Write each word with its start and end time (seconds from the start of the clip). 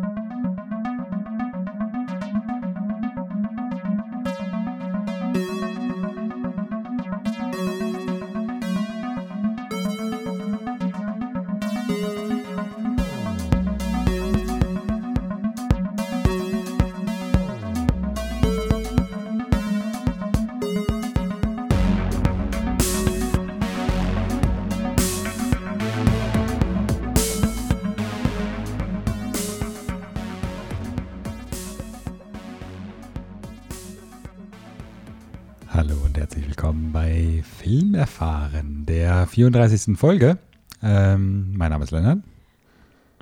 Hallo 0.00 0.27
34. 39.28 39.96
Folge. 39.98 40.38
Ähm, 40.82 41.56
mein 41.56 41.70
Name 41.70 41.84
ist 41.84 41.90
Lennart 41.90 42.18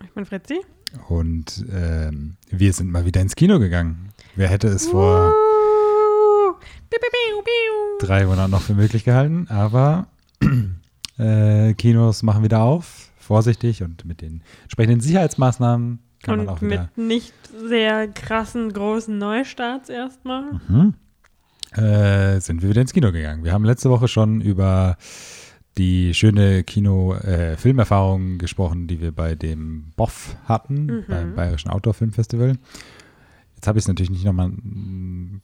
Ich 0.05 0.11
bin 0.13 0.25
Fritzi. 0.27 0.61
und 1.09 1.65
ähm, 1.73 2.37
wir 2.51 2.73
sind 2.73 2.91
mal 2.91 3.05
wieder 3.07 3.21
ins 3.21 3.35
Kino 3.35 3.59
gegangen. 3.59 4.11
Wer 4.35 4.49
hätte 4.49 4.69
es 4.69 4.87
vor 4.87 5.33
Uh, 6.49 6.53
piu, 6.91 6.99
piu, 7.01 7.11
piu, 7.11 7.43
piu. 7.43 8.07
drei 8.07 8.25
Monaten 8.27 8.51
noch 8.51 8.63
für 8.63 8.75
möglich 8.75 9.05
gehalten, 9.05 9.47
aber 9.49 10.07
äh, 11.19 11.75
Kinos 11.75 12.23
machen 12.23 12.43
wieder 12.45 12.61
auf, 12.61 13.11
vorsichtig 13.19 13.83
und 13.83 14.05
mit 14.05 14.21
den 14.21 14.43
entsprechenden 14.63 15.01
Sicherheitsmaßnahmen 15.01 15.99
kann 16.23 16.37
man 16.39 16.49
auch 16.49 16.61
Und 16.63 16.71
wieder. 16.71 16.91
mit 16.97 17.07
nicht 17.09 17.35
sehr 17.69 18.09
krassen, 18.09 18.73
großen 18.73 19.17
Neustarts 19.19 19.89
erstmal. 19.89 20.61
Mhm. 20.69 20.95
Äh, 21.73 22.41
sind 22.41 22.63
wir 22.63 22.69
wieder 22.71 22.81
ins 22.83 22.93
Kino 22.93 23.13
gegangen. 23.13 23.45
Wir 23.45 23.53
haben 23.53 23.65
letzte 23.65 23.91
Woche 23.91 24.09
schon 24.09 24.41
über 24.41 24.97
die 25.79 26.15
schöne 26.15 26.65
Kino-Filmerfahrung 26.65 28.39
gesprochen, 28.39 28.87
die 28.87 29.01
wir 29.01 29.13
bei 29.13 29.35
dem 29.35 29.93
BOF 29.97 30.37
hatten, 30.45 30.87
Mhm. 30.87 31.05
beim 31.09 31.35
Bayerischen 31.35 31.71
Outdoor 31.71 31.95
Film 31.95 32.13
Festival. 32.13 32.57
Jetzt 33.55 33.67
habe 33.67 33.79
ich 33.79 33.85
es 33.85 33.89
natürlich 33.89 34.11
nicht 34.11 34.25
nochmal 34.25 34.53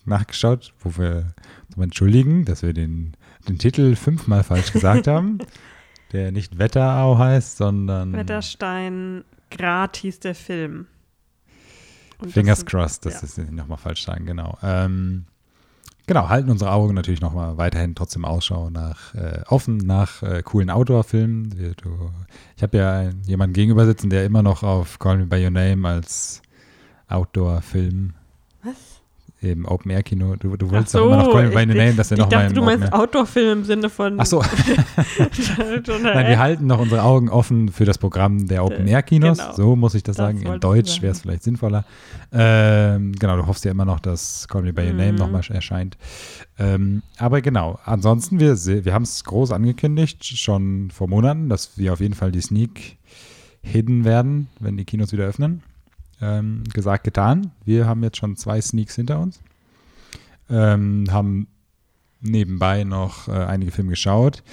nachgeschaut, 0.04 0.74
wo 0.80 0.96
wir 1.00 1.34
entschuldigen, 1.78 2.44
dass 2.44 2.62
wir 2.62 2.72
den, 2.72 3.12
den 3.48 3.58
Titel 3.58 3.96
fünfmal 3.96 4.42
falsch 4.42 4.72
gesagt 4.72 5.06
haben, 5.06 5.38
der 6.12 6.30
nicht 6.32 6.58
Wetterau 6.58 7.16
heißt, 7.18 7.56
sondern 7.56 8.12
Wetterstein, 8.12 9.24
gratis 9.50 10.20
der 10.20 10.34
Film. 10.34 10.86
Und 12.18 12.30
Fingers 12.32 12.60
das- 12.60 12.66
crossed, 12.66 13.06
dass 13.06 13.14
ja. 13.36 13.42
das 13.44 13.50
nochmal 13.50 13.78
falsch 13.78 14.04
sagen, 14.04 14.26
genau. 14.26 14.56
Ähm, 14.62 15.24
genau, 16.06 16.28
halten 16.28 16.50
unsere 16.50 16.72
Augen 16.72 16.94
natürlich 16.94 17.20
nochmal 17.20 17.56
weiterhin 17.56 17.94
trotzdem 17.94 18.24
Ausschau 18.24 18.70
nach, 18.70 19.14
äh, 19.14 19.42
offen 19.48 19.76
nach 19.78 20.22
äh, 20.22 20.42
coolen 20.42 20.70
Outdoor-Filmen. 20.70 21.74
Ich 22.56 22.62
habe 22.62 22.76
ja 22.76 23.10
jemanden 23.26 23.54
gegenüber 23.54 23.86
sitzen, 23.86 24.10
der 24.10 24.24
immer 24.24 24.42
noch 24.42 24.62
auf 24.62 24.98
Call 24.98 25.18
Me 25.18 25.26
By 25.26 25.44
Your 25.44 25.50
Name 25.50 25.88
als 25.88 26.42
Outdoor-Film 27.08 28.14
Im 29.42 29.64
Open-Air-Kino, 29.66 30.36
du, 30.36 30.56
du 30.56 30.66
Ach 30.68 30.72
wolltest 30.72 30.94
doch 30.94 31.04
immer 31.06 31.16
noch 31.16 31.32
Call 31.32 31.42
Me 31.42 31.48
ich, 31.48 31.54
By 31.54 31.60
Your 31.62 31.74
Name, 31.84 31.94
dass 31.94 32.12
er 32.12 32.16
ich 32.16 32.20
nochmal 32.22 32.42
dachte, 32.44 32.54
im 32.54 32.54
du 32.54 32.62
meinst. 32.64 32.92
Outdoor-Film 32.92 33.58
im 33.58 33.64
Sinne 33.64 33.90
von. 33.90 34.20
Ach 34.20 34.26
so, 34.26 34.40
nein, 36.02 36.28
wir 36.28 36.38
halten 36.38 36.66
noch 36.66 36.78
unsere 36.78 37.02
Augen 37.02 37.28
offen 37.28 37.68
für 37.70 37.84
das 37.84 37.98
Programm 37.98 38.46
der 38.46 38.64
Open-Air-Kinos. 38.64 39.38
genau. 39.38 39.52
So 39.54 39.76
muss 39.76 39.94
ich 39.94 40.02
das, 40.04 40.16
Das 40.16 40.26
sagen. 40.26 40.42
In 40.42 40.54
ich 40.54 40.60
Deutsch 40.60 41.02
wäre 41.02 41.12
es 41.12 41.22
vielleicht 41.22 41.42
sinnvoller. 41.42 41.84
Ähm, 42.32 43.12
genau, 43.18 43.36
du 43.36 43.46
hoffst 43.46 43.64
ja 43.64 43.70
immer 43.72 43.84
noch, 43.84 44.00
dass 44.00 44.46
Call 44.48 44.62
Me 44.62 44.72
By 44.72 44.82
Your 44.86 44.92
Name 44.94 45.12
Mhm. 45.12 45.18
nochmal 45.18 45.42
erscheint. 45.48 45.96
Ähm, 46.58 47.02
aber 47.18 47.40
genau, 47.40 47.78
ansonsten, 47.84 48.38
wir, 48.38 48.56
wir 48.84 48.94
haben 48.94 49.02
es 49.02 49.24
groß 49.24 49.50
angekündigt, 49.50 50.24
schon 50.24 50.90
vor 50.92 51.08
Monaten, 51.08 51.48
dass 51.48 51.76
wir 51.76 51.92
auf 51.92 52.00
jeden 52.00 52.14
Fall 52.14 52.30
die 52.30 52.40
Sneak 52.40 52.96
hidden 53.60 54.04
werden, 54.04 54.48
wenn 54.60 54.76
die 54.76 54.84
Kinos 54.84 55.12
wieder 55.12 55.24
öffnen. 55.24 55.62
Ähm, 56.22 56.62
gesagt, 56.72 57.02
getan. 57.04 57.50
Wir 57.64 57.86
haben 57.86 58.02
jetzt 58.04 58.16
schon 58.18 58.36
zwei 58.36 58.60
Sneaks 58.60 58.94
hinter 58.94 59.18
uns. 59.18 59.40
Ähm, 60.48 61.06
haben 61.10 61.48
nebenbei 62.20 62.84
noch 62.84 63.26
äh, 63.28 63.32
einige 63.32 63.72
Filme 63.72 63.90
geschaut. 63.90 64.44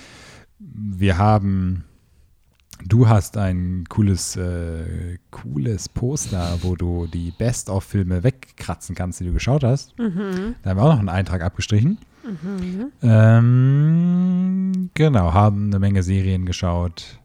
Wir 0.57 1.17
haben, 1.19 1.83
du 2.83 3.07
hast 3.07 3.37
ein 3.37 3.83
cooles, 3.87 4.35
äh, 4.35 5.19
cooles 5.29 5.87
Poster, 5.89 6.57
wo 6.63 6.75
du 6.75 7.05
die 7.05 7.31
Best-of-Filme 7.37 8.23
wegkratzen 8.23 8.95
kannst, 8.95 9.19
die 9.19 9.25
du 9.25 9.33
geschaut 9.33 9.63
hast. 9.63 9.97
Mhm, 9.99 10.55
Da 10.63 10.71
haben 10.71 10.77
wir 10.77 10.83
auch 10.83 10.93
noch 10.93 10.99
einen 10.99 11.09
Eintrag 11.09 11.43
abgestrichen. 11.43 11.99
mhm. 12.23 12.91
Ähm, 13.03 14.89
genau, 14.95 15.33
haben 15.33 15.67
eine 15.67 15.79
Menge 15.79 16.01
Serien 16.03 16.45
geschaut, 16.45 17.19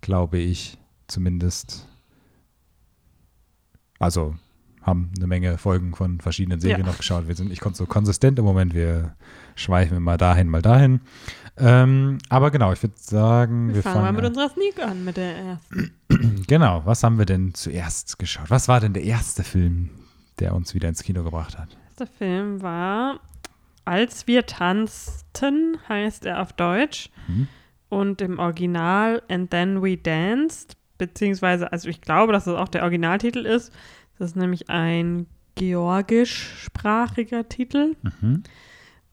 glaube 0.00 0.38
ich, 0.38 0.78
zumindest. 1.08 1.86
Also 3.98 4.34
haben 4.82 5.10
eine 5.16 5.26
Menge 5.26 5.58
Folgen 5.58 5.94
von 5.94 6.20
verschiedenen 6.20 6.60
Serien 6.60 6.80
Ja. 6.80 6.86
noch 6.86 6.96
geschaut. 6.98 7.26
Wir 7.26 7.34
sind 7.34 7.48
nicht 7.48 7.62
so 7.74 7.86
konsistent 7.86 8.38
im 8.38 8.44
Moment, 8.44 8.72
wir 8.72 9.16
schweifen 9.56 10.00
mal 10.02 10.16
dahin, 10.16 10.48
mal 10.48 10.62
dahin. 10.62 11.00
Ähm, 11.58 12.18
aber 12.28 12.50
genau, 12.50 12.72
ich 12.72 12.82
würde 12.82 12.94
sagen, 12.98 13.68
wir, 13.68 13.76
Wir 13.76 13.82
fangen 13.82 14.02
mal 14.02 14.12
mit 14.12 14.20
an. 14.20 14.28
unserer 14.28 14.50
Sneak 14.50 14.78
an, 14.80 15.04
mit 15.04 15.16
der 15.16 15.36
ersten. 15.36 15.92
Genau, 16.46 16.82
was 16.84 17.02
haben 17.02 17.18
wir 17.18 17.26
denn 17.26 17.52
zuerst 17.54 18.18
geschaut? 18.20 18.48
Was 18.48 18.68
war 18.68 18.78
denn 18.78 18.92
der 18.92 19.02
erste 19.02 19.42
Film, 19.42 19.90
der 20.38 20.54
uns 20.54 20.72
wieder 20.74 20.88
ins 20.88 21.02
Kino 21.02 21.24
gebracht 21.24 21.58
hat? 21.58 21.76
Der 21.98 22.06
Film 22.06 22.62
war 22.62 23.18
Als 23.84 24.26
wir 24.28 24.46
tanzten, 24.46 25.78
heißt 25.88 26.26
er 26.26 26.42
auf 26.42 26.52
Deutsch. 26.52 27.10
Mhm. 27.28 27.48
Und 27.88 28.20
im 28.20 28.38
Original 28.38 29.22
And 29.28 29.50
Then 29.50 29.82
We 29.82 29.96
Danced, 29.96 30.76
beziehungsweise, 30.98 31.70
also 31.72 31.88
ich 31.88 32.00
glaube, 32.00 32.32
dass 32.32 32.44
das 32.44 32.54
auch 32.56 32.68
der 32.68 32.82
Originaltitel 32.82 33.46
ist. 33.46 33.72
Das 34.18 34.30
ist 34.30 34.36
nämlich 34.36 34.70
ein 34.70 35.26
georgischsprachiger 35.56 37.48
Titel 37.48 37.96
Mhm. 38.02 38.42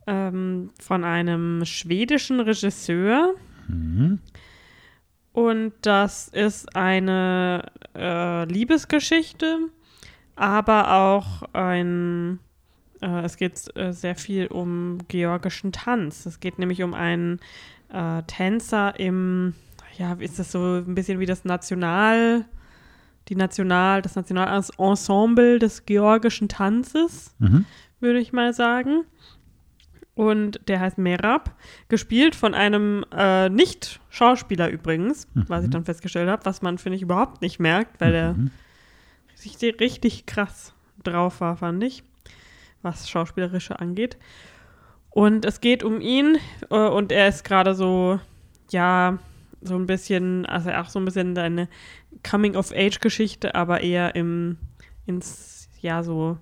ähm, 0.08 0.70
von 0.82 1.04
einem 1.04 1.66
schwedischen 1.66 2.40
Regisseur. 2.40 3.34
Mhm. 3.68 4.20
Und 5.32 5.74
das 5.82 6.28
ist 6.28 6.76
eine 6.76 7.72
äh, 7.96 8.46
Liebesgeschichte, 8.46 9.58
aber 10.36 10.94
auch 10.94 11.44
ein, 11.54 12.40
äh, 13.02 13.22
es 13.24 13.38
geht 13.38 13.76
äh, 13.76 13.94
sehr 13.94 14.16
viel 14.16 14.48
um 14.48 15.00
georgischen 15.08 15.72
Tanz. 15.72 16.26
Es 16.28 16.40
geht 16.40 16.60
nämlich 16.60 16.84
um 16.84 16.94
einen 16.94 17.40
äh, 17.92 18.22
Tänzer 18.28 19.00
im, 19.00 19.56
ja, 19.98 20.14
ist 20.14 20.40
das 20.40 20.52
so 20.52 20.60
ein 20.78 20.96
bisschen 20.96 21.20
wie 21.20 21.26
das 21.26 21.46
National, 21.46 22.46
die 23.30 23.36
National, 23.36 24.02
das 24.02 24.16
Nationalensemble 24.16 25.60
des 25.60 25.86
georgischen 25.86 26.50
Tanzes 26.50 27.34
Mhm. 27.40 27.66
würde 28.00 28.20
ich 28.20 28.34
mal 28.34 28.54
sagen. 28.54 29.04
Und 30.16 30.60
der 30.68 30.80
heißt 30.80 31.00
Merab, 31.00 31.56
gespielt 31.90 32.36
von 32.36 32.54
einem 32.54 33.04
äh, 33.12 33.50
Nicht-Schauspieler 33.50 34.70
übrigens, 34.70 35.28
was 35.34 35.64
ich 35.64 35.70
dann 35.72 35.86
festgestellt 35.86 36.30
habe, 36.30 36.46
was 36.46 36.62
man, 36.62 36.78
finde 36.78 36.98
ich, 36.98 37.02
überhaupt 37.02 37.42
nicht 37.42 37.60
merkt, 37.60 38.00
weil 38.00 38.12
der 38.12 38.34
Mhm. 38.34 38.52
richtig, 39.44 39.80
richtig 39.80 40.26
krass 40.28 40.74
drauf 41.04 41.42
war, 41.42 41.58
fand 41.58 41.84
ich, 41.84 42.04
was 42.84 43.10
Schauspielerische 43.10 43.80
angeht. 43.80 44.18
Und 45.10 45.46
es 45.46 45.62
geht 45.62 45.84
um 45.84 46.00
ihn 46.02 46.38
äh, 46.70 46.76
und 46.76 47.12
er 47.12 47.28
ist 47.28 47.44
gerade 47.44 47.74
so, 47.74 48.20
ja, 48.72 49.18
so 49.64 49.76
ein 49.76 49.86
bisschen, 49.86 50.46
also 50.46 50.72
auch 50.72 50.90
so 50.90 51.00
ein 51.00 51.06
bisschen 51.06 51.38
eine 51.38 51.68
Coming-of-Age-Geschichte, 52.30 53.56
aber 53.56 53.82
eher 53.82 54.16
im, 54.16 54.58
ins, 55.06 55.70
ja, 55.82 56.04
so, 56.04 56.38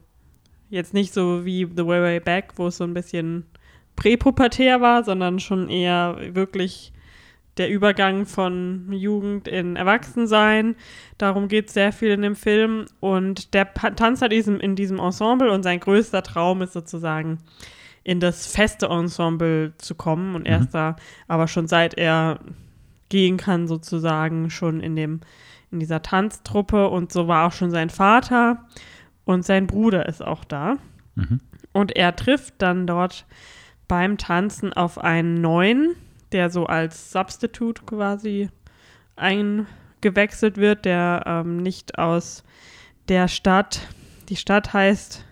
jetzt 0.70 0.94
nicht 0.94 1.14
so 1.14 1.46
wie 1.46 1.66
The 1.66 1.86
Way 1.86 2.02
Way 2.02 2.20
Back, 2.20 2.54
wo 2.56 2.68
es 2.68 2.78
so 2.78 2.84
ein 2.84 2.94
bisschen 2.94 3.46
präpubertär 3.96 4.82
war, 4.82 5.04
sondern 5.04 5.40
schon 5.40 5.70
eher 5.70 6.18
wirklich 6.34 6.94
der 7.58 7.70
Übergang 7.70 8.26
von 8.26 8.92
Jugend 8.92 9.48
in 9.48 9.76
Erwachsensein. 9.76 10.76
Darum 11.18 11.48
geht 11.48 11.68
es 11.68 11.74
sehr 11.74 11.92
viel 11.92 12.10
in 12.10 12.22
dem 12.22 12.36
Film. 12.36 12.86
Und 13.00 13.54
der 13.54 13.74
tanzt 13.74 14.22
halt 14.22 14.32
diesem, 14.32 14.60
in 14.60 14.76
diesem 14.76 15.00
Ensemble 15.00 15.52
und 15.52 15.64
sein 15.64 15.80
größter 15.80 16.24
Traum 16.24 16.62
ist 16.62 16.74
sozusagen, 16.74 17.40
in 18.04 18.20
das 18.20 18.48
feste 18.48 18.88
Ensemble 18.88 19.74
zu 19.78 19.96
kommen. 19.96 20.36
Und 20.36 20.48
er 20.48 20.62
ist 20.62 20.72
da 20.72 20.96
aber 21.28 21.48
schon 21.48 21.68
seit 21.68 21.96
er 21.96 22.40
gehen 23.12 23.38
kann, 23.38 23.68
sozusagen, 23.68 24.50
schon 24.50 24.80
in 24.80 24.96
dem, 24.96 25.20
in 25.70 25.80
dieser 25.80 26.02
Tanztruppe. 26.02 26.88
Und 26.88 27.12
so 27.12 27.28
war 27.28 27.46
auch 27.46 27.52
schon 27.52 27.70
sein 27.70 27.92
Vater. 27.92 28.66
Und 29.26 29.46
sein 29.46 29.68
Bruder 29.68 30.08
ist 30.08 30.24
auch 30.24 30.44
da. 30.44 30.78
Mhm. 31.14 31.42
Und 31.74 31.96
er 31.96 32.16
trifft 32.16 32.56
dann 32.58 32.88
dort 32.88 33.28
beim 33.88 34.18
Tanzen 34.18 34.74
auf 34.74 34.98
einen 34.98 35.42
neuen, 35.42 35.96
der 36.32 36.50
so 36.50 36.66
als 36.66 37.12
Substitute 37.12 37.84
quasi 37.84 38.50
eingewechselt 39.18 40.58
wird, 40.58 40.86
der 40.86 41.24
ähm, 41.26 41.58
nicht 41.58 42.00
aus 42.00 42.44
der 43.10 43.28
Stadt. 43.28 43.90
Die 44.30 44.38
Stadt 44.38 44.74
heißt, 44.74 45.26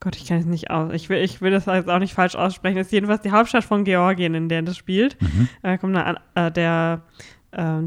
Gott, 0.00 0.16
ich 0.16 0.26
kann 0.26 0.38
es 0.38 0.46
nicht 0.46 0.70
aus. 0.70 0.92
Ich 0.92 1.08
will, 1.08 1.18
ich 1.22 1.40
will 1.40 1.50
das 1.50 1.66
jetzt 1.66 1.88
auch 1.88 1.98
nicht 1.98 2.12
falsch 2.14 2.34
aussprechen. 2.36 2.76
Das 2.76 2.88
ist 2.88 2.92
jedenfalls 2.92 3.22
die 3.22 3.30
Hauptstadt 3.30 3.64
von 3.64 3.84
Georgien, 3.84 4.34
in 4.34 4.48
der 4.48 4.62
das 4.62 4.76
spielt. 4.76 5.20
Mhm. 5.22 5.48
Da 5.62 5.78
kommt 5.78 5.96
eine, 5.96 6.20
äh, 6.34 6.50
der 6.52 7.02
äh, 7.52 7.80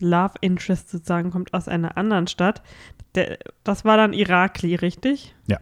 Love 0.00 0.34
Interest 0.40 0.90
sozusagen 0.90 1.30
kommt 1.30 1.54
aus 1.54 1.68
einer 1.68 1.96
anderen 1.96 2.26
Stadt. 2.26 2.62
Der, 3.14 3.38
das 3.62 3.84
war 3.84 3.96
dann 3.96 4.12
Irakli, 4.12 4.74
richtig? 4.74 5.34
Ja. 5.46 5.58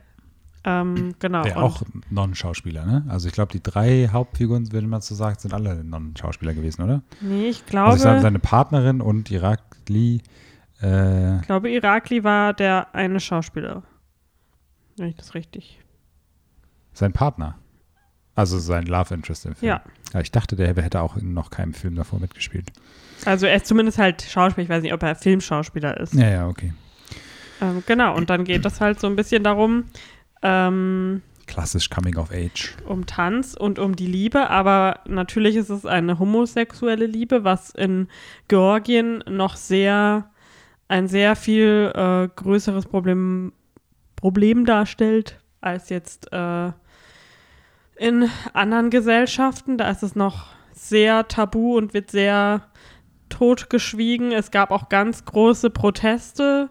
Ähm, 0.64 1.14
genau. 1.18 1.42
Der 1.42 1.56
und- 1.56 1.62
auch 1.62 1.82
Non-Schauspieler, 2.10 2.84
ne? 2.86 3.04
Also 3.08 3.28
ich 3.28 3.34
glaube, 3.34 3.52
die 3.52 3.62
drei 3.62 4.08
Hauptfiguren, 4.10 4.72
wenn 4.72 4.88
man 4.88 5.00
so 5.02 5.14
sagt, 5.14 5.40
sind 5.42 5.52
alle 5.52 5.84
Non-Schauspieler 5.84 6.54
gewesen, 6.54 6.82
oder? 6.82 7.02
Nee, 7.20 7.48
ich 7.48 7.56
Also 7.62 7.66
glaube, 7.70 7.96
ich 7.96 8.02
sage, 8.02 8.20
seine 8.20 8.38
Partnerin 8.38 9.00
und 9.02 9.30
Irak 9.30 9.60
Lee, 9.88 10.20
äh, 10.82 11.36
ich 11.36 11.42
glaube, 11.42 11.70
Irakli 11.70 12.24
war 12.24 12.54
der 12.54 12.94
eine 12.94 13.20
Schauspieler. 13.20 13.82
Wenn 14.96 15.08
ich 15.08 15.16
das 15.16 15.34
richtig. 15.34 15.78
Sein 17.00 17.12
Partner. 17.12 17.58
Also 18.34 18.58
sein 18.58 18.86
Love 18.86 19.14
Interest 19.14 19.44
im 19.46 19.54
Film. 19.54 19.68
Ja. 19.68 19.82
ja 20.14 20.20
ich 20.20 20.30
dachte, 20.30 20.56
der 20.56 20.68
hätte 20.68 21.00
auch 21.00 21.16
in 21.16 21.34
noch 21.34 21.50
keinem 21.50 21.74
Film 21.74 21.96
davor 21.96 22.20
mitgespielt. 22.20 22.70
Also 23.24 23.46
er 23.46 23.56
ist 23.56 23.66
zumindest 23.66 23.98
halt 23.98 24.22
Schauspieler. 24.22 24.64
Ich 24.64 24.70
weiß 24.70 24.82
nicht, 24.82 24.94
ob 24.94 25.02
er 25.02 25.14
Filmschauspieler 25.14 25.98
ist. 25.98 26.14
Ja, 26.14 26.30
ja, 26.30 26.48
okay. 26.48 26.72
Ähm, 27.60 27.82
genau, 27.86 28.16
und 28.16 28.30
dann 28.30 28.44
geht 28.44 28.64
es 28.64 28.80
halt 28.80 29.00
so 29.00 29.06
ein 29.06 29.16
bisschen 29.16 29.42
darum, 29.42 29.84
ähm, 30.42 31.22
Klassisch 31.46 31.90
Coming 31.90 32.16
of 32.16 32.30
Age. 32.30 32.76
um 32.86 33.06
Tanz 33.06 33.54
und 33.54 33.80
um 33.80 33.96
die 33.96 34.06
Liebe, 34.06 34.48
aber 34.48 35.00
natürlich 35.06 35.56
ist 35.56 35.68
es 35.68 35.84
eine 35.84 36.20
homosexuelle 36.20 37.06
Liebe, 37.06 37.42
was 37.42 37.70
in 37.70 38.06
Georgien 38.46 39.24
noch 39.28 39.56
sehr 39.56 40.30
ein 40.86 41.08
sehr 41.08 41.36
viel 41.36 41.92
äh, 41.94 42.28
größeres 42.34 42.86
Problem, 42.86 43.52
Problem 44.16 44.64
darstellt 44.64 45.40
als 45.60 45.88
jetzt 45.88 46.32
äh, 46.32 46.72
in 48.00 48.30
anderen 48.54 48.88
Gesellschaften. 48.88 49.76
Da 49.76 49.90
ist 49.90 50.02
es 50.02 50.16
noch 50.16 50.46
sehr 50.72 51.28
tabu 51.28 51.76
und 51.76 51.92
wird 51.92 52.10
sehr 52.10 52.62
totgeschwiegen. 53.28 54.32
Es 54.32 54.50
gab 54.50 54.70
auch 54.70 54.88
ganz 54.88 55.24
große 55.26 55.68
Proteste 55.70 56.70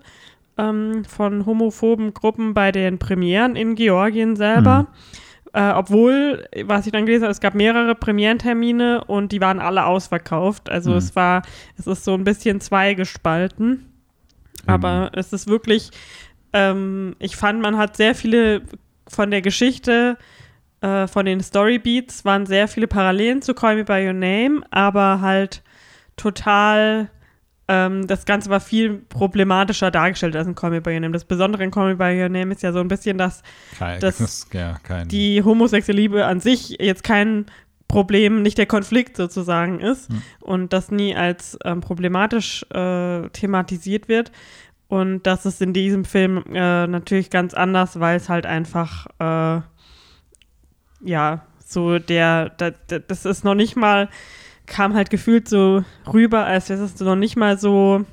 ähm, 0.58 1.06
von 1.06 1.46
homophoben 1.46 2.14
Gruppen 2.14 2.54
bei 2.54 2.72
den 2.72 2.98
Premieren 2.98 3.56
in 3.56 3.76
Georgien 3.76 4.36
selber. 4.36 4.88
Äh, 5.54 5.72
obwohl, 5.72 6.48
was 6.66 6.86
ich 6.86 6.92
dann 6.92 7.06
gelesen 7.06 7.24
habe, 7.24 7.32
es 7.32 7.40
gab 7.40 7.54
mehrere 7.54 7.96
Premierentermine 7.96 9.04
und 9.06 9.32
die 9.32 9.40
waren 9.42 9.60
alle 9.60 9.86
ausverkauft. 9.86 10.70
Also 10.70 10.92
Mhm. 10.92 10.98
es 10.98 11.16
war, 11.16 11.44
es 11.78 11.88
ist 11.88 12.04
so 12.04 12.14
ein 12.14 12.24
bisschen 12.24 12.60
zweigespalten. 12.60 13.86
Aber 14.66 15.12
es 15.14 15.32
ist 15.32 15.48
wirklich, 15.48 15.92
ähm, 16.54 17.16
ich 17.20 17.36
fand, 17.36 17.62
man 17.62 17.78
hat 17.78 17.96
sehr 17.98 18.14
viele 18.14 18.62
von 19.08 19.32
der 19.32 19.42
Geschichte, 19.42 20.18
äh, 20.82 21.08
von 21.08 21.26
den 21.26 21.42
Storybeats, 21.42 22.24
waren 22.26 22.46
sehr 22.46 22.68
viele 22.68 22.88
Parallelen 22.88 23.42
zu 23.42 23.54
Call 23.54 23.76
Me 23.76 23.84
By 23.86 24.06
Your 24.08 24.14
Name, 24.14 24.62
aber 24.72 25.22
halt 25.22 25.62
total, 26.24 27.10
ähm, 27.68 28.08
das 28.08 28.26
Ganze 28.26 28.50
war 28.50 28.60
viel 28.60 28.96
problematischer 29.10 29.92
dargestellt 29.92 30.36
als 30.36 30.48
in 30.48 30.56
Call 30.56 30.72
Me 30.72 30.82
By 30.82 30.94
Your 30.94 31.00
Name. 31.02 31.14
Das 31.14 31.26
Besondere 31.26 31.64
in 31.64 31.72
Call 31.72 31.90
Me 31.90 31.96
By 31.96 32.22
Your 32.22 32.30
Name 32.30 32.52
ist 32.54 32.62
ja 32.62 32.72
so 32.72 32.80
ein 32.80 32.88
bisschen, 32.88 33.18
dass 33.18 33.42
Kein, 33.78 34.00
Das- 34.00 34.20
ist 34.20 34.54
ja 34.54 34.78
kein. 34.84 35.08
die 35.08 35.42
homosexuelle 35.44 36.02
Liebe 36.02 36.26
an 36.26 36.40
sich 36.40 36.78
jetzt 36.80 37.04
kein 37.04 37.46
Problem, 37.88 38.44
nicht 38.44 38.58
der 38.60 38.68
Konflikt 38.68 39.18
sozusagen 39.18 39.80
ist 39.80 40.10
Hm. 40.10 40.22
und 40.42 40.74
das 40.74 40.92
nie 40.92 41.16
als 41.16 41.58
ähm, 41.66 41.82
problematisch 41.82 42.64
äh, 42.72 43.28
thematisiert 43.30 44.08
wird. 44.08 44.32
Und 44.90 45.24
das 45.26 45.46
ist 45.48 45.62
in 45.62 45.74
diesem 45.74 46.06
Film 46.06 46.44
äh, 46.54 46.86
natürlich 46.88 47.30
ganz 47.32 47.54
anders, 47.56 48.00
weil 48.00 48.18
es 48.18 48.30
halt 48.30 48.46
einfach, 48.46 49.08
äh, 49.20 49.62
ja, 51.02 51.46
so 51.66 52.00
der, 52.00 52.50
da, 52.58 52.72
da, 52.88 53.00
das 53.00 53.26
ist 53.26 53.44
noch 53.44 53.56
nicht 53.56 53.76
mal, 53.76 54.10
kam 54.66 54.94
halt 54.94 55.10
gefühlt 55.10 55.48
so 55.48 55.84
rüber, 56.12 56.46
als 56.46 56.70
wäre 56.70 56.84
es 56.84 57.00
noch 57.00 57.16
nicht 57.16 57.36
mal 57.36 57.58
so, 57.60 58.06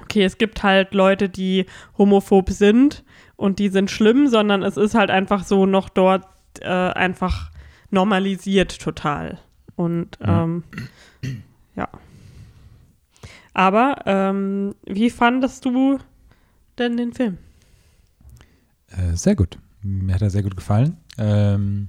okay, 0.00 0.24
es 0.24 0.38
gibt 0.38 0.62
halt 0.62 0.94
Leute, 0.94 1.28
die 1.28 1.66
homophob 1.98 2.50
sind 2.50 3.04
und 3.36 3.58
die 3.58 3.68
sind 3.68 3.90
schlimm, 3.90 4.28
sondern 4.28 4.62
es 4.62 4.76
ist 4.76 4.94
halt 4.94 5.10
einfach 5.10 5.44
so 5.44 5.66
noch 5.66 5.88
dort 5.88 6.26
äh, 6.60 6.66
einfach 6.68 7.50
normalisiert 7.90 8.80
total. 8.80 9.38
Und 9.76 10.18
Ja. 10.20 10.44
ähm, 10.44 10.64
ja. 11.76 11.88
Aber 13.52 13.96
ähm, 14.06 14.74
wie 14.86 15.10
fandest 15.10 15.64
du 15.64 15.98
denn 16.78 16.96
den 16.96 17.12
Film? 17.12 17.38
Äh, 18.90 19.16
sehr 19.16 19.34
gut. 19.34 19.58
Mir 19.82 20.14
hat 20.14 20.22
er 20.22 20.30
sehr 20.30 20.42
gut 20.42 20.56
gefallen. 20.56 20.96
Ähm, 21.18 21.88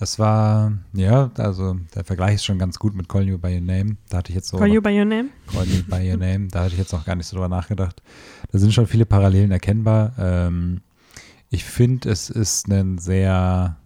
es 0.00 0.18
war, 0.18 0.72
ja, 0.92 1.30
also 1.38 1.76
der 1.94 2.04
Vergleich 2.04 2.36
ist 2.36 2.44
schon 2.44 2.58
ganz 2.58 2.78
gut 2.78 2.94
mit 2.94 3.08
Call 3.08 3.24
You 3.24 3.38
By 3.38 3.54
Your 3.54 3.60
Name. 3.60 3.96
Da 4.08 4.18
hatte 4.18 4.30
ich 4.30 4.36
jetzt 4.36 4.48
so. 4.48 4.56
Call 4.56 4.72
You 4.72 4.80
By 4.80 4.96
Your 4.96 5.04
Name? 5.04 5.30
Call 5.52 5.66
Me 5.66 5.82
By 5.82 6.08
Your 6.08 6.16
Name. 6.16 6.48
Da 6.48 6.64
hatte 6.64 6.74
ich 6.74 6.78
jetzt 6.78 6.92
noch 6.92 7.04
gar 7.04 7.16
nicht 7.16 7.26
so 7.26 7.36
drüber 7.36 7.48
nachgedacht. 7.48 8.00
Da 8.52 8.58
sind 8.58 8.72
schon 8.72 8.86
viele 8.86 9.06
Parallelen 9.06 9.50
erkennbar. 9.50 10.12
Ähm, 10.18 10.82
ich 11.50 11.64
finde, 11.64 12.10
es 12.10 12.30
ist 12.30 12.68
ein 12.68 12.98
sehr 12.98 13.76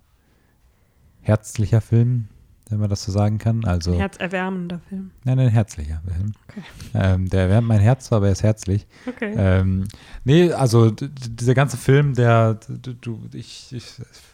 herzlicher 1.22 1.80
Film, 1.80 2.28
wenn 2.72 2.80
man 2.80 2.90
das 2.90 3.04
so 3.04 3.12
sagen 3.12 3.38
kann. 3.38 3.64
Also, 3.64 3.92
Ein 3.92 3.98
herzerwärmender 3.98 4.80
Film. 4.88 5.10
nein, 5.24 5.38
ein 5.38 5.48
herzlicher 5.48 6.00
Film. 6.06 6.32
Okay. 6.48 6.62
Ähm, 6.94 7.28
der 7.28 7.42
erwärmt 7.42 7.68
mein 7.68 7.80
Herz 7.80 8.10
aber 8.12 8.26
er 8.26 8.32
ist 8.32 8.42
herzlich. 8.42 8.86
Okay. 9.06 9.34
Ähm, 9.36 9.84
nee, 10.24 10.52
also 10.52 10.90
dieser 10.90 11.54
ganze 11.54 11.76
Film, 11.76 12.14
der, 12.14 12.58
du, 13.00 13.20
ich, 13.32 13.72
ich 13.72 13.84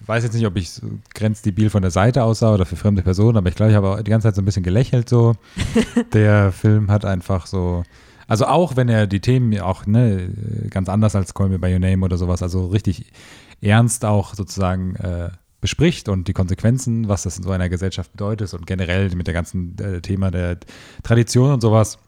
weiß 0.06 0.24
jetzt 0.24 0.34
nicht, 0.34 0.46
ob 0.46 0.56
ich 0.56 0.70
so 0.70 0.86
grenzdebil 1.14 1.68
von 1.68 1.82
der 1.82 1.90
Seite 1.90 2.22
aussah 2.22 2.54
oder 2.54 2.64
für 2.64 2.76
fremde 2.76 3.02
Personen, 3.02 3.36
aber 3.36 3.48
ich 3.48 3.54
glaube, 3.56 3.70
ich 3.72 3.76
habe 3.76 4.02
die 4.02 4.10
ganze 4.10 4.28
Zeit 4.28 4.36
so 4.36 4.42
ein 4.42 4.44
bisschen 4.44 4.62
gelächelt 4.62 5.08
so. 5.08 5.34
der 6.12 6.52
Film 6.52 6.90
hat 6.90 7.04
einfach 7.04 7.46
so, 7.46 7.82
also 8.26 8.46
auch 8.46 8.76
wenn 8.76 8.88
er 8.88 9.06
die 9.06 9.20
Themen 9.20 9.58
auch 9.60 9.86
ne, 9.86 10.28
ganz 10.70 10.88
anders 10.88 11.14
als 11.16 11.34
Call 11.34 11.48
Me 11.48 11.58
By 11.58 11.72
Your 11.72 11.80
Name 11.80 12.04
oder 12.04 12.16
sowas, 12.16 12.42
also 12.42 12.66
richtig 12.68 13.12
ernst 13.60 14.04
auch 14.04 14.34
sozusagen 14.34 14.96
äh, 14.96 15.30
bespricht 15.60 16.08
und 16.08 16.28
die 16.28 16.32
Konsequenzen, 16.32 17.08
was 17.08 17.22
das 17.24 17.36
in 17.36 17.44
so 17.44 17.50
einer 17.50 17.68
Gesellschaft 17.68 18.12
bedeutet 18.12 18.54
und 18.54 18.66
generell 18.66 19.14
mit 19.14 19.26
der 19.26 19.34
ganzen 19.34 19.76
äh, 19.78 20.00
Thema 20.00 20.30
der 20.30 20.58
Tradition 21.02 21.52
und 21.52 21.60
sowas, 21.60 21.98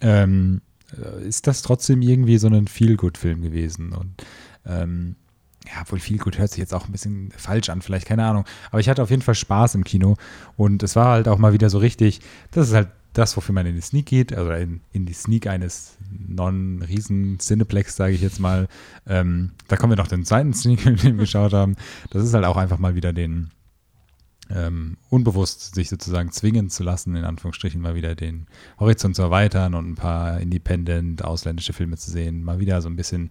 ähm, 0.00 0.60
äh, 0.96 1.26
ist 1.26 1.46
das 1.46 1.62
trotzdem 1.62 2.02
irgendwie 2.02 2.38
so 2.38 2.48
ein 2.48 2.68
Feel-Good-Film 2.68 3.42
gewesen. 3.42 3.92
Und 3.92 4.24
ähm, 4.64 5.16
ja, 5.66 5.82
obwohl 5.82 5.98
Feel-Good 5.98 6.38
hört 6.38 6.50
sich 6.50 6.58
jetzt 6.58 6.74
auch 6.74 6.86
ein 6.86 6.92
bisschen 6.92 7.32
falsch 7.36 7.68
an, 7.68 7.82
vielleicht, 7.82 8.06
keine 8.06 8.24
Ahnung. 8.24 8.44
Aber 8.70 8.80
ich 8.80 8.88
hatte 8.88 9.02
auf 9.02 9.10
jeden 9.10 9.22
Fall 9.22 9.34
Spaß 9.34 9.74
im 9.74 9.84
Kino 9.84 10.16
und 10.56 10.82
es 10.82 10.96
war 10.96 11.08
halt 11.08 11.28
auch 11.28 11.38
mal 11.38 11.52
wieder 11.52 11.68
so 11.68 11.78
richtig, 11.78 12.20
das 12.52 12.68
ist 12.68 12.74
halt 12.74 12.88
das, 13.12 13.36
wofür 13.36 13.54
man 13.54 13.66
in 13.66 13.74
die 13.74 13.80
Sneak 13.80 14.06
geht, 14.06 14.32
also 14.32 14.50
in, 14.52 14.80
in 14.92 15.06
die 15.06 15.12
Sneak 15.12 15.46
eines 15.46 15.96
Non-Riesen-Cineplex, 16.10 17.96
sage 17.96 18.14
ich 18.14 18.20
jetzt 18.20 18.38
mal. 18.38 18.68
Ähm, 19.06 19.52
da 19.68 19.76
kommen 19.76 19.92
wir 19.92 19.96
noch 19.96 20.06
den 20.06 20.24
zweiten 20.24 20.54
Sneak, 20.54 20.84
den 20.84 21.02
wir 21.02 21.12
geschaut 21.12 21.52
haben. 21.52 21.76
Das 22.10 22.24
ist 22.24 22.34
halt 22.34 22.44
auch 22.44 22.56
einfach 22.56 22.78
mal 22.78 22.94
wieder 22.94 23.12
den, 23.12 23.50
ähm, 24.48 24.96
unbewusst 25.08 25.74
sich 25.74 25.88
sozusagen 25.88 26.30
zwingen 26.30 26.70
zu 26.70 26.84
lassen, 26.84 27.16
in 27.16 27.24
Anführungsstrichen 27.24 27.80
mal 27.80 27.94
wieder 27.94 28.14
den 28.14 28.46
Horizont 28.78 29.16
zu 29.16 29.22
erweitern 29.22 29.74
und 29.74 29.90
ein 29.90 29.94
paar 29.96 30.40
independent 30.40 31.24
ausländische 31.24 31.72
Filme 31.72 31.96
zu 31.96 32.10
sehen, 32.10 32.44
mal 32.44 32.60
wieder 32.60 32.80
so 32.80 32.88
ein 32.88 32.96
bisschen 32.96 33.30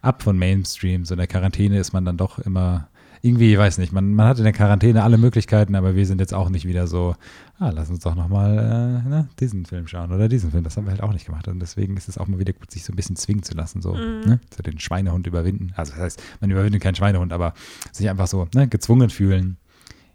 ab 0.00 0.22
von 0.22 0.38
Mainstream. 0.38 1.04
So 1.04 1.14
in 1.14 1.18
der 1.18 1.26
Quarantäne 1.26 1.78
ist 1.78 1.92
man 1.92 2.04
dann 2.04 2.16
doch 2.16 2.38
immer 2.38 2.88
irgendwie, 3.22 3.52
ich 3.52 3.58
weiß 3.58 3.78
nicht, 3.78 3.92
man, 3.92 4.14
man 4.14 4.26
hat 4.26 4.38
in 4.38 4.44
der 4.44 4.52
Quarantäne 4.52 5.02
alle 5.02 5.18
Möglichkeiten, 5.18 5.74
aber 5.74 5.94
wir 5.96 6.06
sind 6.06 6.20
jetzt 6.20 6.34
auch 6.34 6.48
nicht 6.50 6.66
wieder 6.66 6.86
so, 6.86 7.16
ah, 7.58 7.70
lass 7.70 7.90
uns 7.90 8.00
doch 8.00 8.14
nochmal 8.14 8.58
äh, 9.04 9.08
ne, 9.08 9.28
diesen 9.40 9.66
Film 9.66 9.86
schauen 9.88 10.12
oder 10.12 10.28
diesen 10.28 10.50
Film. 10.50 10.64
Das 10.64 10.76
haben 10.76 10.84
wir 10.86 10.92
halt 10.92 11.02
auch 11.02 11.12
nicht 11.12 11.26
gemacht. 11.26 11.48
Und 11.48 11.60
deswegen 11.60 11.96
ist 11.96 12.08
es 12.08 12.18
auch 12.18 12.26
mal 12.28 12.38
wieder 12.38 12.52
gut, 12.52 12.70
sich 12.70 12.84
so 12.84 12.92
ein 12.92 12.96
bisschen 12.96 13.16
zwingen 13.16 13.42
zu 13.42 13.54
lassen, 13.54 13.82
so, 13.82 13.94
Mhm. 13.94 14.20
ne, 14.24 14.40
so 14.54 14.62
den 14.62 14.78
Schweinehund 14.78 15.26
überwinden. 15.26 15.72
Also 15.76 15.92
das 15.92 16.00
heißt, 16.00 16.22
man 16.40 16.50
überwindet 16.50 16.82
keinen 16.82 16.94
Schweinehund, 16.94 17.32
aber 17.32 17.54
sich 17.92 18.08
einfach 18.08 18.26
so 18.28 18.48
ne, 18.54 18.68
gezwungen 18.68 19.10
fühlen, 19.10 19.56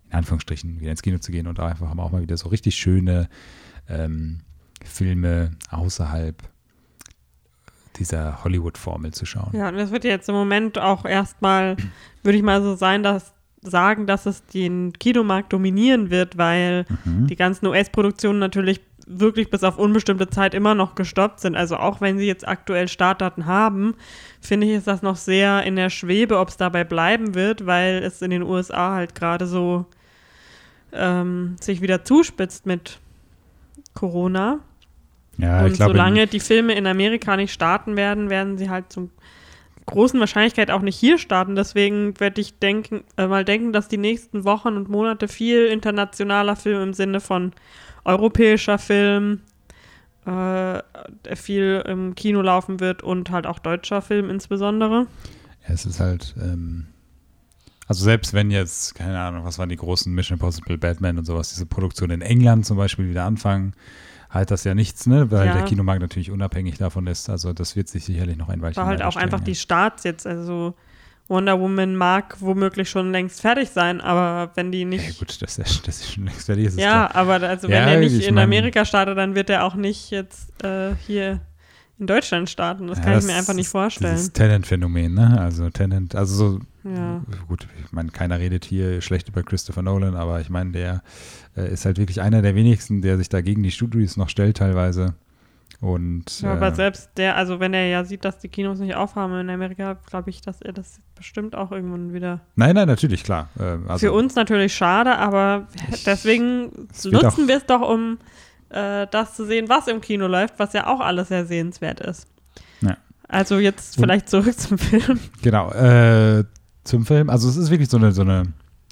in 0.10 0.14
Anführungsstrichen, 0.18 0.80
wieder 0.80 0.92
ins 0.92 1.02
Kino 1.02 1.18
zu 1.18 1.32
gehen 1.32 1.48
und 1.48 1.60
auch 1.60 1.66
einfach 1.70 1.90
auch 1.98 2.12
mal 2.12 2.22
wieder 2.22 2.38
so 2.38 2.50
richtig 2.50 2.76
schöne 2.76 3.28
ähm, 3.90 4.40
Filme 4.84 5.52
außerhalb 5.70 6.42
dieser 8.00 8.44
Hollywood-Formel 8.44 9.14
zu 9.14 9.26
schauen. 9.26 9.52
Ja, 9.54 9.70
und 9.70 9.76
es 9.76 9.92
wird 9.92 10.04
jetzt 10.04 10.30
im 10.30 10.36
Moment 10.36 10.78
auch 10.78 11.06
erstmal, 11.06 11.78
würde 12.24 12.38
ich 12.38 12.44
mal 12.44 12.62
so 12.62 12.76
sein, 12.76 13.04
dass 13.04 13.34
sagen, 13.66 14.08
dass 14.08 14.26
es 14.26 14.46
den 14.46 14.92
Kinomarkt 14.92 15.54
dominieren 15.54 16.10
wird, 16.10 16.38
weil 16.38 16.86
Mhm. 17.06 17.28
die 17.28 17.38
ganzen 17.38 17.66
US-Produktionen 17.68 18.40
natürlich 18.40 18.82
wirklich 19.08 19.50
bis 19.50 19.64
auf 19.64 19.78
unbestimmte 19.78 20.30
Zeit 20.30 20.54
immer 20.54 20.76
noch 20.76 20.96
gestoppt 20.96 21.40
sind. 21.40 21.56
Also 21.56 21.78
auch 21.78 22.02
wenn 22.02 22.18
sie 22.18 22.26
jetzt 22.26 22.46
aktuell 22.48 22.88
Startdaten 22.90 23.46
haben, 23.46 23.96
finde 24.42 24.68
ich, 24.68 24.74
ist 24.74 24.88
das 24.88 25.02
noch 25.02 25.16
sehr 25.16 25.64
in 25.64 25.76
der 25.78 25.90
Schwebe, 25.90 26.40
ob 26.40 26.50
es 26.50 26.58
dabei 26.58 26.84
bleiben 26.84 27.36
wird, 27.36 27.66
weil 27.66 28.04
es 28.04 28.22
in 28.22 28.32
den 28.32 28.44
USA 28.44 28.96
halt 28.96 29.16
gerade 29.16 29.46
so 29.48 29.86
ähm, 30.92 31.56
sich 31.60 31.82
wieder 31.82 32.04
zuspitzt 32.04 32.66
mit 32.66 33.00
Corona. 33.94 34.60
Ja, 35.38 35.66
und 35.66 35.74
glaube, 35.74 35.94
solange 35.94 36.28
die 36.28 36.40
Filme 36.40 36.74
in 36.74 36.86
Amerika 36.86 37.36
nicht 37.36 37.54
starten 37.54 37.96
werden, 37.96 38.30
werden 38.30 38.58
sie 38.58 38.70
halt 38.70 38.92
zum 38.92 39.10
großen 39.86 40.20
Wahrscheinlichkeit 40.20 40.72
auch 40.72 40.82
nicht 40.82 40.98
hier 40.98 41.18
starten. 41.18 41.56
Deswegen 41.56 42.20
werde 42.20 42.42
ich 42.42 42.60
denken, 42.60 43.04
äh, 43.18 43.28
mal 43.28 43.44
denken, 43.44 43.74
dass 43.74 43.88
die 43.88 43.98
nächsten 43.98 44.44
Wochen 44.44 44.70
und 44.70 44.90
Monate 44.90 45.28
viel 45.28 45.66
internationaler 45.68 46.56
Film 46.56 46.82
im 46.82 46.94
Sinne 46.94 47.20
von 47.20 47.52
europäischer 48.06 48.78
Film 48.78 49.42
äh, 50.26 50.82
viel 51.36 51.84
im 51.86 52.16
Kino 52.16 52.42
laufen 52.42 52.80
wird 52.80 53.04
und 53.04 53.30
halt 53.32 53.46
auch 53.46 53.60
deutscher 53.60 54.02
Film 54.02 54.30
insbesondere. 54.30 55.08
Ja, 55.68 55.74
es 55.74 55.86
ist 55.86 56.00
halt, 56.00 56.36
ähm, 56.42 56.88
also 57.88 58.04
selbst 58.04 58.34
wenn 58.34 58.52
jetzt, 58.52 58.96
keine 58.96 59.20
Ahnung, 59.20 59.44
was 59.44 59.60
waren 59.60 59.70
die 59.70 59.76
großen 59.76 60.14
Mission 60.14 60.38
Impossible, 60.38 60.78
Batman 60.78 61.18
und 61.18 61.26
sowas, 61.26 61.50
diese 61.50 61.66
Produktion 61.66 62.10
in 62.10 62.22
England 62.22 62.66
zum 62.66 62.78
Beispiel 62.78 63.10
wieder 63.10 63.26
anfangen, 63.26 63.74
halt 64.34 64.52
das 64.52 64.64
ja 64.64 64.74
nichts, 64.74 65.06
ne? 65.08 65.30
Weil 65.32 65.48
Ja. 65.48 65.54
der 65.54 65.64
Kinomarkt 65.64 66.02
natürlich 66.02 66.32
unabhängig 66.32 66.78
davon 66.78 67.08
ist. 67.08 67.30
Also 67.30 67.54
das 67.54 67.76
wird 67.76 67.88
sich 67.88 68.04
sicherlich 68.06 68.36
noch 68.38 68.50
ein 68.50 68.62
Weilchen 68.62 68.82
War 68.82 68.88
halt 68.88 69.02
auch 69.04 69.16
einfach 69.16 69.38
strecken, 69.40 69.46
die 69.46 69.56
Starts 69.56 70.04
jetzt. 70.04 70.26
Also 70.28 70.74
Wonder 71.30 71.60
Woman 71.60 71.96
mag 71.96 72.36
womöglich 72.42 72.90
schon 72.90 73.12
längst 73.12 73.40
fertig 73.42 73.70
sein, 73.70 74.02
aber 74.02 74.52
wenn 74.56 74.72
die 74.72 74.82
Ja, 74.82 74.86
nicht. 74.88 75.08
Ja, 75.08 75.14
gut, 75.20 75.42
dass 75.42 75.56
der, 75.56 75.66
dass 75.86 76.00
die 76.02 76.12
schon 76.14 76.26
längst 76.26 76.46
fertig 76.48 76.66
ist. 76.66 76.74
ist 76.74 76.80
Ja, 76.82 77.08
klar. 77.08 77.16
aber 77.16 77.48
also 77.48 77.68
Ja, 77.70 77.74
wenn 77.86 77.88
er 77.94 78.00
nicht 78.00 78.14
ich 78.18 78.28
in 78.28 78.36
mein- 78.36 78.46
Amerika 78.46 78.84
startet, 78.86 79.18
dann 79.18 79.34
wird 79.36 79.50
er 79.50 79.64
auch 79.64 79.76
nicht 79.76 80.10
jetzt 80.12 80.52
äh, 80.64 80.96
hier 81.08 81.40
in 82.00 82.08
Deutschland 82.08 82.50
starten. 82.50 82.88
Das 82.88 82.98
Ja, 82.98 83.04
kann 83.06 83.20
ich 83.20 83.26
mir 83.26 83.36
einfach 83.36 83.54
nicht 83.54 83.68
ist 83.68 83.72
vorstellen. 83.72 84.16
Dieses 84.16 84.34
Tenant-Phänomen, 84.34 85.14
ne? 85.14 85.40
Also 85.40 85.70
Tenant, 85.70 86.16
also 86.16 86.36
so, 86.36 86.60
Ja. 86.90 87.22
gut, 87.48 87.68
ich 87.86 87.92
meine, 87.94 88.10
keiner 88.10 88.40
redet 88.40 88.66
hier 88.66 89.00
schlecht 89.02 89.30
über 89.30 89.44
Christopher 89.44 89.84
Nolan, 89.84 90.16
aber 90.16 90.42
ich 90.42 90.50
meine, 90.50 90.72
der 90.72 91.04
ist 91.56 91.86
halt 91.86 91.98
wirklich 91.98 92.22
einer 92.22 92.42
der 92.42 92.56
wenigsten, 92.56 93.02
der 93.02 93.18
sich 93.18 93.30
da 93.30 93.42
gegen 93.42 93.64
die 93.64 93.72
Studios 93.72 94.18
noch 94.18 94.30
stellt 94.30 94.58
teilweise. 94.58 95.14
Und 95.84 96.42
Ja, 96.42 96.54
aber 96.54 96.70
äh, 96.70 96.76
selbst 96.76 97.10
der, 97.18 97.36
also 97.36 97.60
wenn 97.60 97.74
er 97.74 97.88
ja 97.88 98.06
sieht, 98.06 98.24
dass 98.24 98.40
die 98.40 98.48
Kinos 98.48 98.80
nicht 98.80 98.96
aufhaben 98.96 99.38
in 99.40 99.50
Amerika, 99.50 99.98
glaube 100.06 100.30
ich, 100.30 100.40
dass 100.40 100.62
er 100.62 100.72
das 100.72 101.00
bestimmt 101.14 101.56
auch 101.56 101.74
irgendwann 101.74 102.14
wieder. 102.14 102.40
nein, 102.56 102.76
nein, 102.76 102.88
natürlich, 102.88 103.24
klar. 103.24 103.50
Äh, 103.60 103.78
also, 103.90 104.08
Für 104.08 104.14
uns 104.14 104.36
natürlich 104.36 104.74
schade, 104.74 105.18
aber 105.18 105.68
deswegen 106.06 106.88
es 106.92 107.04
wird 107.04 107.22
nutzen 107.22 107.50
wir 107.50 107.58
es 107.58 107.66
doch, 107.66 107.82
um 107.82 108.18
äh, 108.70 109.08
das 109.12 109.36
zu 109.36 109.46
sehen, 109.46 109.68
was 109.68 109.88
im 109.88 110.00
Kino 110.00 110.28
läuft, 110.28 110.58
was 110.58 110.72
ja 110.72 110.88
auch 110.88 111.02
alles 111.02 111.28
sehr 111.28 111.46
sehenswert 111.46 112.00
ist. 112.00 112.28
Ja. 112.80 112.98
Also 113.28 113.60
jetzt 113.60 113.96
vielleicht 113.96 114.30
zurück 114.30 114.58
zum 114.58 114.78
Film. 114.78 115.20
Genau, 115.42 115.70
äh, 115.72 116.46
zum 116.86 117.06
Film. 117.06 117.30
Also 117.30 117.50
es 117.50 117.58
ist 117.58 117.70
wirklich 117.72 117.90
so 117.90 117.98
eine, 117.98 118.14
so 118.14 118.22
eine, 118.22 118.44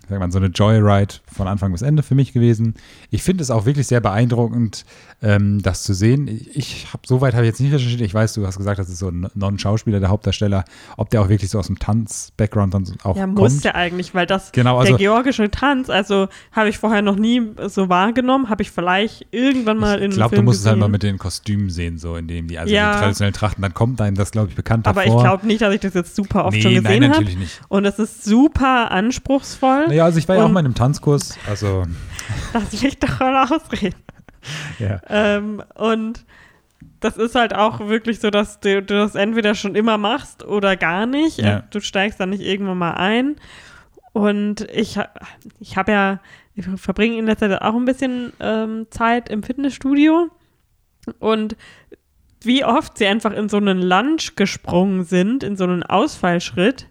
sag 0.09 0.19
mal, 0.19 0.31
so 0.31 0.39
eine 0.39 0.47
Joyride 0.47 1.15
von 1.33 1.47
Anfang 1.47 1.71
bis 1.71 1.81
Ende 1.81 2.03
für 2.03 2.15
mich 2.15 2.33
gewesen. 2.33 2.75
Ich 3.09 3.23
finde 3.23 3.41
es 3.43 3.51
auch 3.51 3.65
wirklich 3.65 3.87
sehr 3.87 4.01
beeindruckend, 4.01 4.85
ähm, 5.21 5.61
das 5.61 5.83
zu 5.83 5.93
sehen. 5.93 6.27
Ich 6.53 6.87
habe 6.93 7.03
soweit 7.05 7.33
habe 7.33 7.43
ich 7.45 7.49
jetzt 7.51 7.61
nicht 7.61 7.73
recherchiert. 7.73 8.01
Ich 8.01 8.13
weiß, 8.13 8.33
du 8.33 8.45
hast 8.45 8.57
gesagt, 8.57 8.79
das 8.79 8.89
ist 8.89 8.99
so 8.99 9.09
ein 9.09 9.27
Non-Schauspieler, 9.35 9.99
der 9.99 10.09
Hauptdarsteller, 10.09 10.65
ob 10.97 11.09
der 11.09 11.21
auch 11.21 11.29
wirklich 11.29 11.49
so 11.49 11.59
aus 11.59 11.67
dem 11.67 11.79
Tanz-Background 11.79 12.73
dann 12.73 12.85
so 12.85 12.93
auch 13.03 13.15
Ja, 13.15 13.27
muss 13.27 13.63
ja 13.63 13.75
eigentlich, 13.75 14.13
weil 14.13 14.25
das 14.25 14.51
Genau, 14.51 14.77
also 14.77 14.91
der 14.93 14.97
georgische 14.97 15.49
Tanz, 15.51 15.89
also 15.89 16.27
habe 16.51 16.69
ich 16.69 16.77
vorher 16.77 17.01
noch 17.01 17.15
nie 17.15 17.41
so 17.67 17.89
wahrgenommen, 17.89 18.49
habe 18.49 18.61
ich 18.63 18.71
vielleicht 18.71 19.27
irgendwann 19.31 19.77
mal 19.77 19.99
in 19.99 20.11
ich 20.11 20.17
glaube, 20.17 20.35
du 20.35 20.41
musst 20.43 20.61
es 20.61 20.65
halt 20.65 20.77
mal 20.77 20.85
gesehen. 20.87 20.91
mit 20.91 21.03
den 21.03 21.17
Kostümen 21.17 21.69
sehen, 21.69 21.97
so 21.97 22.15
in 22.15 22.27
dem 22.27 22.47
die, 22.47 22.57
also 22.59 22.73
Ja. 22.73 22.93
die 22.93 22.99
traditionellen 22.99 23.33
Trachten, 23.33 23.61
dann 23.61 23.73
kommt 23.73 24.01
einem 24.01 24.15
das, 24.15 24.31
glaube 24.31 24.49
ich, 24.49 24.55
bekannt 24.55 24.87
Aber 24.87 25.01
ich 25.01 25.07
davor. 25.07 25.23
glaube 25.23 25.47
nicht, 25.47 25.61
dass 25.61 25.73
ich 25.73 25.79
das 25.81 25.93
jetzt 25.93 26.15
super 26.15 26.45
oft 26.45 26.55
nee, 26.55 26.61
schon 26.61 26.73
nein, 26.73 26.83
gesehen 26.83 27.03
habe. 27.03 27.11
natürlich 27.13 27.37
nicht. 27.37 27.61
Und 27.69 27.85
es 27.85 27.99
ist 27.99 28.23
super 28.23 28.91
anspruchsvoll. 28.91 29.87
Naja, 29.87 30.05
also 30.05 30.17
ich 30.17 30.27
war 30.27 30.35
ja 30.35 30.43
auch 30.45 30.49
mal 30.51 30.59
in 30.61 30.65
einem 30.67 30.75
Tanzkurs, 30.75 31.20
also 31.47 31.85
Lass 32.53 32.81
mich 32.81 32.99
doch 32.99 33.19
mal 33.19 33.45
ausreden. 33.45 33.95
ja. 34.79 35.01
Ähm, 35.07 35.63
und 35.75 36.25
das 36.99 37.17
ist 37.17 37.35
halt 37.35 37.55
auch 37.55 37.79
wirklich 37.79 38.19
so, 38.19 38.29
dass 38.29 38.59
du, 38.59 38.81
du 38.81 38.93
das 38.93 39.15
entweder 39.15 39.55
schon 39.55 39.75
immer 39.75 39.97
machst 39.97 40.43
oder 40.43 40.77
gar 40.77 41.05
nicht. 41.05 41.39
Ja. 41.39 41.63
Du 41.71 41.79
steigst 41.79 42.19
dann 42.19 42.29
nicht 42.29 42.41
irgendwann 42.41 42.77
mal 42.77 42.93
ein. 42.93 43.35
Und 44.13 44.69
ich, 44.71 44.99
ich 45.59 45.77
habe 45.77 45.91
ja, 45.91 46.19
ich 46.53 46.65
verbringe 46.79 47.17
in 47.17 47.25
letzter 47.25 47.49
Zeit 47.49 47.61
auch 47.61 47.75
ein 47.75 47.85
bisschen 47.85 48.33
ähm, 48.39 48.87
Zeit 48.91 49.29
im 49.29 49.41
Fitnessstudio. 49.41 50.29
Und 51.19 51.55
wie 52.41 52.65
oft 52.65 52.97
sie 52.97 53.07
einfach 53.07 53.31
in 53.33 53.49
so 53.49 53.57
einen 53.57 53.81
Lunge 53.81 54.17
gesprungen 54.35 55.03
sind, 55.03 55.43
in 55.43 55.55
so 55.55 55.63
einen 55.63 55.83
Ausfallschritt, 55.83 56.87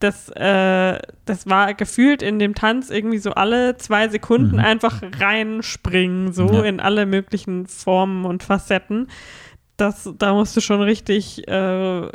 das, 0.00 0.28
äh, 0.30 0.98
das 1.24 1.46
war 1.48 1.74
gefühlt 1.74 2.22
in 2.22 2.38
dem 2.38 2.54
Tanz 2.54 2.88
irgendwie 2.90 3.18
so 3.18 3.32
alle 3.32 3.76
zwei 3.78 4.08
Sekunden 4.08 4.56
Mhm. 4.56 4.60
einfach 4.64 5.02
reinspringen, 5.20 6.32
so 6.32 6.46
Ja. 6.52 6.62
in 6.62 6.80
alle 6.80 7.04
möglichen 7.06 7.66
Formen 7.66 8.24
und 8.24 8.42
Facetten. 8.42 9.08
Das, 9.76 10.08
da 10.18 10.34
musst 10.34 10.56
du 10.56 10.60
schon 10.60 10.80
richtig 10.82 11.46
äh, 11.48 12.08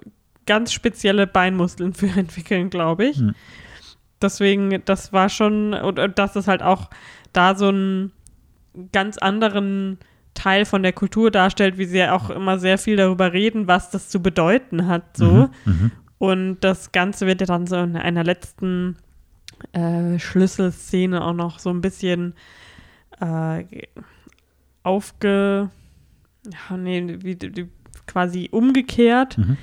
ganz 0.45 0.71
spezielle 0.73 1.27
Beinmuskeln 1.27 1.93
für 1.93 2.07
entwickeln, 2.07 2.69
glaube 2.69 3.05
ich. 3.05 3.19
Mhm. 3.19 3.35
Deswegen, 4.21 4.81
das 4.85 5.11
war 5.11 5.27
schon, 5.29 5.73
und, 5.73 5.99
und 5.99 6.17
dass 6.19 6.35
es 6.37 6.47
halt 6.47 6.61
auch 6.63 6.89
da 7.33 7.55
so 7.55 7.67
einen 7.67 8.11
ganz 8.93 9.17
anderen 9.17 9.97
Teil 10.33 10.65
von 10.65 10.81
der 10.81 10.93
Kultur 10.93 11.29
darstellt, 11.31 11.77
wie 11.77 11.85
sie 11.85 11.97
ja 11.99 12.13
auch 12.15 12.29
immer 12.29 12.57
sehr 12.57 12.77
viel 12.77 12.95
darüber 12.95 13.33
reden, 13.33 13.67
was 13.67 13.91
das 13.91 14.09
zu 14.09 14.21
bedeuten 14.21 14.87
hat, 14.87 15.17
so. 15.17 15.25
Mhm, 15.25 15.49
mhm. 15.65 15.91
Und 16.17 16.59
das 16.61 16.91
Ganze 16.91 17.27
wird 17.27 17.41
ja 17.41 17.47
dann 17.47 17.67
so 17.67 17.77
in 17.77 17.97
einer 17.97 18.23
letzten 18.23 18.97
äh, 19.73 20.19
Schlüsselszene 20.19 21.23
auch 21.23 21.33
noch 21.33 21.59
so 21.59 21.69
ein 21.69 21.81
bisschen 21.81 22.33
äh, 23.19 23.65
aufge. 24.83 25.69
Ja, 26.45 26.77
nee, 26.77 27.17
wie, 27.19 27.37
wie, 27.41 27.69
quasi 28.05 28.49
umgekehrt. 28.51 29.37
Mhm. 29.37 29.57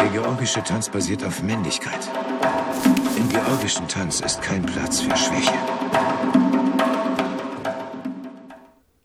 Der 0.00 0.08
georgische 0.08 0.62
Tanz 0.62 0.88
basiert 0.88 1.24
auf 1.24 1.42
Männlichkeit. 1.42 2.08
Im 3.16 3.28
georgischen 3.28 3.86
Tanz 3.88 4.20
ist 4.20 4.40
kein 4.40 4.64
Platz 4.64 5.00
für 5.00 5.16
Schwäche. 5.16 5.52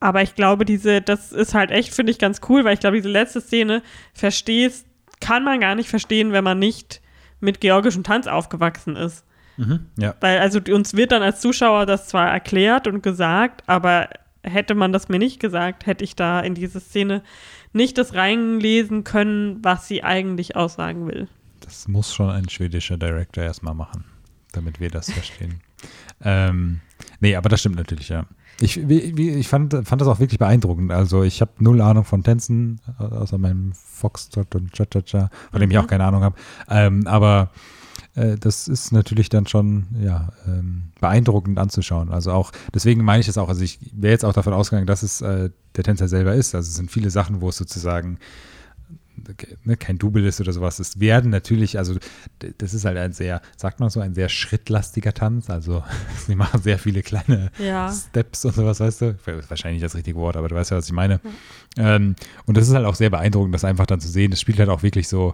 Aber 0.04 0.22
ich 0.22 0.36
glaube, 0.36 0.66
diese, 0.66 1.02
das 1.02 1.32
ist 1.32 1.54
halt 1.54 1.72
echt, 1.72 1.94
finde 1.94 2.12
ich, 2.12 2.20
ganz 2.20 2.42
cool, 2.50 2.66
weil 2.66 2.74
ich 2.74 2.82
glaube, 2.82 2.98
diese 2.98 3.08
letzte 3.08 3.40
Szene 3.40 3.82
verstehst, 4.14 4.86
kann 5.22 5.46
man 5.46 5.62
gar 5.62 5.76
nicht 5.76 5.88
verstehen, 5.88 6.34
wenn 6.34 6.44
man 6.44 6.60
nicht 6.60 7.00
mit 7.40 7.62
georgischem 7.62 8.04
Tanz 8.04 8.28
aufgewachsen 8.28 8.98
ist. 8.98 9.24
Mhm. 9.56 9.86
Ja. 9.98 10.14
Weil, 10.20 10.40
also 10.40 10.60
uns 10.72 10.94
wird 10.96 11.14
dann 11.14 11.24
als 11.24 11.40
Zuschauer 11.40 11.86
das 11.86 12.10
zwar 12.10 12.30
erklärt 12.30 12.86
und 12.86 13.02
gesagt, 13.02 13.64
aber 13.66 14.10
hätte 14.44 14.76
man 14.76 14.92
das 14.92 15.08
mir 15.08 15.20
nicht 15.20 15.40
gesagt, 15.40 15.86
hätte 15.86 16.04
ich 16.04 16.18
da 16.18 16.42
in 16.42 16.54
diese 16.54 16.82
Szene 16.82 17.24
nicht 17.72 17.98
das 17.98 18.14
reinlesen 18.14 19.06
können, 19.06 19.64
was 19.64 19.88
sie 19.88 20.04
eigentlich 20.04 20.58
aussagen 20.58 21.08
will. 21.08 21.30
Das 21.62 21.88
muss 21.88 22.14
schon 22.14 22.30
ein 22.30 22.50
schwedischer 22.50 22.98
Director 22.98 23.42
erstmal 23.42 23.74
machen, 23.74 24.04
damit 24.52 24.82
wir 24.82 24.90
das 24.90 25.10
verstehen. 25.10 25.62
ähm, 26.22 26.82
nee, 27.22 27.38
aber 27.38 27.48
das 27.48 27.62
stimmt 27.62 27.78
natürlich, 27.78 28.10
ja. 28.10 28.26
Ich, 28.62 28.78
ich 28.78 29.48
fand, 29.48 29.74
fand 29.88 30.02
das 30.02 30.08
auch 30.08 30.20
wirklich 30.20 30.40
beeindruckend. 30.40 30.92
Also 30.92 31.24
ich 31.24 31.42
habe 31.42 31.52
null 31.60 31.82
Ahnung 31.82 32.04
von 32.06 32.24
Tänzen, 32.24 32.80
au- 33.00 33.06
außer 33.06 33.38
meinem 33.38 33.74
Foxtrot 33.74 34.56
und 34.56 34.72
Cha-Cha-Cha, 34.74 35.30
von 35.52 35.60
dem 35.60 35.70
ich 35.72 35.78
Mhm. 35.78 35.84
auch 35.84 35.88
keine 35.88 36.06
Ahnung 36.06 36.22
habe. 36.24 36.36
Ähm, 36.70 37.08
aber 37.08 37.50
äh, 38.16 38.38
das 38.38 38.68
ist 38.68 38.92
natürlich 38.92 39.30
dann 39.30 39.48
schon 39.48 39.88
ja, 40.00 40.30
ähm, 40.48 40.84
beeindruckend 41.02 41.58
anzuschauen. 41.58 42.12
Also 42.12 42.32
auch, 42.32 42.52
deswegen 42.74 43.04
meine 43.04 43.22
ich 43.22 43.26
das 43.28 43.38
auch. 43.38 43.50
Also 43.50 43.64
ich 43.64 43.80
wäre 43.92 44.12
jetzt 44.14 44.24
auch 44.24 44.34
davon 44.34 44.54
ausgegangen, 44.54 44.88
dass 44.88 45.04
es 45.04 45.22
äh, 45.22 45.50
der 45.76 45.84
Tänzer 45.84 46.08
selber 46.08 46.34
ist. 46.36 46.54
Also 46.56 46.68
es 46.70 46.76
sind 46.76 46.92
viele 46.92 47.10
Sachen, 47.10 47.42
wo 47.42 47.50
es 47.50 47.58
sozusagen 47.58 48.18
ne, 49.64 49.78
kein 49.78 49.98
Double 49.98 50.26
ist 50.26 50.42
oder 50.42 50.54
sowas. 50.54 50.80
Es 50.80 51.00
werden 51.00 51.32
natürlich, 51.32 51.78
also 51.78 51.96
das 52.58 52.74
ist 52.74 52.86
halt 52.86 52.98
ein 52.98 53.14
sehr, 53.14 53.42
sagt 53.58 53.80
man 53.80 53.90
so, 53.90 54.00
ein 54.00 54.14
sehr 54.14 54.30
schrittlastiger 54.30 55.14
Tanz. 55.14 55.50
Also 55.50 55.84
sie 56.28 56.36
machen 56.36 56.62
sehr 56.62 56.80
viele 56.80 57.02
kleine 57.02 57.52
Ja. 57.58 57.92
Steps 57.94 58.46
und 58.46 58.56
sowas, 58.56 58.80
weißt 58.80 59.02
du? 59.02 59.16
Wahrscheinlich 59.50 59.82
nicht 59.82 59.86
das 59.86 59.96
richtige 59.96 60.18
Wort, 60.18 60.38
aber 60.38 60.50
du 60.50 60.56
weißt 60.56 60.72
ja, 60.72 60.78
was 60.78 60.86
ich 60.88 60.94
meine. 60.94 61.20
Ähm, 61.78 62.16
und 62.46 62.58
das 62.58 62.68
ist 62.68 62.74
halt 62.74 62.86
auch 62.86 62.96
sehr 62.96 63.10
beeindruckend, 63.10 63.54
das 63.54 63.64
einfach 63.66 63.86
dann 63.86 64.00
zu 64.00 64.08
sehen. 64.08 64.32
Das 64.32 64.42
spielt 64.42 64.60
halt 64.60 64.70
auch 64.70 64.84
wirklich 64.84 65.08
so 65.08 65.34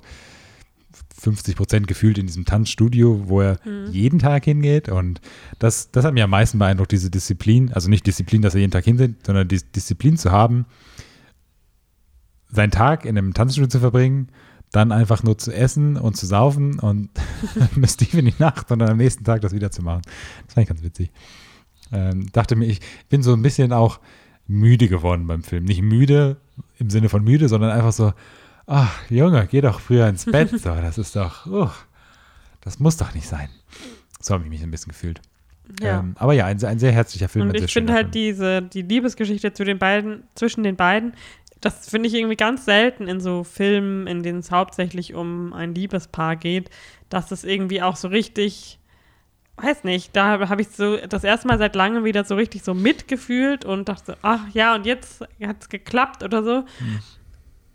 50 1.21 1.55
Prozent 1.55 1.87
gefühlt 1.87 2.17
in 2.17 2.27
diesem 2.27 2.45
Tanzstudio, 2.45 3.23
wo 3.27 3.41
er 3.41 3.59
jeden 3.91 4.19
Tag 4.19 4.45
hingeht. 4.45 4.87
Und 4.89 5.19
das, 5.59 5.91
das 5.91 6.05
hat 6.05 6.13
mir 6.13 6.23
am 6.23 6.29
meisten 6.29 6.59
beeindruckt, 6.59 6.91
diese 6.93 7.09
Disziplin. 7.09 7.73
Also 7.73 7.89
nicht 7.89 8.07
Disziplin, 8.07 8.41
dass 8.41 8.53
er 8.55 8.61
jeden 8.61 8.71
Tag 8.71 8.85
hingeht, 8.85 9.25
sondern 9.25 9.47
die 9.47 9.59
Disziplin 9.75 10.17
zu 10.17 10.31
haben, 10.31 10.65
seinen 12.49 12.71
Tag 12.71 13.05
in 13.05 13.17
einem 13.17 13.33
Tanzstudio 13.33 13.67
zu 13.67 13.79
verbringen, 13.79 14.29
dann 14.71 14.91
einfach 14.91 15.23
nur 15.23 15.37
zu 15.37 15.51
essen 15.51 15.97
und 15.97 16.15
zu 16.15 16.25
saufen 16.25 16.79
und 16.79 17.09
bis 17.75 17.97
tief 17.97 18.13
in 18.13 18.25
die 18.25 18.35
Nacht 18.37 18.71
und 18.71 18.79
dann 18.79 18.89
am 18.89 18.97
nächsten 18.97 19.23
Tag 19.23 19.41
das 19.41 19.53
wieder 19.53 19.71
zu 19.71 19.81
machen. 19.81 20.01
Das 20.45 20.53
fand 20.53 20.63
ich 20.63 20.69
ganz 20.69 20.83
witzig. 20.83 21.11
Ähm, 21.91 22.31
dachte 22.31 22.55
mir, 22.55 22.65
ich 22.65 22.81
bin 23.09 23.23
so 23.23 23.33
ein 23.33 23.41
bisschen 23.41 23.73
auch 23.73 23.99
müde 24.47 24.87
geworden 24.87 25.27
beim 25.27 25.43
Film. 25.43 25.65
Nicht 25.65 25.81
müde 25.81 26.37
im 26.77 26.89
Sinne 26.89 27.09
von 27.09 27.23
müde, 27.23 27.49
sondern 27.49 27.71
einfach 27.71 27.93
so, 27.93 28.13
ach 28.67 29.09
Junge, 29.09 29.47
geh 29.49 29.61
doch 29.61 29.79
früher 29.79 30.07
ins 30.07 30.25
Bett. 30.25 30.51
So, 30.59 30.69
das 30.69 30.97
ist 30.97 31.15
doch, 31.15 31.45
uh, 31.47 31.69
das 32.61 32.79
muss 32.79 32.97
doch 32.97 33.13
nicht 33.15 33.27
sein. 33.27 33.49
So 34.19 34.33
habe 34.33 34.43
ich 34.43 34.49
mich 34.49 34.61
ein 34.61 34.71
bisschen 34.71 34.91
gefühlt. 34.91 35.21
Ja. 35.81 35.99
Ähm, 35.99 36.15
aber 36.17 36.33
ja, 36.33 36.45
ein, 36.45 36.63
ein 36.63 36.79
sehr 36.79 36.91
herzlicher 36.91 37.29
Film. 37.29 37.49
Und 37.49 37.55
ich 37.55 37.71
finde 37.71 37.93
halt 37.93 38.11
Film. 38.11 38.11
diese, 38.11 38.61
die 38.61 38.81
Liebesgeschichte 38.81 39.53
zu 39.53 39.63
den 39.63 39.77
beiden, 39.77 40.23
zwischen 40.35 40.63
den 40.63 40.75
beiden 40.75 41.13
das 41.61 41.89
finde 41.89 42.07
ich 42.07 42.15
irgendwie 42.15 42.37
ganz 42.37 42.65
selten 42.65 43.07
in 43.07 43.19
so 43.19 43.43
Filmen, 43.43 44.07
in 44.07 44.23
denen 44.23 44.39
es 44.39 44.51
hauptsächlich 44.51 45.13
um 45.13 45.53
ein 45.53 45.75
Liebespaar 45.75 46.35
geht, 46.35 46.69
dass 47.09 47.31
es 47.31 47.43
irgendwie 47.43 47.81
auch 47.81 47.95
so 47.95 48.07
richtig, 48.07 48.79
weiß 49.57 49.83
nicht, 49.83 50.15
da 50.15 50.47
habe 50.47 50.61
ich 50.61 50.69
so 50.69 50.97
das 50.97 51.23
erste 51.23 51.47
Mal 51.47 51.57
seit 51.57 51.75
langem 51.75 52.05
wieder 52.05 52.23
so 52.23 52.35
richtig 52.35 52.63
so 52.63 52.73
mitgefühlt 52.73 53.65
und 53.65 53.89
dachte, 53.89 54.17
ach 54.21 54.47
ja, 54.53 54.75
und 54.75 54.85
jetzt 54.85 55.21
hat 55.41 55.61
es 55.61 55.69
geklappt 55.69 56.23
oder 56.23 56.43
so. 56.43 56.61
Mhm. 56.79 56.99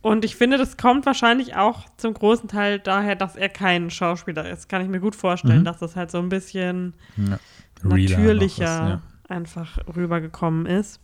Und 0.01 0.25
ich 0.25 0.37
finde, 0.37 0.59
das 0.59 0.77
kommt 0.77 1.07
wahrscheinlich 1.07 1.57
auch 1.57 1.87
zum 1.97 2.13
großen 2.13 2.47
Teil 2.49 2.79
daher, 2.79 3.17
dass 3.17 3.37
er 3.37 3.49
kein 3.49 3.89
Schauspieler 3.91 4.49
ist. 4.51 4.69
Kann 4.69 4.83
ich 4.83 4.89
mir 4.89 5.01
gut 5.01 5.17
vorstellen, 5.17 5.61
mhm. 5.61 5.65
dass 5.65 5.79
das 5.79 5.97
halt 5.97 6.11
so 6.11 6.19
ein 6.19 6.29
bisschen 6.29 6.93
ja. 7.17 7.39
natürlicher 7.83 8.65
was, 8.65 8.89
ja. 8.91 9.03
einfach 9.29 9.79
rübergekommen 9.97 10.67
ist. 10.67 11.01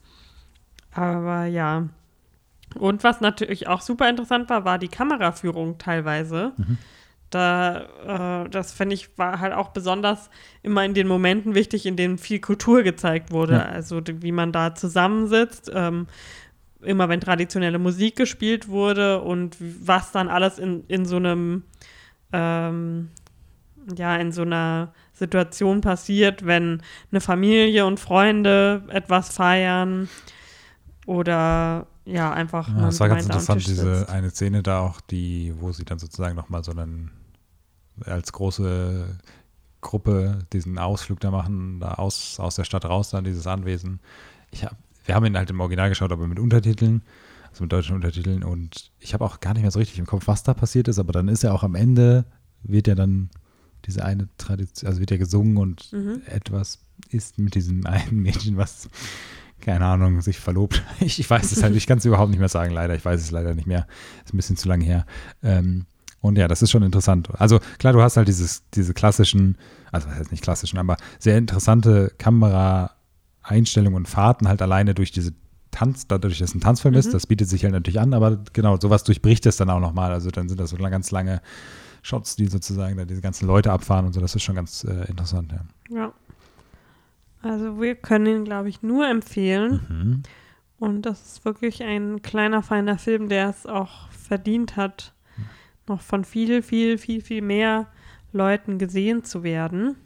Aber 0.92 1.46
ja. 1.46 1.88
Und 2.78 3.04
was 3.04 3.20
natürlich 3.20 3.66
auch 3.66 3.80
super 3.80 4.08
interessant 4.08 4.48
war, 4.48 4.64
war 4.64 4.78
die 4.78 4.88
Kameraführung 4.88 5.78
teilweise. 5.78 6.52
Mhm. 6.56 6.78
Da, 7.30 8.44
äh, 8.44 8.48
das 8.50 8.72
finde 8.72 8.94
ich, 8.94 9.16
war 9.16 9.40
halt 9.40 9.52
auch 9.52 9.68
besonders 9.68 10.30
immer 10.62 10.84
in 10.84 10.94
den 10.94 11.06
Momenten 11.06 11.54
wichtig, 11.54 11.86
in 11.86 11.96
denen 11.96 12.18
viel 12.18 12.40
Kultur 12.40 12.82
gezeigt 12.82 13.30
wurde. 13.30 13.54
Ja. 13.54 13.66
Also 13.66 14.00
wie 14.04 14.32
man 14.32 14.52
da 14.52 14.74
zusammensitzt. 14.74 15.70
Ähm, 15.74 16.06
immer 16.82 17.08
wenn 17.08 17.20
traditionelle 17.20 17.78
Musik 17.78 18.16
gespielt 18.16 18.68
wurde 18.68 19.20
und 19.20 19.56
was 19.60 20.12
dann 20.12 20.28
alles 20.28 20.58
in, 20.58 20.84
in 20.88 21.04
so 21.04 21.16
einem, 21.16 21.64
ähm, 22.32 23.10
ja, 23.96 24.16
in 24.16 24.32
so 24.32 24.42
einer 24.42 24.92
Situation 25.12 25.80
passiert, 25.80 26.46
wenn 26.46 26.82
eine 27.10 27.20
Familie 27.20 27.86
und 27.86 28.00
Freunde 28.00 28.82
etwas 28.88 29.34
feiern 29.34 30.08
oder 31.06 31.86
ja, 32.04 32.32
einfach. 32.32 32.68
Ja, 32.68 32.86
das 32.86 33.00
war 33.00 33.08
ganz 33.08 33.24
interessant, 33.24 33.66
diese 33.66 34.08
eine 34.08 34.30
Szene 34.30 34.62
da 34.62 34.80
auch, 34.80 35.00
die, 35.00 35.54
wo 35.58 35.72
sie 35.72 35.84
dann 35.84 35.98
sozusagen 35.98 36.36
nochmal 36.36 36.64
so 36.64 36.72
einen 36.72 37.10
als 38.04 38.32
große 38.32 39.18
Gruppe 39.80 40.38
diesen 40.52 40.78
Ausflug 40.78 41.20
da 41.20 41.30
machen, 41.30 41.80
da 41.80 41.94
aus, 41.94 42.40
aus 42.40 42.56
der 42.56 42.64
Stadt 42.64 42.84
raus, 42.84 43.10
dann 43.10 43.24
dieses 43.24 43.46
Anwesen. 43.46 44.00
Ich 44.50 44.64
habe 44.64 44.76
wir 45.04 45.14
haben 45.14 45.26
ihn 45.26 45.36
halt 45.36 45.50
im 45.50 45.60
Original 45.60 45.88
geschaut, 45.88 46.12
aber 46.12 46.28
mit 46.28 46.38
Untertiteln, 46.38 47.02
also 47.50 47.64
mit 47.64 47.72
deutschen 47.72 47.96
Untertiteln. 47.96 48.44
Und 48.44 48.92
ich 48.98 49.14
habe 49.14 49.24
auch 49.24 49.40
gar 49.40 49.54
nicht 49.54 49.62
mehr 49.62 49.70
so 49.70 49.78
richtig 49.78 49.98
im 49.98 50.06
Kopf, 50.06 50.26
was 50.26 50.42
da 50.42 50.54
passiert 50.54 50.88
ist, 50.88 50.98
aber 50.98 51.12
dann 51.12 51.28
ist 51.28 51.42
ja 51.42 51.52
auch 51.52 51.62
am 51.62 51.74
Ende, 51.74 52.24
wird 52.62 52.86
ja 52.86 52.94
dann 52.94 53.30
diese 53.86 54.04
eine 54.04 54.28
Tradition, 54.36 54.88
also 54.88 55.00
wird 55.00 55.10
ja 55.10 55.16
gesungen 55.16 55.56
und 55.56 55.92
mhm. 55.92 56.22
etwas 56.26 56.80
ist 57.08 57.38
mit 57.38 57.54
diesem 57.54 57.86
einen 57.86 58.20
Mädchen, 58.20 58.56
was, 58.56 58.88
keine 59.60 59.86
Ahnung, 59.86 60.20
sich 60.20 60.38
verlobt. 60.38 60.82
Ich, 61.00 61.18
ich 61.18 61.28
weiß 61.30 61.52
es 61.52 61.62
halt, 61.62 61.74
ich 61.74 61.86
kann 61.86 61.98
es 61.98 62.04
überhaupt 62.04 62.30
nicht 62.30 62.40
mehr 62.40 62.48
sagen, 62.48 62.72
leider. 62.72 62.94
Ich 62.94 63.04
weiß 63.04 63.20
es 63.20 63.30
leider 63.30 63.54
nicht 63.54 63.66
mehr. 63.66 63.86
Ist 64.24 64.34
ein 64.34 64.36
bisschen 64.36 64.56
zu 64.56 64.68
lange 64.68 64.84
her. 64.84 65.06
Ähm, 65.42 65.86
und 66.20 66.36
ja, 66.36 66.48
das 66.48 66.60
ist 66.60 66.70
schon 66.70 66.82
interessant. 66.82 67.30
Also 67.38 67.60
klar, 67.78 67.92
du 67.92 68.02
hast 68.02 68.16
halt 68.16 68.28
dieses, 68.28 68.68
diese 68.74 68.92
klassischen, 68.92 69.56
also 69.90 70.08
das 70.08 70.18
heißt 70.18 70.30
nicht 70.30 70.42
klassischen, 70.42 70.78
aber 70.78 70.96
sehr 71.18 71.38
interessante 71.38 72.12
Kamera- 72.18 72.90
Einstellungen 73.42 73.96
und 73.96 74.08
Fahrten 74.08 74.48
halt 74.48 74.62
alleine 74.62 74.94
durch 74.94 75.12
diese 75.12 75.32
Tanz, 75.70 76.06
dadurch, 76.06 76.38
dass 76.38 76.50
es 76.50 76.54
ein 76.54 76.60
Tanzfilm 76.60 76.94
mhm. 76.94 77.00
ist, 77.00 77.14
das 77.14 77.26
bietet 77.26 77.48
sich 77.48 77.62
halt 77.64 77.72
natürlich 77.72 78.00
an, 78.00 78.12
aber 78.12 78.38
genau, 78.52 78.78
sowas 78.78 79.04
durchbricht 79.04 79.46
es 79.46 79.56
dann 79.56 79.70
auch 79.70 79.80
nochmal. 79.80 80.12
Also 80.12 80.30
dann 80.30 80.48
sind 80.48 80.58
das 80.58 80.70
so 80.70 80.76
ganz 80.76 81.10
lange 81.10 81.40
Shots, 82.02 82.36
die 82.36 82.46
sozusagen 82.46 82.96
da 82.96 83.04
diese 83.04 83.20
ganzen 83.20 83.46
Leute 83.46 83.72
abfahren 83.72 84.06
und 84.06 84.12
so, 84.12 84.20
das 84.20 84.34
ist 84.34 84.42
schon 84.42 84.56
ganz 84.56 84.84
äh, 84.84 85.08
interessant, 85.08 85.52
ja. 85.52 85.96
Ja. 85.96 86.12
Also 87.42 87.80
wir 87.80 87.94
können 87.94 88.26
ihn, 88.26 88.44
glaube 88.44 88.68
ich, 88.68 88.82
nur 88.82 89.08
empfehlen. 89.08 89.80
Mhm. 89.88 90.22
Und 90.78 91.02
das 91.02 91.20
ist 91.22 91.44
wirklich 91.44 91.82
ein 91.82 92.22
kleiner, 92.22 92.62
feiner 92.62 92.98
Film, 92.98 93.28
der 93.28 93.50
es 93.50 93.66
auch 93.66 94.08
verdient 94.10 94.76
hat, 94.76 95.14
noch 95.86 96.00
von 96.00 96.24
viel, 96.24 96.62
viel, 96.62 96.98
viel, 96.98 97.20
viel 97.20 97.42
mehr 97.42 97.86
Leuten 98.32 98.78
gesehen 98.78 99.24
zu 99.24 99.42
werden. 99.42 99.96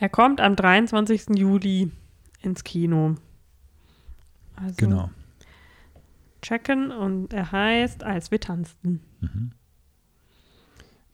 Er 0.00 0.08
kommt 0.08 0.40
am 0.40 0.56
23. 0.56 1.36
Juli 1.36 1.90
ins 2.40 2.64
Kino. 2.64 3.16
Also 4.56 4.74
genau. 4.78 5.10
Checken 6.40 6.90
und 6.90 7.34
er 7.34 7.52
heißt 7.52 8.02
Als 8.02 8.30
wir 8.30 8.40
tanzten. 8.40 9.02
Mhm. 9.20 9.52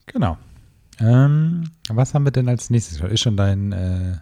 Genau. 0.05 0.37
Ähm, 0.99 1.69
was 1.89 2.13
haben 2.13 2.23
wir 2.23 2.31
denn 2.31 2.47
als 2.47 2.69
nächstes? 2.69 3.01
Ist 3.01 3.19
schon 3.19 3.35
dein 3.35 3.73
äh, 3.73 4.19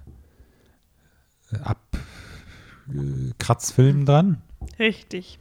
Abkratzfilm 2.88 4.06
dran? 4.06 4.42
Richtig. 4.80 5.40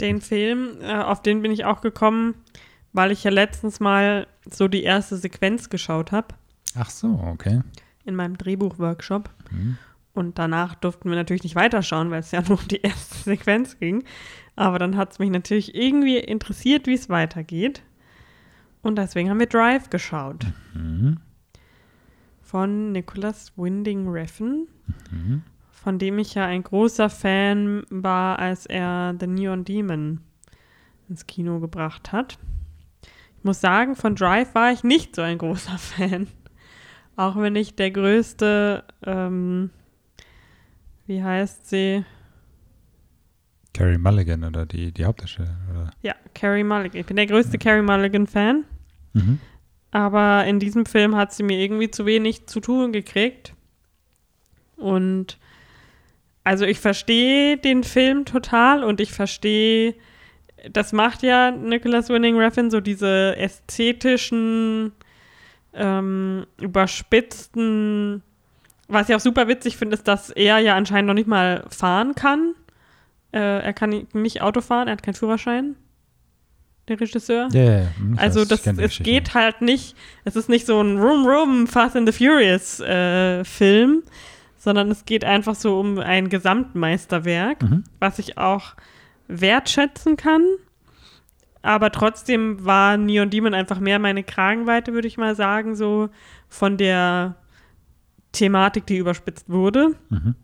Den 0.00 0.20
Film, 0.20 0.80
äh, 0.80 0.94
auf 0.94 1.22
den 1.22 1.42
bin 1.42 1.50
ich 1.50 1.64
auch 1.64 1.80
gekommen, 1.80 2.34
weil 2.92 3.10
ich 3.10 3.24
ja 3.24 3.30
letztens 3.30 3.80
mal 3.80 4.26
so 4.48 4.68
die 4.68 4.84
erste 4.84 5.16
Sequenz 5.16 5.70
geschaut 5.70 6.12
habe. 6.12 6.28
Ach 6.76 6.90
so, 6.90 7.20
okay 7.24 7.62
in 8.08 8.16
meinem 8.16 8.38
Drehbuchworkshop. 8.38 9.30
Mhm. 9.52 9.76
Und 10.14 10.38
danach 10.38 10.74
durften 10.74 11.10
wir 11.10 11.16
natürlich 11.16 11.44
nicht 11.44 11.54
weiterschauen, 11.54 12.10
weil 12.10 12.20
es 12.20 12.32
ja 12.32 12.42
nur 12.48 12.58
um 12.58 12.68
die 12.68 12.80
erste 12.80 13.16
Sequenz 13.18 13.78
ging. 13.78 14.02
Aber 14.56 14.80
dann 14.80 14.96
hat 14.96 15.12
es 15.12 15.18
mich 15.20 15.30
natürlich 15.30 15.76
irgendwie 15.76 16.18
interessiert, 16.18 16.88
wie 16.88 16.94
es 16.94 17.08
weitergeht. 17.08 17.82
Und 18.82 18.96
deswegen 18.96 19.30
haben 19.30 19.38
wir 19.38 19.46
Drive 19.46 19.90
geschaut. 19.90 20.46
Mhm. 20.74 21.18
Von 22.48 22.92
Nicholas 22.92 23.52
Winding 23.56 24.08
Refn, 24.08 24.68
mhm. 25.10 25.42
von 25.70 25.98
dem 25.98 26.18
ich 26.18 26.32
ja 26.32 26.46
ein 26.46 26.62
großer 26.62 27.10
Fan 27.10 27.82
war, 27.90 28.38
als 28.38 28.64
er 28.64 29.14
The 29.20 29.26
Neon 29.26 29.66
Demon 29.66 30.20
ins 31.10 31.26
Kino 31.26 31.60
gebracht 31.60 32.10
hat. 32.10 32.38
Ich 33.36 33.44
muss 33.44 33.60
sagen, 33.60 33.96
von 33.96 34.14
Drive 34.14 34.54
war 34.54 34.72
ich 34.72 34.82
nicht 34.82 35.14
so 35.14 35.20
ein 35.20 35.36
großer 35.36 35.76
Fan. 35.78 36.26
Auch 37.16 37.36
wenn 37.36 37.54
ich 37.54 37.76
der 37.76 37.90
größte, 37.90 38.82
ähm, 39.04 39.68
wie 41.04 41.22
heißt 41.22 41.68
sie? 41.68 42.02
Carrie 43.74 43.98
Mulligan 43.98 44.42
oder 44.44 44.64
die, 44.64 44.90
die 44.90 45.04
Hauptdarstellerin, 45.04 45.90
Ja, 46.00 46.14
Carrie 46.32 46.64
Mulligan. 46.64 46.98
Ich 46.98 47.06
bin 47.06 47.16
der 47.16 47.26
größte 47.26 47.58
ja. 47.58 47.58
Carrie 47.58 47.82
Mulligan-Fan. 47.82 48.64
Mhm. 49.12 49.38
Aber 49.90 50.44
in 50.44 50.58
diesem 50.58 50.86
Film 50.86 51.16
hat 51.16 51.32
sie 51.32 51.42
mir 51.42 51.58
irgendwie 51.58 51.90
zu 51.90 52.04
wenig 52.06 52.46
zu 52.46 52.60
tun 52.60 52.92
gekriegt. 52.92 53.54
Und 54.76 55.38
also 56.44 56.64
ich 56.64 56.80
verstehe 56.80 57.56
den 57.56 57.84
Film 57.84 58.24
total 58.24 58.84
und 58.84 59.00
ich 59.00 59.12
verstehe, 59.12 59.94
das 60.70 60.92
macht 60.92 61.22
ja 61.22 61.50
Nicholas 61.50 62.08
Winning 62.08 62.38
Refn 62.38 62.70
so 62.70 62.80
diese 62.80 63.36
ästhetischen 63.36 64.92
ähm, 65.74 66.46
überspitzten, 66.58 68.22
was 68.88 69.08
ich 69.08 69.14
auch 69.14 69.20
super 69.20 69.48
witzig 69.48 69.76
finde, 69.76 69.94
ist, 69.94 70.08
dass 70.08 70.30
er 70.30 70.58
ja 70.58 70.74
anscheinend 70.74 71.08
noch 71.08 71.14
nicht 71.14 71.28
mal 71.28 71.64
fahren 71.68 72.14
kann. 72.14 72.54
Äh, 73.32 73.62
er 73.62 73.72
kann 73.74 74.06
nicht 74.14 74.40
Auto 74.40 74.60
fahren, 74.60 74.88
er 74.88 74.92
hat 74.92 75.02
keinen 75.02 75.14
Führerschein. 75.14 75.76
Der 76.88 77.00
Regisseur. 77.00 77.48
Ja, 77.52 77.62
ja, 77.62 77.78
ja. 77.80 77.86
Also 78.16 78.44
das, 78.44 78.66
es 78.66 78.98
geht 78.98 79.34
halt 79.34 79.60
nicht, 79.60 79.94
es 80.24 80.36
ist 80.36 80.48
nicht 80.48 80.66
so 80.66 80.80
ein 80.80 80.98
Room 80.98 81.26
Room 81.26 81.66
Fast 81.66 81.96
and 81.96 82.10
the 82.10 82.12
Furious 82.12 82.80
äh, 82.80 83.44
Film, 83.44 84.02
sondern 84.56 84.90
es 84.90 85.04
geht 85.04 85.24
einfach 85.24 85.54
so 85.54 85.78
um 85.78 85.98
ein 85.98 86.28
Gesamtmeisterwerk, 86.28 87.62
mhm. 87.62 87.84
was 88.00 88.18
ich 88.18 88.38
auch 88.38 88.74
wertschätzen 89.28 90.16
kann 90.16 90.42
aber 91.62 91.90
trotzdem 91.90 92.64
war 92.64 92.96
Neon 92.96 93.30
Demon 93.30 93.54
einfach 93.54 93.80
mehr 93.80 93.98
meine 93.98 94.22
Kragenweite, 94.22 94.92
würde 94.92 95.08
ich 95.08 95.18
mal 95.18 95.34
sagen, 95.34 95.76
so 95.76 96.08
von 96.48 96.76
der 96.76 97.36
Thematik, 98.32 98.86
die 98.86 98.96
überspitzt 98.96 99.48
wurde. 99.48 99.94
Mhm. 100.08 100.34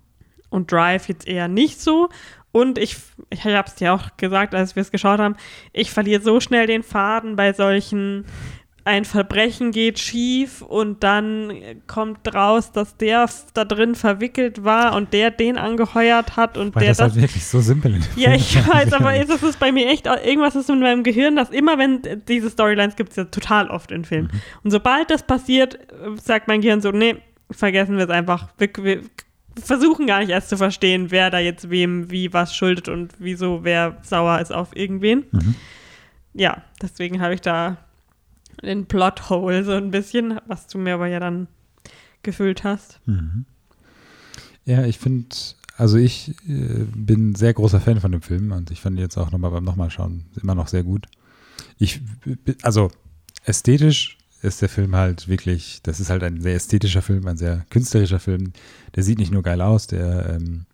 Und 0.51 0.71
Drive 0.71 1.09
jetzt 1.09 1.27
eher 1.27 1.49
nicht 1.49 1.81
so. 1.81 2.09
Und 2.55 2.79
ich, 2.79 2.97
ich 3.31 3.45
habe 3.45 3.67
es 3.67 3.75
dir 3.75 3.93
auch 3.93 4.17
gesagt, 4.17 4.55
als 4.55 4.77
wir 4.77 4.81
es 4.83 4.93
geschaut 4.93 5.19
haben, 5.19 5.35
ich 5.73 5.91
verliere 5.91 6.23
so 6.23 6.39
schnell 6.39 6.69
den 6.69 6.85
Faden 6.85 7.35
bei 7.35 7.53
solchen 7.53 8.27
ein 8.85 9.05
Verbrechen 9.05 9.73
geht 9.73 9.99
schief 9.99 10.63
und 10.63 11.03
dann 11.03 11.53
kommt 11.89 12.33
raus, 12.33 12.71
dass 12.71 12.97
der 12.97 13.29
da 13.55 13.65
drin 13.65 13.97
verwickelt 13.97 14.63
war 14.63 14.95
und 14.95 15.13
der 15.13 15.33
den 15.33 15.59
angeheuert 15.59 16.37
hat 16.37 16.57
und 16.57 16.77
Weil 16.77 16.83
der 16.83 16.91
das, 16.91 16.99
das 16.99 17.13
halt 17.15 17.23
wirklich 17.23 17.45
so 17.45 17.61
simpel 17.61 17.97
ist. 17.97 18.11
Ja, 18.15 18.35
ich 18.35 18.55
weiß, 18.55 18.93
aber 18.93 19.17
ist 19.17 19.43
es 19.43 19.57
bei 19.57 19.73
mir 19.73 19.89
echt 19.89 20.07
irgendwas 20.07 20.55
ist 20.55 20.71
in 20.71 20.79
meinem 20.79 21.03
Gehirn, 21.03 21.35
dass 21.35 21.51
immer 21.51 21.77
wenn 21.77 22.03
diese 22.29 22.51
Storylines 22.51 22.95
gibt 22.95 23.11
es 23.11 23.17
ja 23.17 23.25
total 23.25 23.69
oft 23.69 23.91
in 23.91 24.05
Filmen. 24.05 24.31
Mhm. 24.33 24.41
Und 24.63 24.71
sobald 24.71 25.11
das 25.11 25.25
passiert, 25.25 25.79
sagt 26.23 26.47
mein 26.47 26.61
Gehirn 26.61 26.83
so, 26.83 26.93
nee, 26.93 27.17
vergessen 27.51 27.97
wir 27.97 28.05
es 28.05 28.11
einfach. 28.11 28.49
Wir, 28.59 28.71
wir 28.77 29.01
versuchen 29.63 30.07
gar 30.07 30.21
nicht 30.21 30.31
erst 30.31 30.49
zu 30.49 30.57
verstehen, 30.57 31.11
wer 31.11 31.31
da 31.31 31.39
jetzt 31.39 31.71
wem 31.71 32.11
wie 32.11 32.33
was 32.33 32.55
schuldet 32.55 32.89
und 32.89 33.15
wieso 33.19 33.65
wer 33.65 33.99
sauer 34.03 34.41
ist 34.41 34.53
auf 34.53 34.75
irgendwen. 34.75 35.25
Mhm. 35.31 35.55
Ja, 36.35 36.63
deswegen 36.83 37.21
habe 37.21 37.35
ich 37.35 37.41
da 37.41 37.79
den 38.63 38.87
Plothole 38.87 39.65
so 39.65 39.73
ein 39.73 39.91
bisschen, 39.91 40.41
was 40.47 40.67
du 40.67 40.79
mir 40.79 40.95
aber 40.95 41.07
ja 41.07 41.21
dann 41.21 41.49
gefüllt 42.23 42.65
hast. 42.65 43.01
Mhm. 43.07 43.45
Ja, 44.65 44.85
ich 44.85 44.99
finde, 44.99 45.37
also 45.77 45.99
ich 45.99 46.31
äh, 46.49 46.85
bin 46.95 47.35
sehr 47.35 47.55
großer 47.55 47.81
Fan 47.81 48.01
von 48.01 48.13
dem 48.13 48.23
Film 48.23 48.53
und 48.53 48.71
ich 48.71 48.81
fand 48.81 48.97
ihn 48.97 49.03
jetzt 49.03 49.17
auch 49.17 49.31
nochmal 49.31 49.51
beim 49.51 49.65
nochmal 49.65 49.91
schauen 49.91 50.25
immer 50.41 50.55
noch 50.55 50.69
sehr 50.69 50.83
gut. 50.83 51.07
Ich, 51.79 52.01
also 52.63 52.91
ästhetisch 53.45 54.19
ist 54.45 54.63
der 54.63 54.69
Film 54.69 54.95
halt 54.95 55.29
wirklich, 55.29 55.81
das 55.83 56.01
ist 56.01 56.11
halt 56.11 56.23
ein 56.23 56.41
sehr 56.41 56.55
ästhetischer 56.55 57.03
Film, 57.03 57.27
ein 57.27 57.37
sehr 57.37 57.65
künstlerischer 57.71 58.21
Film. 58.21 58.53
Der 58.95 59.03
sieht 59.03 59.19
nicht 59.19 59.33
nur 59.33 59.43
geil 59.43 59.61
aus, 59.61 59.87
der, 59.87 60.31
ähm, 60.37 60.67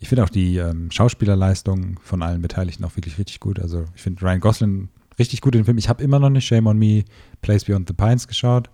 ich 0.00 0.08
finde 0.08 0.24
auch 0.24 0.28
die 0.28 0.56
ähm, 0.56 0.90
Schauspielerleistung 0.90 2.00
von 2.02 2.22
allen 2.22 2.42
Beteiligten 2.42 2.84
auch 2.84 2.96
wirklich 2.96 3.18
richtig 3.18 3.40
gut. 3.40 3.60
Also 3.60 3.84
ich 3.94 4.02
finde 4.02 4.22
Ryan 4.22 4.40
Gosling 4.40 4.88
richtig 5.18 5.40
gut 5.40 5.54
in 5.54 5.62
dem 5.62 5.64
Film. 5.64 5.78
Ich 5.78 5.88
habe 5.88 6.02
immer 6.02 6.18
noch 6.18 6.30
nicht 6.30 6.46
Shame 6.46 6.66
on 6.66 6.78
Me, 6.78 7.04
Place 7.42 7.64
Beyond 7.64 7.88
the 7.88 7.94
Pines 7.94 8.28
geschaut. 8.28 8.70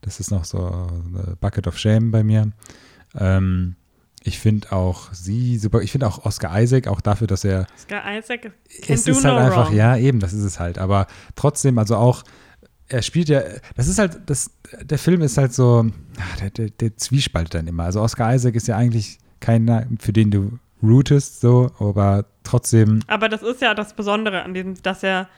Das 0.00 0.20
ist 0.20 0.30
noch 0.30 0.44
so 0.44 0.58
eine 0.58 1.36
Bucket 1.40 1.66
of 1.66 1.78
Shame 1.78 2.10
bei 2.10 2.22
mir. 2.22 2.52
Ähm, 3.18 3.76
ich 4.22 4.38
finde 4.38 4.72
auch 4.72 5.12
sie 5.12 5.56
super. 5.58 5.82
Ich 5.82 5.92
finde 5.92 6.06
auch 6.06 6.24
Oscar 6.24 6.60
Isaac, 6.60 6.88
auch 6.88 7.00
dafür, 7.00 7.26
dass 7.26 7.44
er. 7.44 7.66
Oscar 7.76 8.16
Isaac 8.16 8.42
can 8.42 8.52
Es 8.88 9.06
ist 9.06 9.22
no 9.22 9.30
halt 9.30 9.38
einfach, 9.38 9.68
wrong. 9.68 9.76
ja, 9.76 9.96
eben, 9.96 10.18
das 10.20 10.32
ist 10.32 10.42
es 10.42 10.58
halt. 10.58 10.78
Aber 10.78 11.06
trotzdem, 11.36 11.78
also 11.78 11.96
auch, 11.96 12.24
er 12.88 13.02
spielt 13.02 13.28
ja, 13.28 13.42
das 13.76 13.88
ist 13.88 13.98
halt, 13.98 14.20
das, 14.26 14.50
der 14.82 14.98
Film 14.98 15.22
ist 15.22 15.38
halt 15.38 15.52
so, 15.52 15.86
ah, 16.18 16.40
der, 16.40 16.50
der, 16.50 16.70
der 16.70 16.96
zwiespaltet 16.96 17.54
dann 17.54 17.66
immer. 17.66 17.84
Also 17.84 18.00
Oscar 18.00 18.34
Isaac 18.34 18.54
ist 18.54 18.68
ja 18.68 18.76
eigentlich 18.76 19.18
keiner, 19.40 19.86
für 19.98 20.12
den 20.12 20.30
du 20.30 20.58
rootest, 20.82 21.40
so, 21.40 21.70
aber 21.78 22.26
trotzdem. 22.44 23.00
Aber 23.06 23.28
das 23.28 23.42
ist 23.42 23.60
ja 23.60 23.74
das 23.74 23.94
Besondere 23.94 24.42
an 24.42 24.54
diesem, 24.54 24.80
dass 24.82 25.02
er, 25.02 25.28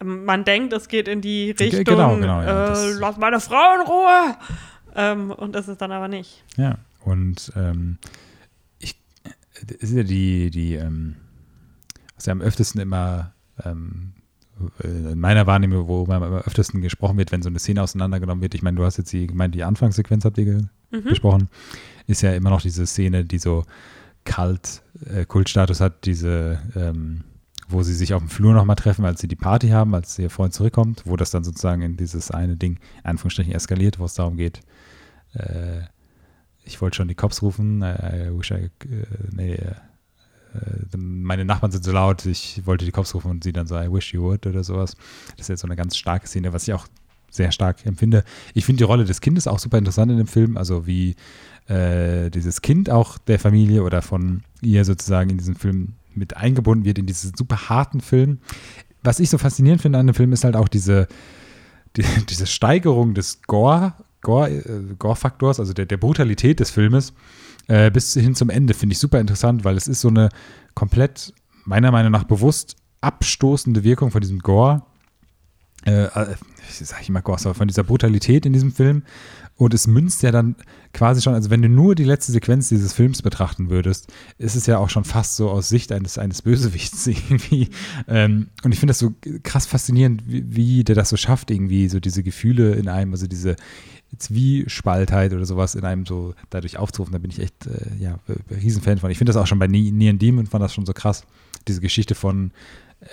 ähm, 0.00 0.24
man 0.24 0.44
denkt, 0.44 0.72
es 0.72 0.88
geht 0.88 1.08
in 1.08 1.20
die 1.20 1.50
Richtung, 1.50 1.84
genau, 1.84 2.16
genau, 2.16 2.42
ja, 2.42 2.72
äh, 2.72 2.92
lass 2.92 3.16
meine 3.16 3.40
Frau 3.40 3.74
in 3.74 3.86
Ruhe. 3.86 4.36
Ähm, 4.96 5.30
und 5.32 5.54
das 5.54 5.66
ist 5.68 5.80
dann 5.80 5.90
aber 5.90 6.08
nicht. 6.08 6.44
Ja, 6.56 6.78
und 7.04 7.52
ähm, 7.56 7.98
ich, 8.78 8.96
es 9.80 9.90
ist 9.90 9.96
ja 9.96 10.02
die, 10.04 10.50
die, 10.50 10.74
ähm, 10.74 11.16
was 12.14 12.26
ja 12.26 12.32
am 12.32 12.40
öftesten 12.40 12.80
immer, 12.80 13.32
ähm, 13.64 14.12
in 14.82 15.18
meiner 15.18 15.46
Wahrnehmung, 15.46 15.88
wo 15.88 16.06
man 16.06 16.22
am 16.22 16.34
öftesten 16.34 16.80
gesprochen 16.80 17.18
wird, 17.18 17.32
wenn 17.32 17.42
so 17.42 17.48
eine 17.48 17.58
Szene 17.58 17.82
auseinandergenommen 17.82 18.42
wird. 18.42 18.54
Ich 18.54 18.62
meine, 18.62 18.76
du 18.76 18.84
hast 18.84 18.96
jetzt 18.98 19.12
die, 19.12 19.26
gemeint, 19.26 19.54
die 19.54 19.64
Anfangssequenz 19.64 20.24
habt 20.24 20.38
ihr 20.38 20.68
Mhm. 20.90 21.04
besprochen, 21.08 21.48
ist 22.06 22.22
ja 22.22 22.32
immer 22.34 22.50
noch 22.50 22.60
diese 22.62 22.86
Szene, 22.86 23.24
die 23.24 23.38
so 23.38 23.64
Kult, 24.24 24.82
äh, 25.06 25.24
Kultstatus 25.24 25.80
hat, 25.80 26.04
diese, 26.06 26.60
ähm, 26.76 27.24
wo 27.68 27.82
sie 27.82 27.94
sich 27.94 28.14
auf 28.14 28.22
dem 28.22 28.28
Flur 28.28 28.54
nochmal 28.54 28.76
treffen, 28.76 29.04
als 29.04 29.20
sie 29.20 29.26
die 29.28 29.36
Party 29.36 29.70
haben, 29.70 29.94
als 29.94 30.18
ihr 30.18 30.30
Freund 30.30 30.54
zurückkommt, 30.54 31.02
wo 31.04 31.16
das 31.16 31.30
dann 31.32 31.42
sozusagen 31.44 31.82
in 31.82 31.96
dieses 31.96 32.30
eine 32.30 32.56
Ding, 32.56 32.78
in 33.02 33.10
Anführungsstrichen, 33.10 33.52
eskaliert, 33.52 33.98
wo 33.98 34.04
es 34.04 34.14
darum 34.14 34.36
geht, 34.36 34.60
äh, 35.32 35.80
ich 36.62 36.80
wollte 36.80 36.96
schon 36.96 37.08
die 37.08 37.14
Cops 37.14 37.42
rufen, 37.42 37.82
äh, 37.82 38.28
I 38.28 38.38
wish 38.38 38.50
I, 38.52 38.54
äh, 38.54 38.70
nee, 39.32 39.54
äh, 39.54 39.70
äh, 39.70 39.74
meine 40.96 41.44
Nachbarn 41.44 41.72
sind 41.72 41.84
so 41.84 41.92
laut, 41.92 42.24
ich 42.26 42.62
wollte 42.64 42.84
die 42.84 42.92
Cops 42.92 43.14
rufen 43.14 43.30
und 43.30 43.44
sie 43.44 43.52
dann 43.52 43.66
so, 43.66 43.76
I 43.76 43.90
wish 43.92 44.12
you 44.14 44.22
would 44.22 44.46
oder 44.46 44.64
sowas. 44.64 44.96
Das 45.36 45.46
ist 45.46 45.48
jetzt 45.48 45.60
so 45.60 45.68
eine 45.68 45.76
ganz 45.76 45.96
starke 45.96 46.26
Szene, 46.26 46.52
was 46.52 46.68
ich 46.68 46.74
auch 46.74 46.86
sehr 47.30 47.50
stark 47.52 47.84
empfinde. 47.84 48.24
Ich 48.54 48.64
finde 48.64 48.78
die 48.78 48.84
Rolle 48.84 49.04
des 49.04 49.20
Kindes 49.20 49.46
auch 49.46 49.58
super 49.58 49.78
interessant 49.78 50.10
in 50.12 50.18
dem 50.18 50.26
Film, 50.26 50.56
also 50.56 50.86
wie 50.86 51.16
äh, 51.66 52.30
dieses 52.30 52.62
Kind 52.62 52.90
auch 52.90 53.18
der 53.18 53.38
Familie 53.38 53.82
oder 53.82 54.02
von 54.02 54.42
ihr 54.62 54.84
sozusagen 54.84 55.30
in 55.30 55.38
diesem 55.38 55.56
Film 55.56 55.94
mit 56.14 56.36
eingebunden 56.36 56.84
wird, 56.84 56.98
in 56.98 57.06
diesen 57.06 57.34
super 57.36 57.68
harten 57.68 58.00
Film. 58.00 58.38
Was 59.02 59.20
ich 59.20 59.30
so 59.30 59.38
faszinierend 59.38 59.82
finde 59.82 59.98
an 59.98 60.06
dem 60.06 60.14
Film 60.14 60.32
ist 60.32 60.44
halt 60.44 60.56
auch 60.56 60.68
diese, 60.68 61.08
die, 61.96 62.04
diese 62.28 62.46
Steigerung 62.46 63.14
des 63.14 63.42
Gore, 63.42 63.94
Gore, 64.20 64.50
äh, 64.50 64.94
Gore-Faktors, 64.98 65.58
also 65.58 65.72
der, 65.72 65.86
der 65.86 65.96
Brutalität 65.96 66.60
des 66.60 66.70
Filmes, 66.70 67.12
äh, 67.68 67.90
bis 67.90 68.14
hin 68.14 68.34
zum 68.34 68.50
Ende, 68.50 68.74
finde 68.74 68.92
ich 68.92 68.98
super 68.98 69.20
interessant, 69.20 69.64
weil 69.64 69.76
es 69.76 69.88
ist 69.88 70.00
so 70.00 70.08
eine 70.08 70.28
komplett, 70.74 71.32
meiner 71.64 71.90
Meinung 71.90 72.12
nach, 72.12 72.24
bewusst 72.24 72.76
abstoßende 73.00 73.84
Wirkung 73.84 74.10
von 74.10 74.20
diesem 74.20 74.38
Gore. 74.38 74.82
Äh, 75.84 76.04
äh, 76.04 76.34
sag 76.70 77.02
ich 77.02 77.10
mal 77.10 77.20
Gore, 77.20 77.38
aber 77.44 77.54
von 77.54 77.68
dieser 77.68 77.84
Brutalität 77.84 78.46
in 78.46 78.52
diesem 78.52 78.72
Film. 78.72 79.02
Und 79.56 79.72
es 79.72 79.86
münzt 79.86 80.22
ja 80.24 80.32
dann 80.32 80.56
quasi 80.92 81.22
schon, 81.22 81.34
also 81.34 81.48
wenn 81.48 81.62
du 81.62 81.68
nur 81.68 81.94
die 81.94 82.04
letzte 82.04 82.32
Sequenz 82.32 82.68
dieses 82.70 82.92
Films 82.92 83.22
betrachten 83.22 83.70
würdest, 83.70 84.12
ist 84.36 84.56
es 84.56 84.66
ja 84.66 84.78
auch 84.78 84.90
schon 84.90 85.04
fast 85.04 85.36
so 85.36 85.48
aus 85.48 85.68
Sicht 85.68 85.92
eines, 85.92 86.18
eines 86.18 86.42
Bösewichts 86.42 87.06
irgendwie. 87.06 87.68
Ähm, 88.08 88.48
und 88.64 88.72
ich 88.72 88.80
finde 88.80 88.90
das 88.90 88.98
so 88.98 89.14
krass 89.44 89.66
faszinierend, 89.66 90.24
wie, 90.26 90.44
wie 90.56 90.84
der 90.84 90.96
das 90.96 91.10
so 91.10 91.16
schafft, 91.16 91.52
irgendwie 91.52 91.88
so 91.88 92.00
diese 92.00 92.24
Gefühle 92.24 92.74
in 92.74 92.88
einem, 92.88 93.12
also 93.12 93.28
diese 93.28 93.54
Zwiespaltheit 94.18 95.32
oder 95.32 95.44
sowas 95.46 95.74
in 95.74 95.84
einem 95.84 96.06
so 96.06 96.34
dadurch 96.50 96.76
aufzurufen. 96.78 97.12
Da 97.12 97.18
bin 97.18 97.30
ich 97.30 97.40
echt, 97.40 97.66
äh, 97.66 97.94
ja, 97.98 98.18
Riesenfan 98.50 98.98
von. 98.98 99.10
Ich 99.10 99.18
finde 99.18 99.32
das 99.32 99.40
auch 99.40 99.46
schon 99.46 99.58
bei 99.58 99.66
Ne- 99.66 99.92
Neon 99.92 100.18
Demon, 100.18 100.46
fand 100.46 100.62
das 100.62 100.74
schon 100.74 100.86
so 100.86 100.92
krass. 100.92 101.24
Diese 101.68 101.80
Geschichte 101.80 102.14
von 102.14 102.50
äh, 103.00 103.06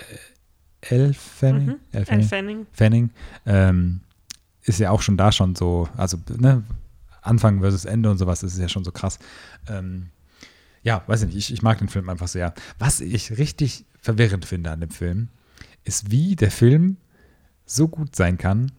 Elle 0.82 1.14
Fanning. 1.14 1.66
Mhm. 1.66 1.76
Elle 1.92 2.06
Elle 2.08 2.22
Fanning. 2.22 2.28
Fanning. 2.28 2.66
Fanning, 2.72 3.10
ähm, 3.46 4.00
ist 4.64 4.78
ja 4.80 4.90
auch 4.90 5.02
schon 5.02 5.16
da 5.16 5.32
schon 5.32 5.54
so, 5.54 5.88
also 5.96 6.18
ne, 6.38 6.62
Anfang 7.20 7.60
versus 7.60 7.84
Ende 7.84 8.10
und 8.10 8.18
sowas, 8.18 8.42
ist 8.42 8.58
ja 8.58 8.68
schon 8.68 8.84
so 8.84 8.92
krass. 8.92 9.18
Ähm, 9.68 10.08
ja, 10.82 11.02
weiß 11.06 11.22
ich 11.22 11.26
nicht, 11.28 11.36
ich, 11.36 11.52
ich 11.52 11.62
mag 11.62 11.78
den 11.78 11.88
Film 11.88 12.08
einfach 12.08 12.26
sehr. 12.28 12.52
Was 12.78 13.00
ich 13.00 13.38
richtig 13.38 13.84
verwirrend 14.00 14.44
finde 14.44 14.70
an 14.72 14.80
dem 14.80 14.90
Film, 14.90 15.28
ist, 15.84 16.10
wie 16.10 16.34
der 16.36 16.50
Film 16.50 16.96
so 17.64 17.86
gut 17.88 18.16
sein 18.16 18.38
kann. 18.38 18.72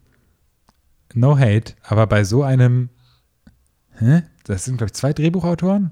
No 1.16 1.38
hate, 1.38 1.74
aber 1.84 2.08
bei 2.08 2.24
so 2.24 2.44
einem, 2.44 2.90
hä? 3.98 4.24
Das 4.46 4.66
sind, 4.66 4.78
glaube 4.78 4.90
ich, 4.90 4.94
zwei 4.94 5.14
Drehbuchautoren, 5.14 5.92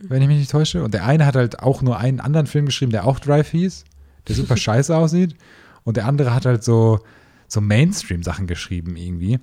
wenn 0.00 0.22
ich 0.22 0.28
mich 0.28 0.38
nicht 0.38 0.50
täusche. 0.50 0.82
Und 0.82 0.94
der 0.94 1.04
eine 1.04 1.26
hat 1.26 1.36
halt 1.36 1.60
auch 1.60 1.82
nur 1.82 1.98
einen 1.98 2.20
anderen 2.20 2.46
Film 2.46 2.66
geschrieben, 2.66 2.92
der 2.92 3.06
auch 3.06 3.18
Drive 3.18 3.50
hieß, 3.50 3.84
der 4.28 4.36
super 4.36 4.56
scheiße 4.58 4.96
aussieht. 4.96 5.36
Und 5.84 5.96
der 5.96 6.06
andere 6.06 6.34
hat 6.34 6.46
halt 6.46 6.64
so, 6.64 7.00
so 7.48 7.60
Mainstream-Sachen 7.60 8.46
geschrieben 8.46 8.96
irgendwie. 8.96 9.38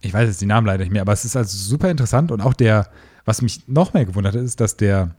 Ich 0.00 0.12
weiß 0.12 0.28
jetzt 0.28 0.40
die 0.40 0.46
Namen 0.46 0.66
leider 0.66 0.82
nicht 0.82 0.92
mehr, 0.92 1.02
aber 1.02 1.12
es 1.12 1.24
ist 1.24 1.36
also 1.36 1.56
super 1.56 1.90
interessant. 1.90 2.32
Und 2.32 2.40
auch 2.40 2.54
der, 2.54 2.88
was 3.24 3.42
mich 3.42 3.68
noch 3.68 3.92
mehr 3.92 4.06
gewundert 4.06 4.34
hat, 4.34 4.42
ist, 4.42 4.60
dass 4.60 4.76
der 4.76 5.14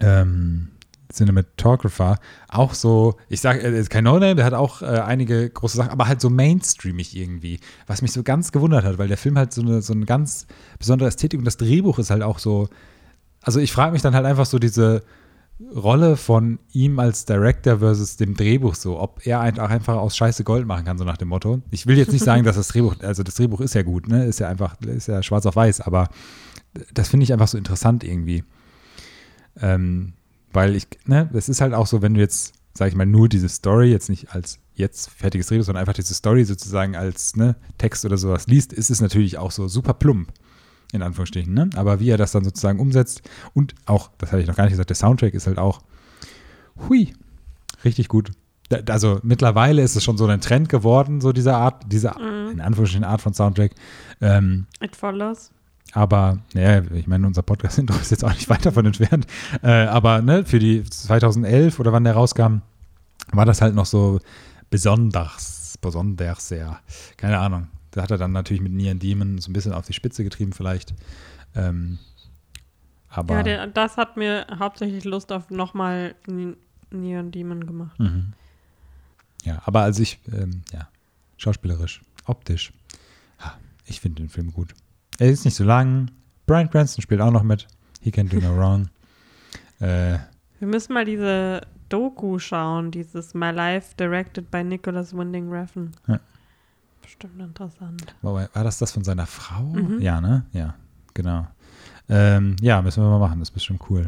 ähm, 0.00 0.68
Cinematographer 1.14 2.18
auch 2.48 2.74
so, 2.74 3.16
ich 3.28 3.40
sage, 3.40 3.62
er 3.62 3.72
ist 3.72 3.90
kein 3.90 4.04
No-Name, 4.04 4.34
der 4.36 4.44
hat 4.44 4.54
auch 4.54 4.82
äh, 4.82 4.86
einige 4.86 5.48
große 5.48 5.76
Sachen, 5.76 5.90
aber 5.90 6.06
halt 6.06 6.20
so 6.20 6.30
mainstreamig 6.30 7.16
irgendwie, 7.16 7.60
was 7.86 8.02
mich 8.02 8.12
so 8.12 8.22
ganz 8.22 8.52
gewundert 8.52 8.84
hat, 8.84 8.98
weil 8.98 9.08
der 9.08 9.16
Film 9.16 9.38
halt 9.38 9.52
so 9.52 9.62
eine, 9.62 9.82
so 9.82 9.92
eine 9.92 10.06
ganz 10.06 10.46
besondere 10.78 11.08
Ästhetik 11.08 11.38
und 11.38 11.44
das 11.44 11.56
Drehbuch 11.56 11.98
ist 11.98 12.10
halt 12.10 12.22
auch 12.22 12.38
so, 12.38 12.68
also 13.42 13.60
ich 13.60 13.72
frage 13.72 13.92
mich 13.92 14.02
dann 14.02 14.14
halt 14.14 14.26
einfach 14.26 14.46
so 14.46 14.58
diese 14.58 15.02
Rolle 15.74 16.16
von 16.16 16.58
ihm 16.72 16.98
als 16.98 17.26
Director 17.26 17.78
versus 17.78 18.16
dem 18.16 18.34
Drehbuch 18.34 18.74
so, 18.74 18.98
ob 18.98 19.24
er 19.24 19.40
einfach, 19.40 19.70
einfach 19.70 19.94
aus 19.94 20.16
Scheiße 20.16 20.42
Gold 20.42 20.66
machen 20.66 20.84
kann, 20.84 20.98
so 20.98 21.04
nach 21.04 21.16
dem 21.16 21.28
Motto. 21.28 21.62
Ich 21.70 21.86
will 21.86 21.96
jetzt 21.96 22.12
nicht 22.12 22.24
sagen, 22.24 22.44
dass 22.44 22.56
das 22.56 22.68
Drehbuch, 22.68 22.96
also 23.02 23.22
das 23.22 23.36
Drehbuch 23.36 23.60
ist 23.60 23.74
ja 23.74 23.82
gut, 23.82 24.08
ne, 24.08 24.24
ist 24.24 24.40
ja 24.40 24.48
einfach, 24.48 24.80
ist 24.80 25.06
ja 25.06 25.22
schwarz 25.22 25.46
auf 25.46 25.54
weiß, 25.54 25.80
aber 25.82 26.08
das 26.92 27.08
finde 27.08 27.24
ich 27.24 27.32
einfach 27.32 27.48
so 27.48 27.56
interessant 27.56 28.02
irgendwie. 28.02 28.42
Ähm, 29.60 30.14
weil 30.54 30.74
ich, 30.74 30.86
ne, 31.06 31.28
es 31.34 31.48
ist 31.50 31.60
halt 31.60 31.74
auch 31.74 31.86
so, 31.86 32.00
wenn 32.00 32.14
du 32.14 32.20
jetzt, 32.20 32.54
sag 32.72 32.88
ich 32.88 32.94
mal, 32.94 33.04
nur 33.06 33.28
diese 33.28 33.48
Story, 33.50 33.90
jetzt 33.90 34.08
nicht 34.08 34.32
als 34.34 34.58
jetzt 34.74 35.10
fertiges 35.10 35.46
Drehbuch, 35.48 35.66
sondern 35.66 35.82
einfach 35.82 35.92
diese 35.92 36.14
Story 36.14 36.44
sozusagen 36.44 36.96
als 36.96 37.36
ne, 37.36 37.54
Text 37.78 38.04
oder 38.06 38.16
sowas 38.16 38.46
liest, 38.46 38.72
ist 38.72 38.90
es 38.90 39.00
natürlich 39.00 39.36
auch 39.38 39.50
so 39.52 39.68
super 39.68 39.94
plump, 39.94 40.32
in 40.92 41.02
Anführungsstrichen, 41.02 41.52
ne? 41.52 41.70
Aber 41.76 42.00
wie 42.00 42.08
er 42.10 42.16
das 42.16 42.32
dann 42.32 42.42
sozusagen 42.44 42.80
umsetzt 42.80 43.22
und 43.52 43.74
auch, 43.86 44.10
das 44.18 44.32
hatte 44.32 44.40
ich 44.42 44.48
noch 44.48 44.56
gar 44.56 44.64
nicht 44.64 44.72
gesagt, 44.72 44.90
der 44.90 44.96
Soundtrack 44.96 45.34
ist 45.34 45.46
halt 45.46 45.58
auch, 45.58 45.82
hui, 46.88 47.12
richtig 47.84 48.08
gut. 48.08 48.30
Da- 48.68 48.80
Also 48.92 49.20
mittlerweile 49.22 49.82
ist 49.82 49.94
es 49.94 50.02
schon 50.02 50.16
so 50.16 50.26
ein 50.26 50.40
Trend 50.40 50.68
geworden, 50.68 51.20
so 51.20 51.32
dieser 51.32 51.56
Art, 51.58 51.84
diese 51.86 52.14
in 52.50 52.60
Anführungsstrichen 52.60 53.04
Art 53.04 53.20
von 53.20 53.34
Soundtrack. 53.34 53.72
Ähm, 54.20 54.66
It 54.80 54.96
follows. 54.96 55.50
Aber, 55.92 56.38
naja, 56.54 56.82
ich 56.92 57.06
meine, 57.06 57.26
unser 57.26 57.42
Podcast-Intro 57.42 57.96
ist 58.00 58.10
jetzt 58.10 58.24
auch 58.24 58.34
nicht 58.34 58.48
weit 58.48 58.66
davon 58.66 58.86
entfernt. 58.86 59.26
Äh, 59.62 59.86
aber 59.86 60.22
ne, 60.22 60.44
für 60.44 60.58
die 60.58 60.82
2011 60.82 61.78
oder 61.78 61.92
wann 61.92 62.04
der 62.04 62.14
rauskam, 62.14 62.62
war 63.32 63.46
das 63.46 63.60
halt 63.60 63.74
noch 63.74 63.86
so 63.86 64.20
besonders, 64.70 65.78
besonders 65.80 66.48
sehr. 66.48 66.80
Keine 67.16 67.38
Ahnung. 67.38 67.68
Da 67.90 68.02
hat 68.02 68.10
er 68.10 68.18
dann 68.18 68.32
natürlich 68.32 68.62
mit 68.62 68.72
Neon 68.72 68.98
Demon 68.98 69.38
so 69.38 69.50
ein 69.50 69.52
bisschen 69.52 69.72
auf 69.72 69.86
die 69.86 69.92
Spitze 69.92 70.24
getrieben, 70.24 70.52
vielleicht. 70.52 70.94
Ähm, 71.54 71.98
aber. 73.08 73.36
Ja, 73.36 73.42
der, 73.44 73.66
das 73.68 73.96
hat 73.96 74.16
mir 74.16 74.46
hauptsächlich 74.58 75.04
Lust 75.04 75.30
auf 75.30 75.50
nochmal 75.50 76.16
Neon 76.90 77.30
Demon 77.30 77.66
gemacht. 77.66 77.98
Mhm. 78.00 78.32
Ja, 79.44 79.62
aber 79.64 79.82
also 79.82 80.02
ich, 80.02 80.18
ähm, 80.32 80.62
ja, 80.72 80.88
schauspielerisch, 81.36 82.00
optisch, 82.24 82.72
ich 83.86 84.00
finde 84.00 84.22
den 84.22 84.30
Film 84.30 84.52
gut. 84.52 84.74
Er 85.18 85.30
ist 85.30 85.44
nicht 85.44 85.54
so 85.54 85.64
lang. 85.64 86.10
Brian 86.46 86.68
Cranston 86.70 87.02
spielt 87.02 87.20
auch 87.20 87.30
noch 87.30 87.42
mit. 87.42 87.66
He 88.00 88.10
can 88.10 88.28
do 88.28 88.38
no 88.38 88.56
wrong. 88.56 88.88
Äh, 89.80 90.18
Wir 90.58 90.68
müssen 90.68 90.92
mal 90.92 91.04
diese 91.04 91.62
Doku 91.88 92.38
schauen, 92.38 92.90
dieses 92.90 93.34
My 93.34 93.50
Life 93.50 93.94
Directed 93.98 94.50
by 94.50 94.64
Nicholas 94.64 95.16
Winding 95.16 95.50
Refn. 95.50 95.92
Ja. 96.06 96.20
Bestimmt 97.02 97.40
interessant. 97.40 98.14
war, 98.22 98.48
war 98.52 98.64
das 98.64 98.78
das 98.78 98.92
von 98.92 99.04
seiner 99.04 99.26
Frau? 99.26 99.62
Mhm. 99.62 100.00
Ja, 100.00 100.20
ne? 100.20 100.44
Ja, 100.52 100.74
genau. 101.12 101.46
Ähm, 102.08 102.56
ja, 102.60 102.82
müssen 102.82 103.02
wir 103.02 103.08
mal 103.10 103.18
machen, 103.18 103.38
das 103.38 103.48
ist 103.48 103.54
bestimmt 103.54 103.82
cool. 103.88 104.06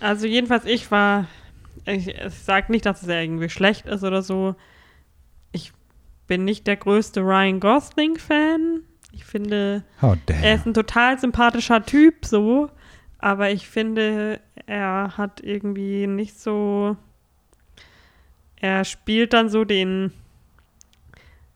Also 0.00 0.26
jedenfalls 0.26 0.64
ich 0.64 0.90
war, 0.90 1.26
ich, 1.84 2.08
ich 2.08 2.34
sage 2.34 2.72
nicht, 2.72 2.86
dass 2.86 3.02
es 3.02 3.08
irgendwie 3.08 3.48
schlecht 3.48 3.86
ist 3.86 4.02
oder 4.02 4.22
so. 4.22 4.56
Ich 5.52 5.72
bin 6.26 6.44
nicht 6.44 6.66
der 6.66 6.76
größte 6.76 7.20
Ryan 7.20 7.60
Gosling-Fan. 7.60 8.80
Ich 9.14 9.24
finde, 9.24 9.82
Oh, 10.02 10.14
er 10.26 10.54
ist 10.54 10.66
ein 10.66 10.74
total 10.74 11.18
sympathischer 11.18 11.84
Typ, 11.84 12.24
so. 12.24 12.70
Aber 13.18 13.50
ich 13.50 13.68
finde, 13.68 14.40
er 14.66 15.16
hat 15.16 15.40
irgendwie 15.42 16.06
nicht 16.06 16.38
so. 16.38 16.96
Er 18.56 18.84
spielt 18.84 19.32
dann 19.32 19.48
so 19.48 19.64
den. 19.64 20.12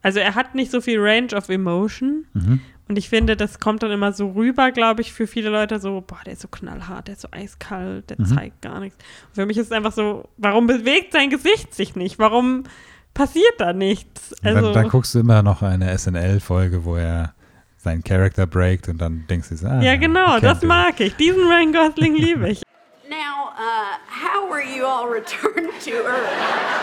Also 0.02 0.20
er 0.20 0.34
hat 0.34 0.54
nicht 0.54 0.70
so 0.70 0.80
viel 0.80 0.98
Range 1.00 1.34
of 1.34 1.48
Emotion. 1.48 2.26
Mhm. 2.32 2.60
Und 2.88 2.96
ich 2.96 3.10
finde, 3.10 3.36
das 3.36 3.58
kommt 3.60 3.82
dann 3.82 3.90
immer 3.90 4.12
so 4.12 4.30
rüber, 4.30 4.70
glaube 4.72 5.02
ich, 5.02 5.12
für 5.12 5.26
viele 5.26 5.50
Leute 5.50 5.78
so, 5.78 6.02
boah, 6.06 6.20
der 6.24 6.32
ist 6.34 6.40
so 6.42 6.48
knallhart, 6.48 7.08
der 7.08 7.14
ist 7.16 7.20
so 7.20 7.28
eiskalt, 7.32 8.08
der 8.08 8.18
Mhm. 8.18 8.24
zeigt 8.26 8.62
gar 8.62 8.80
nichts. 8.80 8.96
Und 9.28 9.34
für 9.34 9.44
mich 9.44 9.58
ist 9.58 9.66
es 9.66 9.72
einfach 9.72 9.92
so, 9.92 10.26
warum 10.38 10.66
bewegt 10.66 11.12
sein 11.12 11.28
Gesicht 11.28 11.74
sich 11.74 11.96
nicht? 11.96 12.18
Warum 12.18 12.64
passiert 13.12 13.52
da 13.58 13.74
nichts? 13.74 14.34
Also, 14.42 14.72
dann, 14.72 14.72
dann 14.72 14.88
guckst 14.88 15.14
du 15.14 15.18
immer 15.18 15.42
noch 15.42 15.60
eine 15.60 15.90
SNL-Folge, 15.98 16.84
wo 16.86 16.96
er 16.96 17.34
seinen 17.78 18.02
Charakter 18.02 18.46
breakt 18.46 18.88
und 18.88 18.98
dann 18.98 19.24
denkst 19.28 19.48
du, 19.48 19.56
so, 19.56 19.66
ah, 19.68 19.80
ja, 19.80 19.96
genau, 19.96 20.40
das 20.40 20.60
can't 20.60 20.66
mag 20.66 21.00
ich. 21.00 21.16
Diesen 21.16 21.48
Ryan 21.48 21.72
Gosling 21.72 22.14
liebe 22.14 22.48
ich. 22.50 22.62
Now, 23.08 23.52
uh, 23.56 23.96
how 24.06 24.50
were 24.50 24.62
you 24.62 24.84
all 24.84 25.08
returned 25.08 25.72
to 25.84 25.92
Earth? 26.04 26.78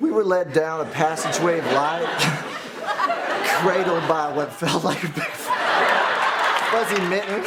We 0.00 0.10
were 0.10 0.24
led 0.24 0.52
down 0.52 0.82
a 0.82 0.90
passageway 0.90 1.60
of 1.60 1.72
light, 1.72 2.04
cradled 3.62 4.06
by 4.06 4.30
what 4.34 4.52
felt 4.52 4.84
like 4.84 5.02
a 5.02 5.08
big 5.08 5.24
fuzzy 6.70 7.00
mitten. 7.08 7.42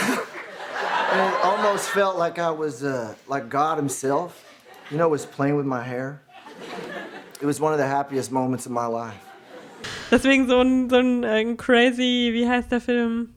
And 1.11 1.33
it 1.33 1.39
almost 1.43 1.89
felt 1.89 2.17
like 2.17 2.39
I 2.39 2.49
was, 2.49 2.83
uh, 2.83 3.13
like 3.27 3.49
God 3.49 3.77
Himself, 3.77 4.43
you 4.89 4.97
know, 4.97 5.07
was 5.07 5.23
playing 5.23 5.55
with 5.55 5.67
my 5.67 5.83
hair. 5.83 6.21
It 7.41 7.45
was 7.47 7.59
one 7.61 7.73
of 7.73 7.79
the 7.79 7.85
happiest 7.85 8.31
moments 8.31 8.65
of 8.65 8.71
my 8.73 8.87
life. 8.87 9.15
Deswegen 10.09 10.47
so 10.47 10.59
ein, 10.61 10.89
so 10.89 10.97
ein, 10.97 11.23
äh, 11.23 11.55
crazy, 11.55 12.31
wie 12.33 12.47
heißt 12.47 12.71
der 12.71 12.81
Film? 12.81 13.29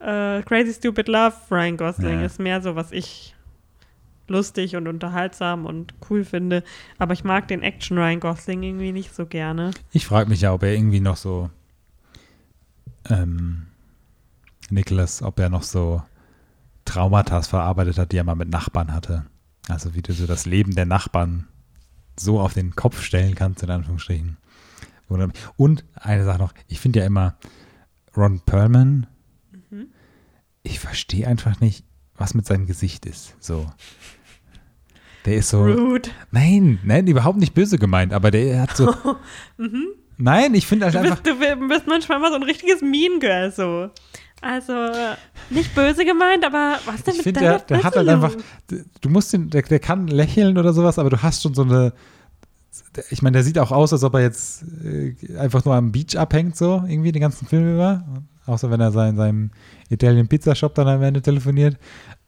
Äh, 0.00 0.42
crazy 0.42 0.72
Stupid 0.74 1.06
Love, 1.08 1.34
Ryan 1.50 1.76
Gosling, 1.76 2.20
Ja. 2.20 2.26
ist 2.26 2.40
mehr 2.40 2.60
so, 2.60 2.74
was 2.74 2.90
ich 2.92 3.34
lustig 4.26 4.74
und 4.76 4.88
unterhaltsam 4.88 5.66
und 5.66 5.94
cool 6.10 6.24
finde. 6.24 6.64
Aber 6.98 7.12
ich 7.12 7.22
mag 7.22 7.46
den 7.48 7.62
Action 7.62 7.98
Ryan 7.98 8.18
Gosling 8.18 8.62
irgendwie 8.62 8.90
nicht 8.92 9.14
so 9.14 9.26
gerne. 9.26 9.70
Ich 9.92 10.06
frage 10.06 10.28
mich 10.30 10.40
ja, 10.40 10.52
ob 10.52 10.62
er 10.62 10.74
irgendwie 10.74 11.00
noch 11.00 11.16
so 11.16 11.50
ähm, 13.10 13.66
Nicholas, 14.70 15.22
ob 15.22 15.38
er 15.38 15.48
noch 15.50 15.62
so 15.62 16.02
Traumata 16.84 17.42
verarbeitet 17.42 17.98
hat, 17.98 18.12
die 18.12 18.16
er 18.16 18.24
mal 18.24 18.34
mit 18.34 18.48
Nachbarn 18.48 18.92
hatte. 18.92 19.26
Also 19.68 19.94
wie 19.94 20.02
du 20.02 20.12
so 20.12 20.26
das 20.26 20.46
Leben 20.46 20.74
der 20.74 20.86
Nachbarn 20.86 21.46
so 22.18 22.40
auf 22.40 22.54
den 22.54 22.74
Kopf 22.76 23.02
stellen 23.02 23.34
kannst, 23.34 23.62
in 23.62 23.70
Anführungsstrichen. 23.70 24.36
Und 25.56 25.84
eine 25.94 26.24
Sache 26.24 26.38
noch, 26.38 26.54
ich 26.68 26.80
finde 26.80 27.00
ja 27.00 27.06
immer 27.06 27.36
Ron 28.16 28.40
Perlman, 28.40 29.06
ich 30.62 30.78
verstehe 30.80 31.26
einfach 31.26 31.60
nicht, 31.60 31.84
was 32.16 32.34
mit 32.34 32.46
seinem 32.46 32.66
Gesicht 32.66 33.04
ist. 33.04 33.34
So. 33.40 33.66
Der 35.24 35.36
ist 35.36 35.50
so. 35.50 35.64
Rude. 35.64 36.08
Nein, 36.30 36.78
nein, 36.84 37.06
überhaupt 37.06 37.38
nicht 37.38 37.54
böse 37.54 37.78
gemeint, 37.78 38.12
aber 38.12 38.30
der 38.30 38.62
hat 38.62 38.76
so. 38.76 38.94
Nein, 40.18 40.54
ich 40.54 40.66
finde 40.66 40.84
halt 40.86 40.94
Du 40.94 40.98
einfach. 41.00 41.20
bist, 41.20 41.40
du 41.40 41.68
bist 41.68 41.86
manchmal 41.86 42.20
mal 42.20 42.30
so 42.30 42.36
ein 42.36 42.42
richtiges 42.44 42.80
Mean 42.80 43.18
Girl 43.18 43.50
so. 43.50 43.90
Also, 44.42 44.72
nicht 45.50 45.72
böse 45.72 46.04
gemeint, 46.04 46.44
aber 46.44 46.78
was 46.84 47.04
denn 47.04 47.12
Ich 47.12 47.18
mit 47.18 47.24
finde, 47.24 47.40
deiner 47.40 47.58
der, 47.60 47.66
der 47.78 47.84
hat 47.84 47.96
halt 47.96 48.08
einfach. 48.08 48.34
Du 49.00 49.08
musst 49.08 49.32
den, 49.32 49.50
der, 49.50 49.62
der 49.62 49.78
kann 49.78 50.08
lächeln 50.08 50.58
oder 50.58 50.72
sowas, 50.72 50.98
aber 50.98 51.10
du 51.10 51.22
hast 51.22 51.42
schon 51.42 51.54
so 51.54 51.62
eine. 51.62 51.92
Ich 53.10 53.22
meine, 53.22 53.34
der 53.34 53.44
sieht 53.44 53.58
auch 53.60 53.70
aus, 53.70 53.92
als 53.92 54.02
ob 54.02 54.14
er 54.14 54.22
jetzt 54.22 54.64
äh, 54.84 55.14
einfach 55.38 55.64
nur 55.64 55.74
am 55.76 55.92
Beach 55.92 56.16
abhängt, 56.16 56.56
so 56.56 56.82
irgendwie 56.88 57.12
den 57.12 57.22
ganzen 57.22 57.46
Film 57.46 57.72
über. 57.72 58.04
Außer 58.44 58.68
wenn 58.70 58.80
er 58.80 58.90
sein, 58.90 59.16
seinem 59.16 59.52
Italian 59.88 60.26
Pizza 60.26 60.56
Shop 60.56 60.74
dann 60.74 60.88
am 60.88 61.02
Ende 61.02 61.22
telefoniert. 61.22 61.76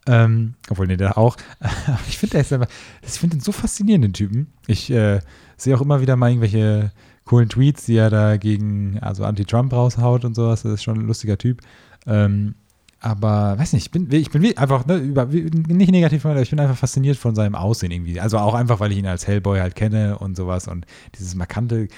Ähm, 0.07 0.55
obwohl, 0.71 0.87
nee, 0.87 0.97
der 0.97 1.19
auch. 1.19 1.37
Aber 1.61 1.99
ich 2.07 2.19
finde, 2.19 2.33
der 2.35 2.41
ist 2.43 2.53
einfach. 2.53 2.69
Ich 3.03 3.13
finde 3.13 3.37
den 3.37 3.43
so 3.43 3.51
faszinierend, 3.51 4.05
den 4.05 4.13
Typen. 4.13 4.53
Ich 4.69 4.89
äh, 4.91 5.19
sehe 5.57 5.77
auch 5.77 5.81
immer 5.81 6.01
wieder 6.01 6.15
mal 6.15 6.31
irgendwelche 6.31 6.93
coolen 7.25 7.49
Tweets, 7.49 7.87
die 7.87 7.97
er 7.97 8.11
da 8.11 8.37
gegen, 8.37 8.99
also 9.01 9.25
Anti-Trump 9.25 9.73
raushaut 9.73 10.25
und 10.25 10.35
sowas. 10.35 10.63
Das 10.63 10.73
ist 10.73 10.85
schon 10.85 10.99
ein 10.99 11.07
lustiger 11.07 11.39
Typ. 11.39 11.61
Ähm, 12.07 12.55
aber 13.01 13.59
weiß 13.59 13.75
nicht, 13.75 13.87
ich 13.87 13.91
bin, 13.91 14.11
ich 14.11 14.31
bin 14.31 14.57
einfach 14.57 14.87
ne, 14.87 14.97
über, 14.97 15.27
nicht 15.27 15.91
negativ, 15.93 16.25
aber 16.25 16.41
ich 16.41 16.51
bin 16.51 16.59
einfach 16.59 16.77
fasziniert 16.77 17.19
von 17.19 17.35
seinem 17.35 17.55
Aussehen 17.55 17.91
irgendwie. 17.91 18.19
Also 18.19 18.39
auch 18.39 18.55
einfach, 18.55 18.81
weil 18.81 18.93
ich 18.93 18.99
ihn 18.99 19.07
als 19.07 19.27
Hellboy 19.27 19.61
halt 19.61 19.75
kenne 19.75 20.19
und 20.19 20.37
sowas 20.37 20.69
und 20.69 20.87
dieses 21.19 21.35
markante, 21.35 21.89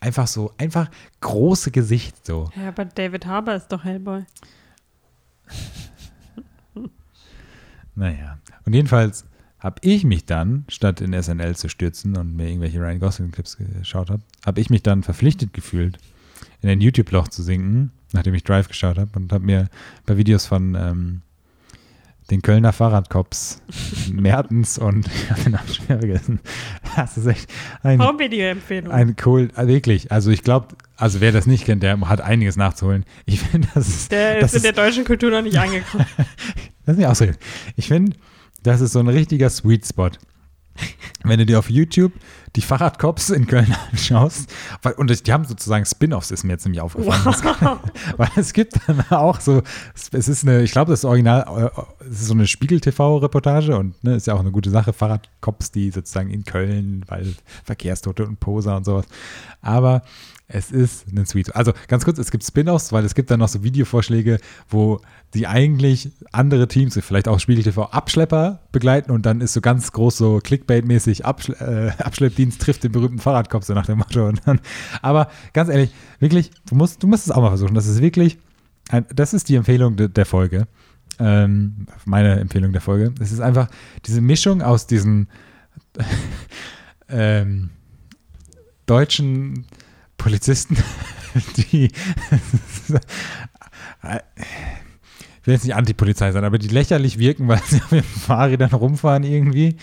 einfach 0.00 0.26
so, 0.26 0.52
einfach 0.56 0.90
große 1.20 1.70
Gesicht 1.70 2.26
so. 2.26 2.50
Ja, 2.56 2.68
aber 2.68 2.86
David 2.86 3.26
Harbour 3.26 3.54
ist 3.54 3.68
doch 3.68 3.84
Hellboy. 3.84 4.24
Naja. 7.94 8.38
Und 8.64 8.72
jedenfalls 8.72 9.26
habe 9.58 9.76
ich 9.82 10.04
mich 10.04 10.24
dann, 10.24 10.64
statt 10.68 11.02
in 11.02 11.12
SNL 11.12 11.54
zu 11.54 11.68
stürzen 11.68 12.16
und 12.16 12.34
mir 12.34 12.48
irgendwelche 12.48 12.80
Ryan 12.80 12.98
Gosling-Clips 12.98 13.58
geschaut 13.58 14.08
habe, 14.08 14.22
habe 14.46 14.60
ich 14.60 14.70
mich 14.70 14.82
dann 14.82 15.02
verpflichtet 15.02 15.52
gefühlt, 15.52 15.98
in 16.62 16.70
ein 16.70 16.80
YouTube-Loch 16.80 17.28
zu 17.28 17.42
sinken, 17.42 17.92
nachdem 18.12 18.34
ich 18.34 18.44
Drive 18.44 18.68
geschaut 18.68 18.98
habe 18.98 19.10
und 19.16 19.32
habe 19.32 19.44
mir 19.44 19.68
bei 20.06 20.16
Videos 20.16 20.46
von 20.46 20.74
ähm, 20.74 21.22
den 22.30 22.42
Kölner 22.42 22.72
Fahrradcops 22.72 23.60
Mertens 24.12 24.78
und 24.78 25.06
ich 25.14 25.30
habe 25.30 25.42
den 25.42 25.52
Namen 25.52 25.68
schon 25.68 25.86
vergessen. 25.86 26.40
Das 26.96 27.16
ist 27.16 27.26
echt 27.26 27.50
ein, 27.82 28.00
Home-Video-Empfehlung. 28.00 28.92
ein 28.92 29.16
cool, 29.24 29.50
äh, 29.56 29.66
wirklich. 29.66 30.12
Also 30.12 30.30
ich 30.30 30.42
glaube, 30.42 30.68
also 30.96 31.20
wer 31.20 31.32
das 31.32 31.46
nicht 31.46 31.64
kennt, 31.64 31.82
der 31.82 31.98
hat 32.08 32.20
einiges 32.20 32.56
nachzuholen. 32.56 33.04
Ich 33.26 33.40
finde, 33.40 33.68
das 33.74 33.88
ist, 33.88 34.12
Der 34.12 34.40
das 34.40 34.54
ist 34.54 34.64
in 34.64 34.74
der 34.74 34.84
deutschen 34.84 35.04
Kultur 35.04 35.30
noch 35.30 35.42
nicht 35.42 35.58
angekommen. 35.58 36.06
Lass 36.86 36.96
mich 36.96 37.06
ausreden. 37.06 37.36
Ich 37.76 37.88
finde, 37.88 38.16
das 38.62 38.80
ist 38.80 38.92
so 38.92 39.00
ein 39.00 39.08
richtiger 39.08 39.50
Sweet 39.50 39.86
Spot. 39.86 40.10
Wenn 41.22 41.38
du 41.38 41.46
dir 41.46 41.58
auf 41.58 41.68
YouTube 41.68 42.12
die 42.56 42.62
Fahrradcops 42.62 43.30
in 43.30 43.46
Köln 43.46 43.74
anschaust, 43.92 44.52
weil, 44.82 44.94
und 44.94 45.26
die 45.26 45.32
haben 45.32 45.44
sozusagen 45.44 45.84
Spin-offs, 45.84 46.30
ist 46.30 46.44
mir 46.44 46.52
jetzt 46.52 46.64
nämlich 46.64 46.80
aufgefallen. 46.80 47.22
Wow. 47.24 47.78
Weil 48.16 48.30
es 48.36 48.52
gibt 48.52 48.74
dann 48.86 49.04
auch 49.10 49.40
so, 49.40 49.62
es 49.94 50.28
ist 50.28 50.44
eine, 50.44 50.62
ich 50.62 50.72
glaube, 50.72 50.90
das 50.90 51.04
Original, 51.04 51.70
äh, 51.76 52.04
es 52.04 52.22
ist 52.22 52.26
so 52.26 52.34
eine 52.34 52.46
Spiegel-TV-Reportage 52.46 53.76
und 53.76 54.02
ne, 54.02 54.16
ist 54.16 54.26
ja 54.26 54.34
auch 54.34 54.40
eine 54.40 54.50
gute 54.50 54.70
Sache, 54.70 54.92
Fahrradcops, 54.92 55.70
die 55.70 55.90
sozusagen 55.90 56.30
in 56.30 56.44
Köln, 56.44 57.04
weil 57.08 57.34
Verkehrstote 57.64 58.26
und 58.26 58.40
Poser 58.40 58.76
und 58.76 58.84
sowas. 58.84 59.06
Aber 59.62 60.02
es 60.52 60.72
ist 60.72 61.06
ein 61.06 61.24
Sweet. 61.26 61.54
Also 61.54 61.72
ganz 61.86 62.04
kurz, 62.04 62.18
es 62.18 62.30
gibt 62.30 62.44
Spin-offs, 62.44 62.92
weil 62.92 63.04
es 63.04 63.14
gibt 63.14 63.30
dann 63.30 63.38
noch 63.38 63.48
so 63.48 63.62
Videovorschläge, 63.62 64.40
wo 64.68 65.00
die 65.32 65.46
eigentlich 65.46 66.10
andere 66.32 66.66
Teams, 66.66 66.98
vielleicht 67.00 67.28
auch 67.28 67.38
Spiegel 67.38 67.62
TV, 67.62 67.84
Abschlepper 67.84 68.60
begleiten 68.72 69.12
und 69.12 69.26
dann 69.26 69.40
ist 69.40 69.52
so 69.52 69.60
ganz 69.60 69.92
groß 69.92 70.16
so 70.16 70.38
Clickbait-mäßig 70.38 71.24
Abschle 71.24 71.54
äh, 71.98 72.02
Abschleppdienst 72.40 72.60
trifft 72.60 72.84
den 72.84 72.92
berühmten 72.92 73.18
Fahrradkopf, 73.18 73.64
so 73.64 73.74
nach 73.74 73.86
dem 73.86 73.98
Motto. 73.98 74.32
Dann, 74.44 74.60
aber 75.02 75.30
ganz 75.52 75.68
ehrlich, 75.68 75.90
wirklich, 76.18 76.50
du 76.68 76.74
musst, 76.74 77.02
du 77.02 77.06
musst 77.06 77.26
es 77.26 77.32
auch 77.32 77.42
mal 77.42 77.48
versuchen. 77.48 77.74
Das 77.74 77.86
ist 77.86 78.00
wirklich, 78.00 78.38
ein, 78.90 79.06
das 79.14 79.34
ist 79.34 79.48
die 79.48 79.56
Empfehlung 79.56 79.96
de, 79.96 80.08
der 80.08 80.26
Folge. 80.26 80.66
Ähm, 81.18 81.86
meine 82.04 82.40
Empfehlung 82.40 82.72
der 82.72 82.80
Folge. 82.80 83.12
Es 83.20 83.32
ist 83.32 83.40
einfach 83.40 83.68
diese 84.06 84.20
Mischung 84.20 84.62
aus 84.62 84.86
diesen 84.86 85.28
ähm, 87.08 87.70
deutschen 88.86 89.66
Polizisten, 90.16 90.76
die 91.56 91.90
ich 95.42 95.46
will 95.46 95.54
jetzt 95.54 95.64
nicht 95.64 95.74
Antipolizei 95.74 96.32
sein, 96.32 96.44
aber 96.44 96.58
die 96.58 96.68
lächerlich 96.68 97.18
wirken, 97.18 97.48
weil 97.48 97.62
sie 97.64 97.80
auf 97.80 97.92
ihren 97.92 98.04
Fahrrädern 98.04 98.72
rumfahren 98.72 99.24
irgendwie 99.24 99.76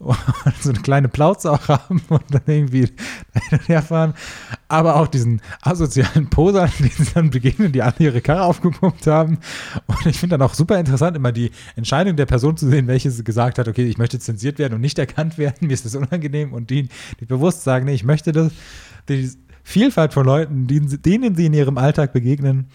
so 0.60 0.70
eine 0.70 0.80
kleine 0.80 1.08
Plauze 1.08 1.50
auch 1.50 1.68
haben 1.68 2.00
und 2.08 2.22
dann 2.30 2.42
irgendwie 2.46 2.86
hin 2.86 3.42
und 3.50 3.68
her 3.68 3.82
fahren. 3.82 4.14
Aber 4.68 4.96
auch 4.96 5.08
diesen 5.08 5.40
asozialen 5.62 6.30
Posern, 6.30 6.70
die 6.78 6.88
sie 6.88 7.12
dann 7.14 7.30
begegnen, 7.30 7.72
die 7.72 7.82
alle 7.82 7.94
ihre 7.98 8.20
Karre 8.20 8.42
aufgepumpt 8.42 9.06
haben. 9.06 9.38
Und 9.86 10.06
ich 10.06 10.18
finde 10.18 10.38
dann 10.38 10.46
auch 10.46 10.54
super 10.54 10.78
interessant, 10.78 11.16
immer 11.16 11.32
die 11.32 11.50
Entscheidung 11.74 12.16
der 12.16 12.26
Person 12.26 12.56
zu 12.56 12.68
sehen, 12.68 12.86
welche 12.86 13.10
gesagt 13.22 13.58
hat, 13.58 13.66
okay, 13.66 13.86
ich 13.86 13.98
möchte 13.98 14.18
zensiert 14.18 14.58
werden 14.58 14.74
und 14.74 14.80
nicht 14.80 14.98
erkannt 14.98 15.38
werden, 15.38 15.56
mir 15.66 15.74
ist 15.74 15.84
das 15.84 15.94
unangenehm. 15.94 16.52
Und 16.52 16.70
die, 16.70 16.88
die 17.20 17.26
bewusst 17.26 17.64
sagen, 17.64 17.86
nee, 17.86 17.94
ich 17.94 18.04
möchte 18.04 18.32
das. 18.32 18.52
Die 19.08 19.30
Vielfalt 19.64 20.14
von 20.14 20.24
Leuten, 20.24 20.66
denen, 20.66 21.02
denen 21.02 21.34
sie 21.34 21.46
in 21.46 21.52
ihrem 21.52 21.76
Alltag 21.76 22.12
begegnen. 22.12 22.68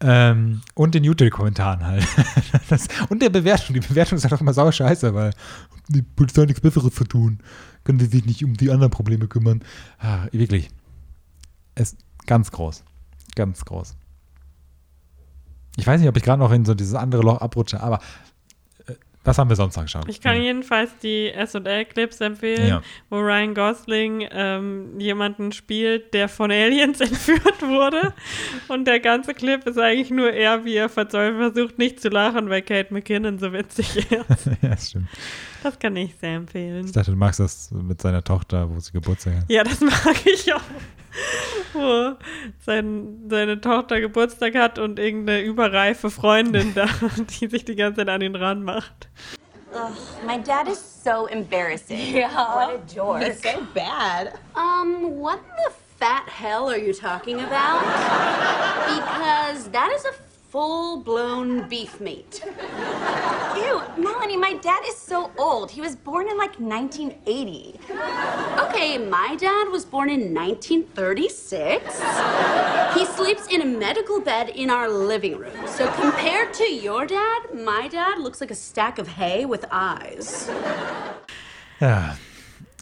Ähm, 0.00 0.62
und 0.74 0.94
den 0.94 1.04
YouTube-Kommentaren 1.04 1.84
halt. 1.86 2.06
Das, 2.68 2.88
und 3.08 3.20
der 3.20 3.30
Bewertung. 3.30 3.74
Die 3.74 3.80
Bewertung 3.80 4.16
ist 4.16 4.24
halt 4.24 4.32
auch 4.32 4.40
immer 4.40 4.54
sau 4.54 4.70
scheiße, 4.70 5.14
weil 5.14 5.32
die 5.88 6.02
Polizei 6.02 6.42
hat 6.42 6.48
nichts 6.48 6.62
Besseres 6.62 6.94
zu 6.94 7.04
tun. 7.04 7.38
Können 7.84 7.98
sie 7.98 8.06
sich 8.06 8.24
nicht 8.24 8.44
um 8.44 8.54
die 8.54 8.70
anderen 8.70 8.90
Probleme 8.90 9.28
kümmern. 9.28 9.62
Ah, 9.98 10.26
wirklich. 10.32 10.70
ist 11.74 11.98
ganz 12.26 12.50
groß. 12.50 12.84
Ganz 13.34 13.64
groß. 13.64 13.96
Ich 15.76 15.86
weiß 15.86 16.00
nicht, 16.00 16.08
ob 16.08 16.16
ich 16.16 16.22
gerade 16.22 16.40
noch 16.40 16.52
in 16.52 16.64
so 16.64 16.74
dieses 16.74 16.94
andere 16.94 17.22
Loch 17.22 17.40
abrutsche, 17.40 17.82
aber 17.82 18.00
was 19.24 19.38
haben 19.38 19.48
wir 19.48 19.56
sonst 19.56 19.76
noch 19.76 19.84
geschaut? 19.84 20.04
Ich 20.08 20.20
kann 20.20 20.40
jedenfalls 20.40 20.90
die 21.02 21.30
S&L-Clips 21.32 22.20
empfehlen, 22.20 22.68
Ja. 22.68 22.82
wo 23.10 23.18
Ryan 23.18 23.54
Gosling 23.54 24.28
ähm, 24.30 25.00
jemanden 25.00 25.52
spielt, 25.52 26.12
der 26.14 26.28
von 26.28 26.50
Aliens 26.50 27.00
entführt 27.00 27.62
wurde. 27.62 28.12
Und 28.68 28.84
der 28.86 29.00
ganze 29.00 29.34
Clip 29.34 29.66
ist 29.66 29.78
eigentlich 29.78 30.10
nur 30.10 30.30
er, 30.32 30.64
wie 30.64 30.74
er 30.74 30.88
verzweifelt 30.88 31.54
versucht, 31.54 31.78
nicht 31.78 32.00
zu 32.00 32.08
lachen, 32.08 32.50
weil 32.50 32.62
Kate 32.62 32.92
McKinnon 32.92 33.38
so 33.38 33.52
witzig 33.52 33.96
ist. 34.10 34.10
ja, 34.10 34.24
das 34.62 34.90
stimmt. 34.90 35.08
Das 35.62 35.78
kann 35.78 35.96
ich 35.96 36.14
sehr 36.20 36.34
empfehlen. 36.36 36.84
Ich 36.84 36.92
dachte, 36.92 37.10
du 37.10 37.16
magst 37.16 37.40
das 37.40 37.70
mit 37.70 38.00
seiner 38.02 38.22
Tochter, 38.22 38.68
wo 38.68 38.78
sie 38.80 38.92
Geburtstag 38.92 39.36
hat. 39.36 39.44
Ja, 39.48 39.64
das 39.64 39.80
mag 39.80 40.16
ich 40.26 40.52
auch. 40.52 40.60
Wo 41.72 42.14
sein, 42.60 43.26
seine 43.28 43.60
Tochter 43.60 44.00
Geburtstag 44.00 44.54
hat 44.54 44.78
und 44.78 44.98
irgendeine 44.98 45.42
überreife 45.42 46.10
Freundin 46.10 46.74
da, 46.74 46.86
die 47.40 47.46
sich 47.46 47.64
die 47.64 47.76
ganze 47.76 47.98
Zeit 48.00 48.08
an 48.08 48.22
ihn 48.22 48.36
ranmacht. 48.36 49.08
My 50.24 50.38
dad 50.38 50.68
is 50.68 50.78
so 50.78 51.26
embarrassing. 51.26 52.14
Yeah. 52.14 52.30
What 52.30 52.74
a 52.74 52.94
dork. 52.94 53.24
He's 53.24 53.42
so 53.42 53.66
bad. 53.74 54.38
Um, 54.54 55.18
what 55.18 55.40
the 55.56 55.72
fat 55.98 56.28
hell 56.28 56.70
are 56.70 56.78
you 56.78 56.92
talking 56.92 57.40
about? 57.40 57.82
Because 58.84 59.68
that 59.70 59.90
is 59.92 60.04
a 60.04 60.12
full 60.54 60.98
blown 60.98 61.68
beef 61.68 62.00
meat. 62.00 62.40
Ew, 63.56 63.82
Melanie, 63.98 64.36
my 64.36 64.54
dad 64.62 64.82
is 64.86 64.96
so 64.96 65.32
old. 65.36 65.68
He 65.68 65.80
was 65.80 65.96
born 65.96 66.28
in 66.28 66.38
like 66.38 66.60
1980. 66.60 67.80
Okay, 68.60 68.96
my 68.96 69.34
dad 69.34 69.68
was 69.72 69.84
born 69.84 70.08
in 70.08 70.32
1936. 70.32 72.00
He 72.94 73.04
sleeps 73.04 73.48
in 73.48 73.62
a 73.62 73.64
medical 73.64 74.20
bed 74.20 74.48
in 74.50 74.70
our 74.70 74.88
living 74.88 75.36
room. 75.38 75.66
So 75.66 75.90
compared 75.90 76.54
to 76.54 76.72
your 76.72 77.04
dad, 77.04 77.52
my 77.52 77.88
dad 77.88 78.18
looks 78.20 78.40
like 78.40 78.52
a 78.52 78.60
stack 78.68 79.00
of 79.00 79.08
hay 79.08 79.46
with 79.46 79.64
eyes. 79.72 80.48
Ja. 81.80 82.14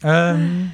Ähm, 0.05 0.73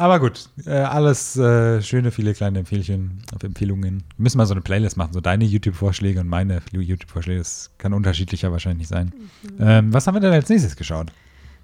aber 0.00 0.18
gut, 0.18 0.48
äh, 0.66 0.70
alles 0.70 1.36
äh, 1.36 1.80
schöne, 1.82 2.10
viele 2.10 2.34
kleine 2.34 2.60
Empfehlchen, 2.60 3.22
auf 3.34 3.42
Empfehlungen. 3.42 4.02
Wir 4.16 4.22
müssen 4.22 4.38
mal 4.38 4.46
so 4.46 4.54
eine 4.54 4.62
Playlist 4.62 4.96
machen, 4.96 5.12
so 5.12 5.20
deine 5.20 5.44
YouTube-Vorschläge 5.44 6.20
und 6.20 6.28
meine 6.28 6.62
YouTube-Vorschläge. 6.72 7.38
Das 7.38 7.70
kann 7.78 7.92
unterschiedlicher 7.92 8.50
wahrscheinlich 8.50 8.88
sein. 8.88 9.12
Ähm, 9.60 9.92
was 9.92 10.06
haben 10.06 10.14
wir 10.14 10.20
denn 10.20 10.32
als 10.32 10.48
nächstes 10.48 10.74
geschaut? 10.76 11.12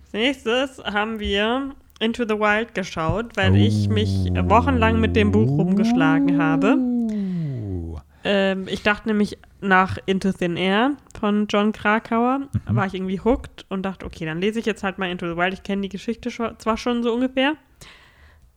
Als 0.04 0.12
nächstes 0.12 0.78
haben 0.84 1.18
wir 1.18 1.74
Into 1.98 2.24
the 2.24 2.34
Wild 2.34 2.74
geschaut, 2.74 3.36
weil 3.36 3.56
ich 3.56 3.88
mich 3.88 4.30
wochenlang 4.34 5.00
mit 5.00 5.16
dem 5.16 5.32
Buch 5.32 5.58
rumgeschlagen 5.58 6.38
habe. 6.38 6.76
Uh, 6.76 7.96
Ähm, 8.26 8.66
ich 8.68 8.82
dachte 8.82 9.06
nämlich 9.08 9.38
nach 9.60 9.98
Into 10.04 10.32
Thin 10.32 10.56
Air 10.56 10.96
von 11.18 11.46
John 11.48 11.70
Krakauer, 11.70 12.48
war 12.66 12.86
ich 12.86 12.94
irgendwie 12.94 13.20
hooked 13.20 13.64
und 13.68 13.84
dachte, 13.84 14.04
okay, 14.04 14.24
dann 14.24 14.40
lese 14.40 14.58
ich 14.58 14.66
jetzt 14.66 14.82
halt 14.82 14.98
mal 14.98 15.08
Into 15.08 15.30
the 15.30 15.36
Wild. 15.36 15.54
Ich 15.54 15.62
kenne 15.62 15.82
die 15.82 15.88
Geschichte 15.88 16.28
zwar 16.58 16.76
schon 16.76 17.04
so 17.04 17.14
ungefähr, 17.14 17.54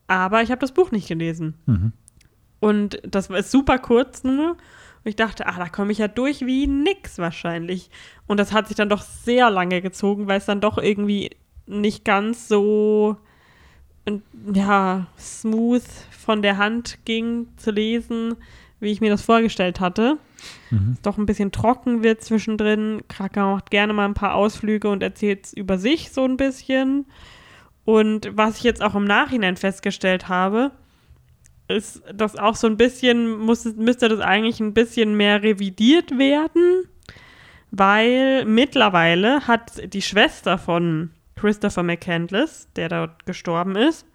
aber 0.10 0.42
ich 0.42 0.52
habe 0.52 0.60
das 0.60 0.74
Buch 0.74 0.92
nicht 0.92 1.08
gelesen. 1.08 1.54
Und 2.60 3.00
das 3.04 3.30
ist 3.30 3.52
super 3.52 3.78
kurz 3.78 4.24
nur. 4.24 4.52
Und 4.52 5.06
ich 5.06 5.16
dachte, 5.16 5.48
ah, 5.48 5.58
da 5.58 5.70
komme 5.70 5.92
ich 5.92 6.00
ja 6.00 6.08
durch 6.08 6.46
wie 6.46 6.68
nix 6.68 7.20
wahrscheinlich. 7.20 7.90
Und 8.28 8.38
das 8.38 8.52
hat 8.52 8.68
sich 8.68 8.76
dann 8.76 8.90
doch 8.90 9.02
sehr 9.02 9.50
lange 9.50 9.82
gezogen, 9.82 10.28
weil 10.28 10.40
es 10.40 10.46
dann 10.46 10.60
doch 10.60 10.78
irgendwie 10.78 11.30
nicht 11.68 12.04
ganz 12.04 12.48
so 12.48 13.18
äh, 14.06 14.18
ja, 14.54 15.08
smooth 15.18 15.84
von 16.12 16.42
der 16.42 16.58
Hand 16.58 17.00
ging 17.06 17.48
zu 17.56 17.72
lesen, 17.72 18.36
wie 18.80 18.92
ich 18.92 19.00
mir 19.00 19.10
das 19.10 19.22
vorgestellt 19.22 19.80
hatte. 19.80 20.18
Es 20.94 21.02
Doch 21.02 21.18
ein 21.18 21.26
bisschen 21.26 21.52
trocken 21.52 22.04
wird 22.04 22.22
zwischendrin. 22.24 23.02
Krakau 23.08 23.54
macht 23.54 23.72
gerne 23.72 23.94
mal 23.94 24.06
ein 24.06 24.14
paar 24.14 24.36
Ausflüge 24.36 24.90
und 24.90 25.04
erzählt 25.04 25.54
über 25.54 25.78
sich 25.78 26.12
so 26.12 26.26
ein 26.26 26.38
bisschen. 26.38 27.06
Und 27.90 28.30
was 28.38 28.58
ich 28.58 28.64
jetzt 28.64 28.84
auch 28.84 28.94
im 28.94 29.06
Nachhinein 29.06 29.58
festgestellt 29.58 30.28
habe, 30.28 30.70
ist 31.68 32.04
das 32.14 32.36
auch 32.36 32.56
so 32.56 32.68
ein 32.68 32.78
bisschen, 32.78 33.40
muss, 33.40 33.66
müsste 33.66 34.10
das 34.10 34.20
eigentlich 34.20 34.60
ein 34.60 34.76
bisschen 34.76 35.18
mehr 35.18 35.42
revidiert 35.42 36.16
werden, 36.16 36.84
weil 37.72 38.46
mittlerweile 38.46 39.48
hat 39.48 39.92
die 39.92 40.04
Schwester 40.04 40.60
von 40.60 41.10
Christopher 41.36 41.82
McCandless, 41.82 42.68
der 42.76 42.90
dort 42.90 43.26
gestorben 43.26 43.76
ist, 43.76 44.06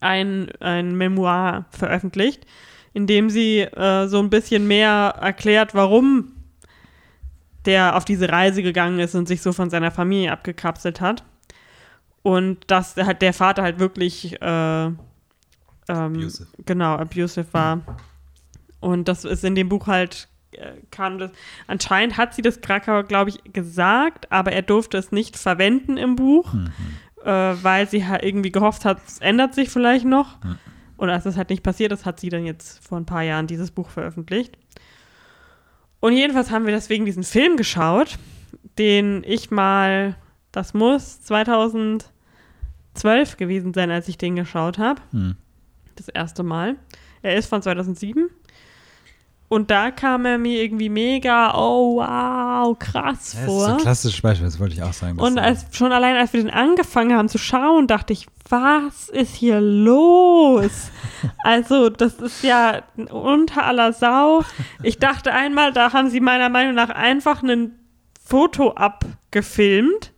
ein, 0.00 0.50
ein 0.60 0.96
Memoir 0.96 1.66
veröffentlicht, 1.68 2.46
in 2.94 3.06
dem 3.06 3.28
sie 3.28 3.60
äh, 3.60 4.06
so 4.06 4.20
ein 4.20 4.30
bisschen 4.30 4.66
mehr 4.66 5.16
erklärt, 5.20 5.74
warum 5.74 6.32
der 7.66 7.94
auf 7.94 8.06
diese 8.06 8.30
Reise 8.30 8.62
gegangen 8.62 9.00
ist 9.00 9.14
und 9.14 9.28
sich 9.28 9.42
so 9.42 9.52
von 9.52 9.68
seiner 9.68 9.90
Familie 9.90 10.32
abgekapselt 10.32 11.02
hat. 11.02 11.24
Und 12.24 12.58
dass 12.68 12.94
der, 12.94 13.06
halt 13.06 13.22
der 13.22 13.34
Vater 13.34 13.62
halt 13.62 13.78
wirklich 13.78 14.40
äh, 14.40 14.86
ähm, 14.86 14.96
Abusive. 15.86 16.48
genau 16.64 16.96
abusive 16.96 17.46
war. 17.52 17.80
Und 18.80 19.08
das 19.08 19.24
ist 19.24 19.44
in 19.44 19.54
dem 19.54 19.68
Buch 19.68 19.86
halt 19.86 20.28
äh, 20.52 20.72
kam 20.90 21.18
das. 21.18 21.30
Anscheinend 21.66 22.16
hat 22.16 22.34
sie 22.34 22.42
das 22.42 22.60
Krakauer, 22.60 23.04
glaube 23.04 23.30
ich, 23.30 23.52
gesagt, 23.52 24.32
aber 24.32 24.52
er 24.52 24.62
durfte 24.62 24.96
es 24.96 25.12
nicht 25.12 25.36
verwenden 25.36 25.98
im 25.98 26.16
Buch, 26.16 26.54
äh, 27.24 27.30
weil 27.30 27.88
sie 27.88 28.06
halt 28.06 28.22
irgendwie 28.22 28.52
gehofft 28.52 28.84
hat, 28.84 28.98
es 29.06 29.18
ändert 29.18 29.54
sich 29.54 29.68
vielleicht 29.68 30.06
noch. 30.06 30.38
Und 30.96 31.10
als 31.10 31.24
das 31.24 31.36
halt 31.36 31.50
nicht 31.50 31.62
passiert 31.62 31.92
ist, 31.92 32.06
hat 32.06 32.20
sie 32.20 32.30
dann 32.30 32.46
jetzt 32.46 32.86
vor 32.86 32.98
ein 32.98 33.06
paar 33.06 33.22
Jahren 33.22 33.46
dieses 33.46 33.70
Buch 33.70 33.90
veröffentlicht. 33.90 34.56
Und 36.00 36.12
jedenfalls 36.14 36.50
haben 36.50 36.66
wir 36.66 36.72
deswegen 36.72 37.04
diesen 37.04 37.22
Film 37.22 37.56
geschaut, 37.56 38.18
den 38.78 39.22
ich 39.26 39.50
mal, 39.50 40.16
das 40.52 40.74
muss 40.74 41.20
2012 42.94 43.36
gewesen 43.36 43.74
sein, 43.74 43.90
als 43.90 44.08
ich 44.08 44.18
den 44.18 44.36
geschaut 44.36 44.78
habe. 44.78 45.00
Das 45.96 46.08
erste 46.08 46.42
Mal. 46.42 46.76
Er 47.22 47.36
ist 47.36 47.46
von 47.48 47.62
2007. 47.62 48.30
Und 49.48 49.70
da 49.70 49.90
kam 49.90 50.24
er 50.24 50.38
mir 50.38 50.62
irgendwie 50.62 50.88
mega, 50.88 51.54
oh 51.54 51.96
wow, 51.96 52.76
krass 52.78 53.32
das 53.32 53.34
ist 53.34 53.44
vor. 53.44 53.66
so 53.66 53.72
ein 53.72 53.76
klassisches 53.78 54.20
Beispiel, 54.20 54.46
das 54.46 54.58
wollte 54.58 54.74
ich 54.74 54.82
auch 54.82 54.92
sagen. 54.92 55.20
Und 55.20 55.38
als, 55.38 55.66
schon 55.70 55.92
allein, 55.92 56.16
als 56.16 56.32
wir 56.32 56.42
den 56.42 56.50
angefangen 56.50 57.16
haben 57.16 57.28
zu 57.28 57.38
schauen, 57.38 57.86
dachte 57.86 58.12
ich, 58.12 58.26
was 58.48 59.10
ist 59.10 59.34
hier 59.34 59.60
los? 59.60 60.90
also, 61.44 61.90
das 61.90 62.14
ist 62.14 62.42
ja 62.42 62.82
unter 63.10 63.64
aller 63.64 63.92
Sau. 63.92 64.42
Ich 64.82 64.98
dachte 64.98 65.32
einmal, 65.32 65.72
da 65.72 65.92
haben 65.92 66.08
sie 66.10 66.20
meiner 66.20 66.48
Meinung 66.48 66.74
nach 66.74 66.90
einfach 66.90 67.42
ein 67.42 67.78
Foto 68.24 68.72
abgefilmt, 68.72 70.13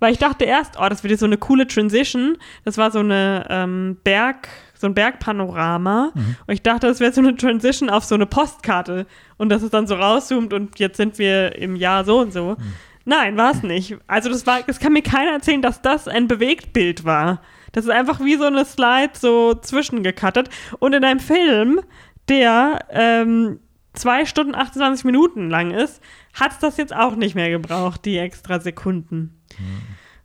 weil 0.00 0.12
ich 0.12 0.18
dachte 0.18 0.44
erst, 0.44 0.76
oh, 0.80 0.88
das 0.88 1.04
wird 1.04 1.12
jetzt 1.12 1.20
so 1.20 1.26
eine 1.26 1.38
coole 1.38 1.66
Transition. 1.66 2.36
Das 2.64 2.78
war 2.78 2.90
so 2.90 2.98
eine 2.98 3.46
ähm, 3.48 3.98
Berg, 4.02 4.48
so 4.74 4.86
ein 4.86 4.94
Bergpanorama. 4.94 6.12
Und 6.46 6.54
ich 6.54 6.62
dachte, 6.62 6.86
das 6.86 7.00
wäre 7.00 7.12
so 7.12 7.20
eine 7.20 7.36
Transition 7.36 7.90
auf 7.90 8.04
so 8.04 8.14
eine 8.14 8.26
Postkarte. 8.26 9.06
Und 9.36 9.50
dass 9.50 9.62
es 9.62 9.70
dann 9.70 9.86
so 9.86 9.94
rauszoomt 9.94 10.52
und 10.52 10.78
jetzt 10.78 10.96
sind 10.96 11.18
wir 11.18 11.56
im 11.56 11.76
Jahr 11.76 12.04
so 12.04 12.18
und 12.18 12.32
so. 12.32 12.56
Nein, 13.04 13.36
war 13.36 13.52
es 13.52 13.62
nicht. 13.62 13.96
Also 14.06 14.30
das 14.30 14.46
war, 14.46 14.60
es 14.66 14.78
kann 14.78 14.92
mir 14.92 15.02
keiner 15.02 15.32
erzählen, 15.32 15.62
dass 15.62 15.82
das 15.82 16.08
ein 16.08 16.28
Bewegtbild 16.28 17.04
war. 17.04 17.40
Das 17.72 17.84
ist 17.84 17.90
einfach 17.90 18.20
wie 18.20 18.36
so 18.36 18.44
eine 18.44 18.64
Slide 18.64 19.12
so 19.14 19.54
zwischengekattet. 19.54 20.48
Und 20.78 20.94
in 20.94 21.04
einem 21.04 21.20
Film, 21.20 21.80
der 22.28 22.84
ähm, 22.90 23.60
zwei 23.92 24.24
Stunden 24.24 24.54
28 24.54 25.04
Minuten 25.04 25.50
lang 25.50 25.70
ist, 25.70 26.02
hat 26.34 26.52
es 26.52 26.58
das 26.58 26.76
jetzt 26.76 26.94
auch 26.94 27.16
nicht 27.16 27.34
mehr 27.34 27.50
gebraucht, 27.50 28.04
die 28.04 28.18
extra 28.18 28.60
Sekunden. 28.60 29.39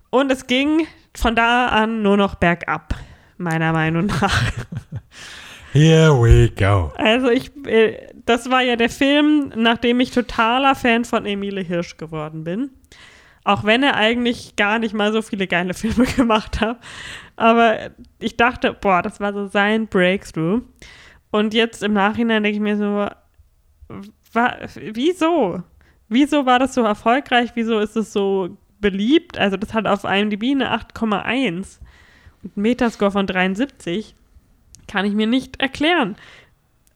Und 0.10 0.32
es 0.32 0.48
ging 0.48 0.88
von 1.16 1.36
da 1.36 1.68
an 1.68 2.02
nur 2.02 2.18
noch 2.18 2.36
bergab, 2.36 2.96
meiner 3.38 3.74
Meinung 3.74 4.06
nach. 4.08 4.52
Here 5.72 6.14
we 6.14 6.50
go. 6.50 6.94
Also 6.96 7.30
ich, 7.30 7.52
äh, 7.66 8.08
das 8.26 8.50
war 8.50 8.62
ja 8.62 8.78
der 8.78 8.90
Film, 8.90 9.52
nachdem 9.56 10.00
ich 10.00 10.12
totaler 10.12 10.74
Fan 10.74 11.04
von 11.04 11.26
Emile 11.26 11.62
Hirsch 11.62 11.98
geworden 11.98 12.46
bin. 12.46 12.70
Auch 13.44 13.66
wenn 13.66 13.84
er 13.84 13.96
eigentlich 13.96 14.56
gar 14.56 14.80
nicht 14.80 14.94
mal 14.94 15.12
so 15.12 15.22
viele 15.22 15.48
geile 15.48 15.74
Filme 15.76 16.06
gemacht 16.06 16.62
hat. 16.62 16.80
Aber 17.36 17.92
ich 18.20 18.38
dachte, 18.38 18.74
boah, 18.74 19.02
das 19.02 19.20
war 19.20 19.34
so 19.34 19.48
sein 19.48 19.88
Breakthrough. 19.88 20.62
Und 21.32 21.54
jetzt 21.54 21.84
im 21.84 21.92
Nachhinein 21.92 22.44
denke 22.44 22.56
ich 22.56 22.62
mir 22.62 22.78
so, 22.78 23.10
wa, 24.32 24.58
wieso? 24.94 25.62
Wieso 26.08 26.46
war 26.46 26.60
das 26.60 26.74
so 26.74 26.84
erfolgreich? 26.84 27.52
Wieso 27.56 27.80
ist 27.80 27.98
es 27.98 28.14
so 28.14 28.58
beliebt? 28.80 29.38
Also 29.38 29.58
das 29.58 29.74
hat 29.74 29.88
auf 29.88 30.04
IMDb 30.04 30.52
eine 30.52 30.74
8,1 30.74 31.80
und 32.44 32.56
einen 32.56 32.62
Metascore 32.62 33.12
von 33.12 33.28
73. 33.28 34.16
Kann 34.88 35.06
ich 35.06 35.14
mir 35.14 35.28
nicht 35.28 35.62
erklären. 35.62 36.16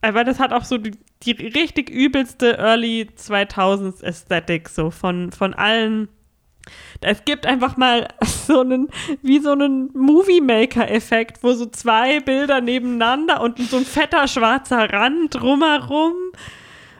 Aber 0.02 0.24
das 0.24 0.38
hat 0.38 0.52
auch 0.52 0.64
so 0.64 0.78
die, 0.78 0.92
die 1.22 1.32
richtig 1.32 1.90
übelste 1.90 2.56
Early 2.58 3.08
2000s 3.16 4.02
Ästhetik, 4.02 4.68
so 4.68 4.90
von, 4.90 5.32
von 5.32 5.52
allen 5.54 6.08
Es 7.00 7.24
gibt 7.24 7.46
einfach 7.46 7.76
mal 7.76 8.08
so 8.24 8.60
einen, 8.60 8.88
wie 9.22 9.40
so 9.40 9.52
einen 9.52 9.90
Movie-Maker-Effekt, 9.94 11.42
wo 11.42 11.52
so 11.52 11.66
zwei 11.66 12.20
Bilder 12.20 12.60
nebeneinander 12.60 13.40
und 13.40 13.58
so 13.58 13.76
ein 13.76 13.84
fetter 13.84 14.26
schwarzer 14.28 14.90
Rand 14.90 15.34
drumherum. 15.34 16.14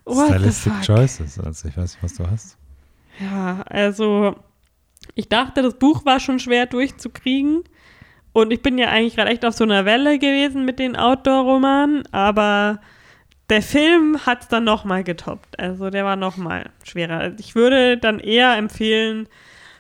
What 0.05 0.29
the 0.29 0.35
Stylistic? 0.35 0.73
Choices. 0.83 1.39
Also 1.39 1.69
ich 1.69 1.77
weiß 1.77 1.95
nicht, 1.95 2.03
was 2.03 2.15
du 2.15 2.27
hast. 2.27 2.57
Ja, 3.21 3.63
also 3.69 4.35
ich 5.15 5.29
dachte, 5.29 5.63
das 5.63 5.79
Buch 5.79 6.05
war 6.05 6.21
schon 6.21 6.39
schwer 6.39 6.67
durchzukriegen. 6.67 7.65
Und 8.33 8.53
ich 8.53 8.63
bin 8.63 8.79
ja 8.79 8.89
eigentlich 8.89 9.17
gerade 9.17 9.31
echt 9.31 9.45
auf 9.45 9.55
so 9.55 9.65
einer 9.65 9.85
Welle 9.85 10.19
gewesen 10.19 10.65
mit 10.65 10.79
den 10.79 10.95
Outdoor-Romanen, 10.95 12.05
aber 12.13 12.81
der 13.49 13.61
Film 13.63 14.25
hat 14.25 14.43
es 14.43 14.49
dann 14.49 14.63
nochmal 14.63 15.03
getoppt. 15.03 15.59
Also 15.59 15.91
der 15.91 16.05
war 16.05 16.15
nochmal 16.15 16.71
schwerer. 16.85 17.19
Also 17.19 17.37
Ich 17.41 17.57
würde 17.57 17.99
dann 17.99 18.21
eher 18.21 18.57
empfehlen, 18.57 19.27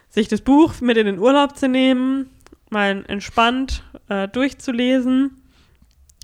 sich 0.09 0.27
das 0.27 0.41
Buch 0.41 0.81
mit 0.81 0.97
in 0.97 1.07
den 1.07 1.21
Urlaub 1.21 1.57
zu 1.57 1.69
nehmen, 1.69 2.29
mal 2.71 3.05
entspannt 3.07 3.85
äh, 4.09 4.27
durchzulesen 4.27 5.41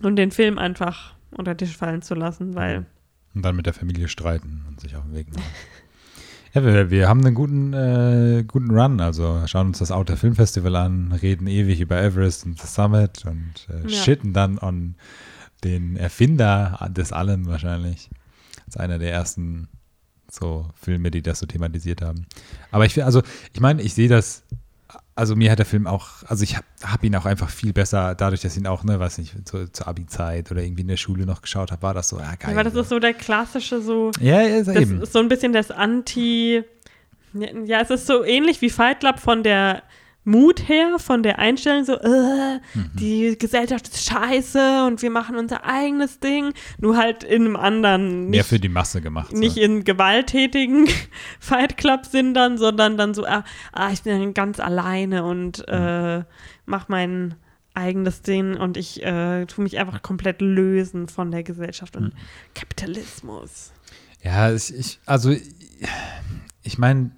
und 0.03 0.17
den 0.17 0.33
Film 0.33 0.59
einfach 0.59 1.15
unter 1.31 1.55
den 1.55 1.59
Tisch 1.59 1.77
fallen 1.77 2.03
zu 2.03 2.15
lassen, 2.15 2.57
weil 2.57 2.87
Und 3.35 3.43
dann 3.43 3.55
mit 3.55 3.67
der 3.67 3.75
Familie 3.75 4.09
streiten 4.09 4.65
und 4.69 4.81
sich 4.81 4.97
auf 4.97 5.05
den 5.05 5.15
Weg 5.15 5.29
machen. 5.29 5.45
Ja, 6.57 6.65
wir, 6.65 6.91
wir 6.91 7.07
haben 7.07 7.21
einen 7.23 7.35
guten, 7.35 7.75
äh, 7.75 8.43
guten 8.49 8.71
Run. 8.71 8.99
Also 9.03 9.43
schauen 9.45 9.67
uns 9.67 9.79
das 9.81 9.93
Outer 9.93 10.17
Film 10.17 10.35
Festival 10.35 10.75
an, 10.77 11.13
reden 11.13 11.49
ewig 11.49 11.83
über 11.83 12.01
Everest 12.03 12.47
und 12.47 12.59
The 12.59 12.67
Summit 12.67 13.27
und 13.27 13.69
äh, 13.69 13.83
Ja. 13.83 14.03
shitten 14.03 14.33
dann 14.33 14.59
on 14.59 14.95
den 15.65 15.97
Erfinder 15.97 16.89
des 16.97 17.13
allem 17.13 17.45
wahrscheinlich. 17.47 18.09
Das 18.65 18.69
ist 18.69 18.81
einer 18.81 18.99
der 18.99 19.13
ersten 19.13 19.69
so 20.31 20.71
Filme, 20.81 21.11
die 21.11 21.21
das 21.21 21.41
so 21.41 21.47
thematisiert 21.47 22.01
haben. 22.01 22.25
Aber 22.71 22.87
ich 22.87 22.95
finde, 22.95 23.05
also 23.05 23.21
ich 23.53 23.61
meine, 23.61 23.83
ich 23.83 23.93
sehe 23.93 24.09
das, 24.09 24.43
also 25.17 25.35
mir 25.35 25.51
hat 25.51 25.59
der 25.59 25.67
Film 25.67 25.87
auch, 25.87 26.09
also 26.27 26.45
ich 26.45 26.57
habe 26.57 26.67
hab 26.83 27.03
ihn 27.03 27.17
auch 27.17 27.25
einfach 27.25 27.49
viel 27.49 27.73
besser, 27.73 28.15
dadurch, 28.15 28.43
dass 28.43 28.53
ich 28.53 28.61
ihn 28.63 28.67
auch, 28.67 28.85
ne, 28.85 29.01
weiß 29.01 29.17
nicht, 29.19 29.35
zur, 29.49 29.73
zur 29.73 29.89
Abi-Zeit 29.89 30.51
oder 30.51 30.63
irgendwie 30.63 30.83
in 30.83 30.89
der 30.89 30.99
Schule 30.99 31.25
noch 31.25 31.41
geschaut 31.41 31.73
habe, 31.73 31.83
war 31.83 31.95
das 31.95 32.11
so, 32.11 32.19
ja 32.19 32.35
geil. 32.39 32.53
aber 32.53 32.63
das 32.63 32.75
ist 32.75 32.91
so 32.91 32.99
der 32.99 33.15
klassische 33.15 33.81
so 33.81 34.11
ja, 34.21 34.43
ist 34.43 34.69
Das 34.69 34.77
eben. 34.77 35.01
ist 35.03 35.13
so 35.15 35.19
ein 35.19 35.29
bisschen 35.29 35.53
das 35.55 35.71
Anti. 35.71 36.63
Ja, 37.65 37.81
es 37.81 37.91
ist 37.91 38.07
so 38.07 38.25
ähnlich 38.25 38.61
wie 38.61 38.71
Fight 38.71 39.01
Club 39.01 39.19
von 39.19 39.43
der 39.43 39.83
Mut 40.27 40.69
her, 40.69 40.99
von 40.99 41.23
der 41.23 41.39
Einstellung 41.39 41.85
so, 41.85 41.95
äh, 41.95 42.57
Mhm. 42.75 42.91
die 42.95 43.39
Gesellschaft 43.39 43.87
ist 43.89 44.05
scheiße 44.11 44.85
und 44.87 45.01
wir 45.01 45.11
machen 45.11 45.37
unser 45.37 45.65
eigenes 45.65 46.19
Ding. 46.21 46.53
Nur 46.79 46.97
halt 46.97 47.23
in 47.25 47.43
einem 47.47 47.57
anderen, 47.57 48.25
mehr 48.29 48.41
nicht, 48.41 48.47
für 48.49 48.59
die 48.59 48.69
Masse 48.69 49.01
gemacht. 49.01 49.33
nicht 49.33 49.55
so. 49.55 49.61
in 49.61 49.85
gewalttätigen 49.85 50.89
Fight 51.41 51.77
Club 51.77 52.07
Sinn 52.07 52.35
dann, 52.35 52.59
sondern 52.59 52.97
dann 52.99 53.15
so, 53.15 53.25
ah, 53.25 53.45
ah, 53.73 53.91
ich 53.93 54.03
bin 54.03 54.19
dann 54.21 54.35
ganz 54.35 54.59
alleine 54.61 55.25
und 55.25 55.67
äh, 55.69 56.25
mach 56.65 56.89
mein 56.89 57.37
eigenes 57.75 58.23
Ding 58.23 58.57
und 58.57 58.77
ich 58.77 59.03
äh, 59.05 59.47
tu 59.47 59.61
mich 59.63 59.79
einfach 59.79 60.03
komplett 60.03 60.41
lösen 60.41 61.09
von 61.09 61.31
der 61.31 61.43
Gesellschaft 61.45 61.95
und 61.97 62.13
Kapitalismus. 62.55 63.73
Ja, 64.23 64.51
ich, 64.53 64.75
ich 64.75 64.99
also 65.07 65.31
ich 66.63 66.79
meine, 66.79 67.13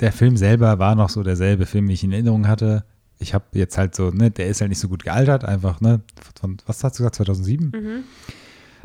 der 0.00 0.12
Film 0.12 0.36
selber 0.36 0.78
war 0.78 0.94
noch 0.94 1.08
so 1.08 1.22
derselbe 1.22 1.66
Film, 1.66 1.88
wie 1.88 1.94
ich 1.94 2.02
ihn 2.02 2.10
in 2.10 2.14
Erinnerung 2.14 2.48
hatte. 2.48 2.84
Ich 3.18 3.34
habe 3.34 3.44
jetzt 3.52 3.78
halt 3.78 3.94
so, 3.94 4.10
ne, 4.10 4.30
der 4.30 4.46
ist 4.46 4.60
halt 4.60 4.68
nicht 4.68 4.78
so 4.78 4.88
gut 4.88 5.02
gealtert, 5.02 5.44
einfach, 5.44 5.80
ne, 5.80 6.00
von, 6.40 6.56
was 6.66 6.84
hast 6.84 6.98
du 6.98 7.02
gesagt, 7.02 7.16
2007? 7.16 7.72
Mhm. 7.74 8.04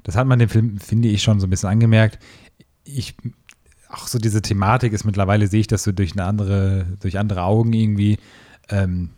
Das 0.04 0.16
hat 0.16 0.28
man 0.28 0.40
dem 0.40 0.50
Film, 0.50 0.80
finde 0.80 1.08
ich, 1.08 1.24
schon 1.24 1.40
so 1.40 1.48
ein 1.48 1.50
bisschen 1.50 1.70
angemerkt. 1.70 2.20
Ich, 2.84 3.16
auch 3.88 4.08
so 4.08 4.20
diese 4.20 4.42
Thematik 4.42 4.92
ist 4.92 5.06
mittlerweile, 5.06 5.48
sehe 5.48 5.62
ich 5.62 5.68
das 5.68 5.84
so 5.84 5.92
durch 5.92 6.14
eine 6.14 6.26
andere, 6.26 6.86
durch 7.00 7.20
andere 7.20 7.44
Augen 7.44 7.74
irgendwie. 7.74 8.18
Ähm, 8.70 9.12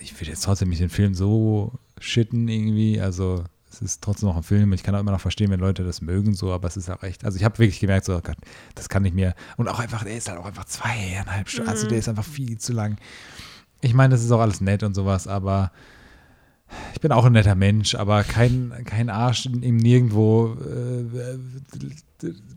ich 0.00 0.14
würde 0.14 0.30
jetzt 0.30 0.44
trotzdem 0.44 0.68
nicht 0.68 0.80
den 0.80 0.90
Film 0.90 1.14
so 1.14 1.72
shitten 2.00 2.48
irgendwie, 2.48 3.00
also 3.00 3.44
es 3.80 3.92
ist 3.92 4.02
trotzdem 4.02 4.28
noch 4.28 4.36
ein 4.36 4.42
Film. 4.42 4.72
Ich 4.72 4.82
kann 4.82 4.94
auch 4.94 5.00
immer 5.00 5.12
noch 5.12 5.20
verstehen, 5.20 5.50
wenn 5.50 5.60
Leute 5.60 5.84
das 5.84 6.00
mögen, 6.00 6.34
so, 6.34 6.52
aber 6.52 6.68
es 6.68 6.76
ist 6.76 6.90
auch 6.90 7.02
echt. 7.02 7.24
Also 7.24 7.36
ich 7.36 7.44
habe 7.44 7.58
wirklich 7.58 7.80
gemerkt, 7.80 8.06
so, 8.06 8.16
oh 8.16 8.20
Gott, 8.22 8.36
das 8.74 8.88
kann 8.88 9.04
ich 9.04 9.14
mir. 9.14 9.34
Und 9.56 9.68
auch 9.68 9.78
einfach, 9.78 10.04
der 10.04 10.16
ist 10.16 10.28
halt 10.28 10.38
auch 10.38 10.46
einfach 10.46 10.64
zweieinhalb 10.64 11.48
Stunden. 11.48 11.70
Also 11.70 11.86
der 11.88 11.98
ist 11.98 12.08
einfach 12.08 12.24
viel 12.24 12.58
zu 12.58 12.72
lang. 12.72 12.96
Ich 13.80 13.94
meine, 13.94 14.12
das 14.12 14.24
ist 14.24 14.32
auch 14.32 14.40
alles 14.40 14.60
nett 14.60 14.82
und 14.82 14.94
sowas, 14.94 15.26
aber 15.28 15.70
ich 16.92 17.00
bin 17.00 17.12
auch 17.12 17.24
ein 17.24 17.32
netter 17.32 17.54
Mensch, 17.54 17.94
aber 17.94 18.24
kein, 18.24 18.72
kein 18.84 19.08
Arsch 19.08 19.46
in, 19.46 19.62
im 19.62 19.76
Nirgendwo. 19.76 20.56
Äh, 20.60 21.38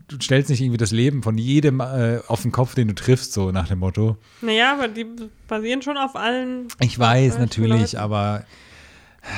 du 0.08 0.20
stellst 0.20 0.50
nicht 0.50 0.60
irgendwie 0.60 0.76
das 0.76 0.90
Leben 0.90 1.22
von 1.22 1.38
jedem 1.38 1.80
äh, 1.80 2.18
auf 2.26 2.42
den 2.42 2.52
Kopf, 2.52 2.74
den 2.74 2.88
du 2.88 2.94
triffst, 2.94 3.32
so 3.32 3.52
nach 3.52 3.68
dem 3.68 3.78
Motto. 3.78 4.16
Naja, 4.40 4.74
aber 4.74 4.88
die 4.88 5.06
basieren 5.48 5.82
schon 5.82 5.96
auf 5.96 6.16
allen. 6.16 6.68
Ich 6.80 6.98
weiß 6.98 7.36
Äh, 7.36 7.38
natürlich, 7.38 7.98
aber 7.98 8.44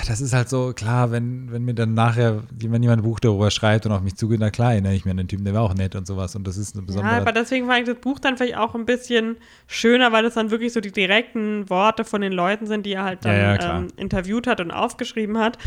das 0.09 0.21
ist 0.21 0.33
halt 0.33 0.49
so, 0.49 0.73
klar, 0.75 1.11
wenn, 1.11 1.53
wenn 1.53 1.65
mir 1.65 1.75
dann 1.75 1.95
nachher, 1.95 2.43
wenn 2.51 2.83
jemand 2.83 3.01
ein 3.03 3.05
Buch 3.05 3.21
darüber 3.21 3.51
schreibt 3.51 3.85
und 3.87 3.93
auf 3.93 4.01
mich 4.03 4.17
zugeht, 4.17 4.41
na 4.41 4.51
klar, 4.51 4.73
erinnere 4.73 4.95
ich 4.95 5.05
mich 5.05 5.11
an 5.13 5.19
den 5.19 5.29
Typen, 5.29 5.45
der 5.45 5.55
war 5.55 5.63
auch 5.63 5.75
nett 5.75 5.95
und 5.95 6.07
sowas 6.07 6.35
und 6.35 6.47
das 6.47 6.57
ist 6.57 6.75
eine 6.75 6.83
Ja, 6.83 6.87
besondere. 6.87 7.21
aber 7.21 7.33
deswegen 7.33 7.67
fand 7.67 7.81
ich 7.81 7.95
das 7.95 8.01
Buch 8.01 8.19
dann 8.19 8.37
vielleicht 8.37 8.57
auch 8.57 8.75
ein 8.75 8.87
bisschen 8.87 9.37
schöner, 9.67 10.13
weil 10.13 10.23
das 10.23 10.35
dann 10.35 10.51
wirklich 10.51 10.73
so 10.73 10.81
die 10.81 10.93
direkten 10.93 11.69
Worte 11.69 12.05
von 12.05 12.21
den 12.21 12.33
Leuten 12.33 12.67
sind, 12.67 12.87
die 12.87 12.93
er 12.95 13.05
halt 13.05 13.25
dann 13.25 13.35
Ja, 13.37 13.55
ja, 13.57 13.79
ähm, 13.79 13.89
interviewt 13.97 14.47
hat 14.47 14.61
und 14.61 14.71
aufgeschrieben 14.71 15.39
hat. 15.39 15.59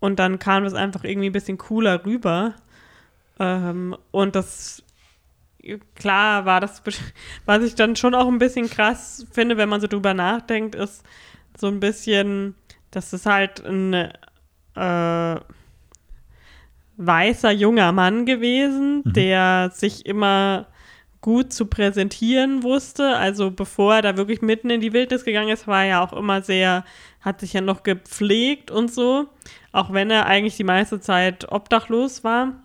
Und 0.00 0.18
dann 0.18 0.38
kam 0.38 0.64
das 0.64 0.74
einfach 0.74 1.04
irgendwie 1.04 1.30
ein 1.30 1.32
bisschen 1.32 1.58
cooler 1.58 2.04
rüber. 2.04 2.54
Ähm, 3.40 3.96
und 4.12 4.34
das, 4.36 4.82
klar, 5.94 6.44
war 6.44 6.60
das, 6.60 6.82
was 7.46 7.62
ich 7.62 7.74
dann 7.74 7.96
schon 7.96 8.14
auch 8.14 8.28
ein 8.28 8.38
bisschen 8.38 8.68
krass 8.68 9.26
finde, 9.32 9.56
wenn 9.56 9.68
man 9.68 9.80
so 9.80 9.86
drüber 9.86 10.14
nachdenkt, 10.14 10.74
ist 10.74 11.02
so 11.56 11.68
ein 11.68 11.80
bisschen, 11.80 12.54
dass 12.92 13.12
es 13.12 13.26
halt 13.26 13.64
ein 13.66 13.92
äh, 14.74 15.40
weißer 16.96 17.50
junger 17.50 17.92
Mann 17.92 18.24
gewesen, 18.26 19.02
der 19.04 19.70
sich 19.74 20.06
immer 20.06 20.66
gut 21.20 21.52
zu 21.52 21.66
präsentieren 21.66 22.62
wusste. 22.62 23.16
Also 23.16 23.50
bevor 23.50 23.96
er 23.96 24.02
da 24.02 24.16
wirklich 24.16 24.42
mitten 24.42 24.70
in 24.70 24.80
die 24.80 24.92
Wildnis 24.92 25.24
gegangen 25.24 25.48
ist, 25.50 25.66
war 25.66 25.82
er 25.82 25.88
ja 25.88 26.04
auch 26.04 26.12
immer 26.12 26.42
sehr, 26.42 26.84
hat 27.20 27.40
sich 27.40 27.52
ja 27.52 27.60
noch 27.60 27.82
gepflegt 27.82 28.70
und 28.70 28.92
so, 28.92 29.28
auch 29.70 29.92
wenn 29.92 30.10
er 30.10 30.26
eigentlich 30.26 30.56
die 30.56 30.64
meiste 30.64 31.00
Zeit 31.00 31.50
obdachlos 31.50 32.24
war. 32.24 32.60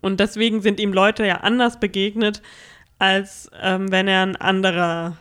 Und 0.00 0.20
deswegen 0.20 0.60
sind 0.62 0.80
ihm 0.80 0.92
Leute 0.92 1.24
ja 1.24 1.38
anders 1.38 1.78
begegnet, 1.78 2.42
als 2.98 3.50
ähm, 3.60 3.90
wenn 3.90 4.08
er 4.08 4.22
ein 4.22 4.36
anderer, 4.36 5.16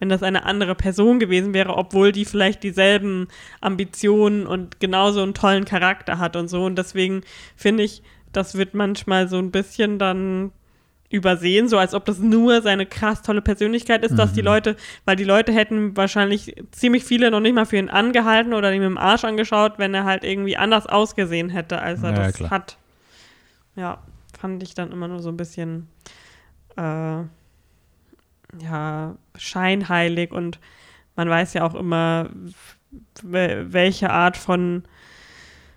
wenn 0.00 0.08
das 0.08 0.24
eine 0.24 0.44
andere 0.44 0.74
Person 0.74 1.20
gewesen 1.20 1.54
wäre, 1.54 1.76
obwohl 1.76 2.10
die 2.10 2.24
vielleicht 2.24 2.64
dieselben 2.64 3.28
Ambitionen 3.60 4.46
und 4.46 4.80
genauso 4.80 5.22
einen 5.22 5.34
tollen 5.34 5.64
Charakter 5.64 6.18
hat 6.18 6.34
und 6.34 6.48
so. 6.48 6.64
Und 6.64 6.76
deswegen 6.76 7.20
finde 7.54 7.84
ich, 7.84 8.02
das 8.32 8.56
wird 8.56 8.74
manchmal 8.74 9.28
so 9.28 9.38
ein 9.38 9.50
bisschen 9.52 9.98
dann 9.98 10.50
übersehen, 11.10 11.68
so 11.68 11.76
als 11.76 11.92
ob 11.92 12.04
das 12.04 12.20
nur 12.20 12.62
seine 12.62 12.86
krass 12.86 13.22
tolle 13.22 13.42
Persönlichkeit 13.42 14.04
ist, 14.04 14.14
dass 14.16 14.32
die 14.32 14.42
Leute, 14.42 14.76
weil 15.04 15.16
die 15.16 15.24
Leute 15.24 15.52
hätten 15.52 15.96
wahrscheinlich 15.96 16.54
ziemlich 16.70 17.02
viele 17.04 17.32
noch 17.32 17.40
nicht 17.40 17.54
mal 17.54 17.66
für 17.66 17.78
ihn 17.78 17.90
angehalten 17.90 18.54
oder 18.54 18.72
ihm 18.72 18.84
im 18.84 18.96
Arsch 18.96 19.24
angeschaut, 19.24 19.74
wenn 19.78 19.92
er 19.92 20.04
halt 20.04 20.22
irgendwie 20.22 20.56
anders 20.56 20.86
ausgesehen 20.86 21.48
hätte, 21.50 21.82
als 21.82 22.04
er 22.04 22.10
Ja, 22.10 22.16
das 22.16 22.34
klar. 22.34 22.50
hat. 22.50 22.78
Ja, 23.74 23.98
fand 24.38 24.62
ich 24.62 24.74
dann 24.74 24.92
immer 24.92 25.08
nur 25.08 25.18
so 25.20 25.30
ein 25.30 25.36
bisschen 25.36 25.88
äh, 26.76 27.22
ja, 28.58 29.16
scheinheilig 29.36 30.32
und 30.32 30.58
man 31.16 31.28
weiß 31.28 31.54
ja 31.54 31.64
auch 31.64 31.74
immer, 31.74 32.30
welche 33.22 34.10
Art 34.10 34.36
von 34.36 34.84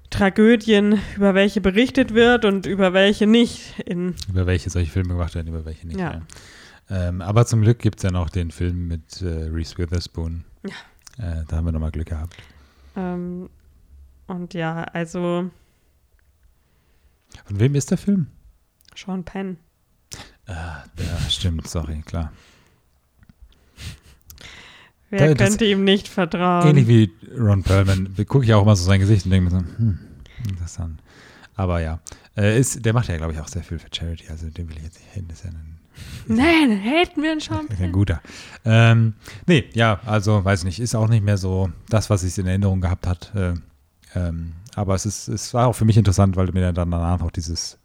Tragödien, 0.09 0.99
über 1.15 1.34
welche 1.34 1.59
berichtet 1.59 2.13
wird 2.13 2.45
und 2.45 2.65
über 2.65 2.93
welche 2.93 3.28
nicht. 3.28 3.80
In, 3.80 4.15
über 4.30 4.45
welche 4.45 4.69
solche 4.69 4.91
Filme 4.91 5.09
gemacht 5.09 5.36
werden, 5.36 5.47
über 5.47 5.65
welche 5.65 5.88
nicht. 5.88 5.99
Ja. 5.99 6.13
Ja. 6.13 6.21
Ähm, 6.89 7.21
aber 7.21 7.45
zum 7.45 7.61
Glück 7.61 7.80
gibt 7.80 7.97
es 7.99 8.03
ja 8.03 8.11
noch 8.11 8.30
den 8.30 8.51
Film 8.51 8.88
mit 8.88 9.21
äh, 9.21 9.49
Reese 9.49 9.78
Witherspoon. 9.78 10.43
Ja. 10.63 10.74
Äh, 11.17 11.43
da 11.47 11.57
haben 11.57 11.65
wir 11.65 11.71
nochmal 11.71 11.91
Glück 11.91 12.07
gehabt. 12.09 12.36
ähm, 12.95 13.49
und 14.28 14.53
ja, 14.53 14.84
also 14.84 15.49
Von 17.45 17.59
wem 17.59 17.76
ist 17.76 17.91
der 17.91 17.97
Film? 17.97 18.28
Sean 18.95 19.24
Penn. 19.24 19.57
Ja, 20.47 20.84
stimmt, 21.30 21.67
sorry, 21.67 22.01
klar. 22.05 22.32
Wer 25.14 25.36
Da- 25.36 25.45
könnte 25.45 25.66
ihm 25.66 25.84
nicht 25.84 26.07
vertrauen? 26.07 26.68
Ähnlich 26.68 26.88
wie 26.88 27.11
Ron 27.38 27.61
Perlman 27.61 28.09
gucke 28.28 28.45
ich 28.45 28.53
auch 28.53 28.64
immer 28.64 28.76
so 28.76 28.84
sein 28.84 28.99
Gesicht 28.99 29.26
und 29.26 29.32
denke 29.32 29.51
mir 29.53 29.59
so, 29.59 29.66
hm, 29.78 29.99
interessant. 30.49 30.99
Aber 31.55 31.82
ja, 31.82 31.99
äh, 32.36 32.59
ist, 32.59 32.84
der 32.84 32.93
macht 32.93 33.09
ja, 33.09 33.18
glaube 33.18 33.34
ich, 33.34 33.39
auch 33.39 33.47
sehr 33.47 33.61
viel 33.64 33.78
für 33.78 33.88
Charity, 33.93 34.26
also 34.30 34.49
den 34.49 34.68
will 34.70 34.78
ich 34.78 34.84
jetzt 34.84 34.99
nicht 34.99 35.14
hin. 35.14 35.26
Das 35.28 35.38
ist 35.39 35.45
ja 35.45 35.51
ein, 35.51 35.80
Nein, 36.26 36.72
hätten 36.72 37.22
wir 37.22 37.34
ist 37.70 37.80
ja 37.80 37.86
ein 37.86 37.91
guter. 37.91 38.22
Ähm, 38.66 39.14
nee, 39.45 39.66
ja, 39.74 39.99
also 40.05 40.43
weiß 40.43 40.64
nicht, 40.64 40.80
ist 40.80 40.95
auch 40.95 41.07
nicht 41.07 41.24
mehr 41.24 41.38
so 41.38 41.70
das, 41.89 42.09
was 42.09 42.24
ich 42.24 42.36
in 42.39 42.47
Erinnerung 42.47 42.82
gehabt 42.82 43.05
hat. 43.05 43.32
Äh, 43.36 43.53
ähm, 44.16 44.53
aber 44.76 44.95
es, 44.95 45.05
ist, 45.05 45.28
es 45.28 45.53
war 45.53 45.68
auch 45.68 45.74
für 45.74 45.86
mich 45.86 45.97
interessant, 45.97 46.36
weil 46.36 46.47
du 46.47 46.53
mir 46.53 46.72
dann 46.72 46.89
danach 46.89 47.22
auch 47.22 47.30
dieses, 47.30 47.78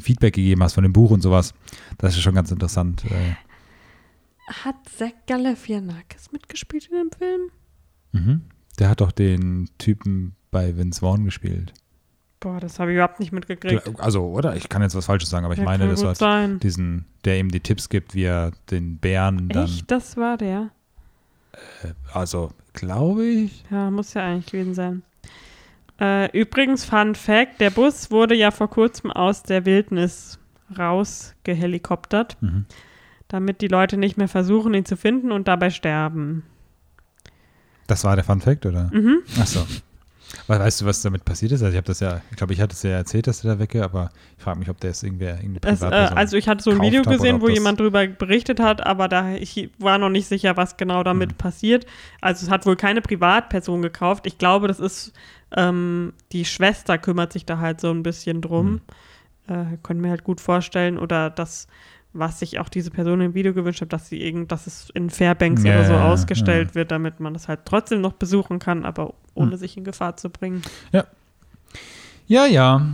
Feedback 0.00 0.34
gegeben 0.34 0.62
hast 0.62 0.72
von 0.72 0.82
dem 0.82 0.94
Buch 0.94 1.10
und 1.10 1.20
sowas. 1.20 1.52
Das 1.98 2.14
ist 2.14 2.22
schon 2.22 2.34
ganz 2.34 2.50
interessant. 2.50 3.04
Äh, 3.04 3.34
Hat 4.46 4.74
Zach 4.96 5.12
Galifianakis 5.26 6.32
mitgespielt 6.32 6.88
in 6.88 6.96
dem 6.98 7.10
Film? 7.16 7.50
Mhm. 8.12 8.40
Der 8.78 8.88
hat 8.88 9.00
doch 9.00 9.12
den 9.12 9.68
Typen 9.78 10.34
bei 10.50 10.76
Vince 10.76 11.00
Vaughn 11.00 11.24
gespielt. 11.24 11.72
Boah, 12.40 12.58
das 12.58 12.80
habe 12.80 12.90
ich 12.90 12.96
überhaupt 12.96 13.20
nicht 13.20 13.30
mitgekriegt. 13.32 14.00
Also, 14.00 14.24
oder? 14.26 14.56
Ich 14.56 14.68
kann 14.68 14.82
jetzt 14.82 14.96
was 14.96 15.06
Falsches 15.06 15.30
sagen, 15.30 15.44
aber 15.44 15.54
ich 15.54 15.60
Ja, 15.60 15.64
meine, 15.64 15.88
das 15.88 16.02
war 16.02 16.14
sein. 16.16 16.58
diesen, 16.58 17.04
der 17.24 17.38
ihm 17.38 17.50
die 17.50 17.60
Tipps 17.60 17.88
gibt, 17.88 18.14
wie 18.16 18.24
er 18.24 18.50
den 18.70 18.98
Bären 18.98 19.48
dann. 19.48 19.64
Echt, 19.66 19.88
das 19.90 20.16
war 20.16 20.36
der? 20.38 20.70
Also, 22.12 22.50
glaube 22.72 23.24
ich. 23.24 23.62
Ja, 23.70 23.90
muss 23.90 24.14
ja 24.14 24.24
eigentlich 24.26 24.46
gewesen 24.46 24.74
sein. 24.74 25.02
Äh, 26.00 26.36
übrigens, 26.36 26.84
Fun 26.84 27.14
Fact: 27.14 27.60
Der 27.60 27.70
Bus 27.70 28.10
wurde 28.10 28.34
ja 28.34 28.50
vor 28.50 28.68
kurzem 28.68 29.12
aus 29.12 29.42
der 29.44 29.64
Wildnis 29.64 30.40
rausgehelikoptert, 30.76 32.36
Mhm. 32.40 32.66
Damit 33.32 33.60
die 33.60 33.68
Leute 33.68 33.96
nicht 33.96 34.16
mehr 34.16 34.28
versuchen, 34.28 34.72
ihn 34.74 34.84
zu 34.84 34.96
finden 34.96 35.32
und 35.32 35.48
dabei 35.48 35.70
sterben. 35.70 36.44
Das 37.88 38.04
war 38.04 38.14
der 38.14 38.24
Fun 38.24 38.40
Fact, 38.40 38.64
oder? 38.66 38.90
Mhm. 38.92 39.18
Ach 39.40 39.46
so. 39.46 39.66
Weil, 40.46 40.60
weißt 40.60 40.80
du, 40.80 40.86
was 40.86 41.02
damit 41.02 41.24
passiert 41.26 41.52
ist? 41.52 41.62
Also 41.62 41.72
ich 41.72 41.76
habe 41.76 41.86
das 41.86 42.00
ja, 42.00 42.22
ich 42.30 42.36
glaube, 42.36 42.54
ich 42.54 42.60
hatte 42.60 42.72
es 42.72 42.82
ja 42.82 42.90
erzählt, 42.92 43.26
dass 43.26 43.42
der 43.42 43.54
da 43.54 43.58
wecke, 43.60 43.84
aber 43.84 44.10
ich 44.38 44.42
frage 44.44 44.58
mich, 44.60 44.70
ob 44.70 44.80
der 44.80 44.92
es 44.92 45.02
irgendwer, 45.02 45.36
irgendeine 45.36 45.56
äh, 45.56 45.76
Privatperson 45.76 46.16
also 46.16 46.36
ich 46.38 46.48
hatte 46.48 46.62
so 46.62 46.70
ein 46.70 46.80
Video 46.80 47.02
gesehen, 47.02 47.42
wo 47.42 47.48
das- 47.48 47.54
jemand 47.54 47.80
drüber 47.80 48.06
berichtet 48.06 48.58
hat, 48.58 48.86
aber 48.86 49.08
da 49.08 49.34
ich 49.34 49.70
war 49.78 49.98
noch 49.98 50.08
nicht 50.08 50.26
sicher, 50.28 50.56
was 50.56 50.78
genau 50.78 51.02
damit 51.02 51.32
Mhm. 51.32 51.36
passiert. 51.36 51.86
Also 52.22 52.46
es 52.46 52.50
hat 52.50 52.64
wohl 52.64 52.76
keine 52.76 53.02
Privatperson 53.02 53.82
gekauft. 53.82 54.26
Ich 54.26 54.38
glaube, 54.38 54.68
das 54.68 54.80
ist 54.80 55.12
ähm, 55.54 56.14
die 56.32 56.46
Schwester 56.46 56.96
kümmert 56.96 57.32
sich 57.34 57.44
da 57.44 57.58
halt 57.58 57.80
so 57.80 57.90
ein 57.90 58.02
bisschen 58.02 58.40
drum. 58.40 58.80
Mhm. 59.48 59.74
Äh, 59.74 59.76
können 59.82 60.00
mir 60.00 60.10
halt 60.10 60.24
gut 60.24 60.40
vorstellen 60.40 60.98
oder 60.98 61.28
das, 61.28 61.66
was 62.14 62.38
sich 62.40 62.58
auch 62.58 62.68
diese 62.68 62.90
Person 62.90 63.20
im 63.22 63.34
Video 63.34 63.54
gewünscht 63.54 63.80
hat, 63.80 63.92
dass 63.92 64.08
sie 64.08 64.20
irgend, 64.22 64.52
dass 64.52 64.66
es 64.66 64.90
in 64.90 65.08
Fairbanks 65.10 65.64
Ja, 65.64 65.72
oder 65.72 65.84
so 65.84 65.92
ja, 65.94 66.04
ausgestellt 66.04 66.74
wird, 66.74 66.90
damit 66.90 67.20
man 67.20 67.32
das 67.32 67.48
halt 67.48 67.60
trotzdem 67.64 68.00
noch 68.02 68.12
besuchen 68.12 68.58
kann, 68.58 68.84
aber 68.84 69.14
ohne 69.34 69.52
Mhm. 69.52 69.56
sich 69.56 69.76
in 69.76 69.84
Gefahr 69.84 70.16
zu 70.16 70.30
bringen. 70.30 70.62
Ja, 72.26 72.46
ja. 72.46 72.86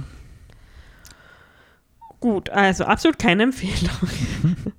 Gut, 2.21 2.51
also 2.51 2.85
absolut 2.85 3.19
keine 3.19 3.45
Empfehlung. 3.45 3.97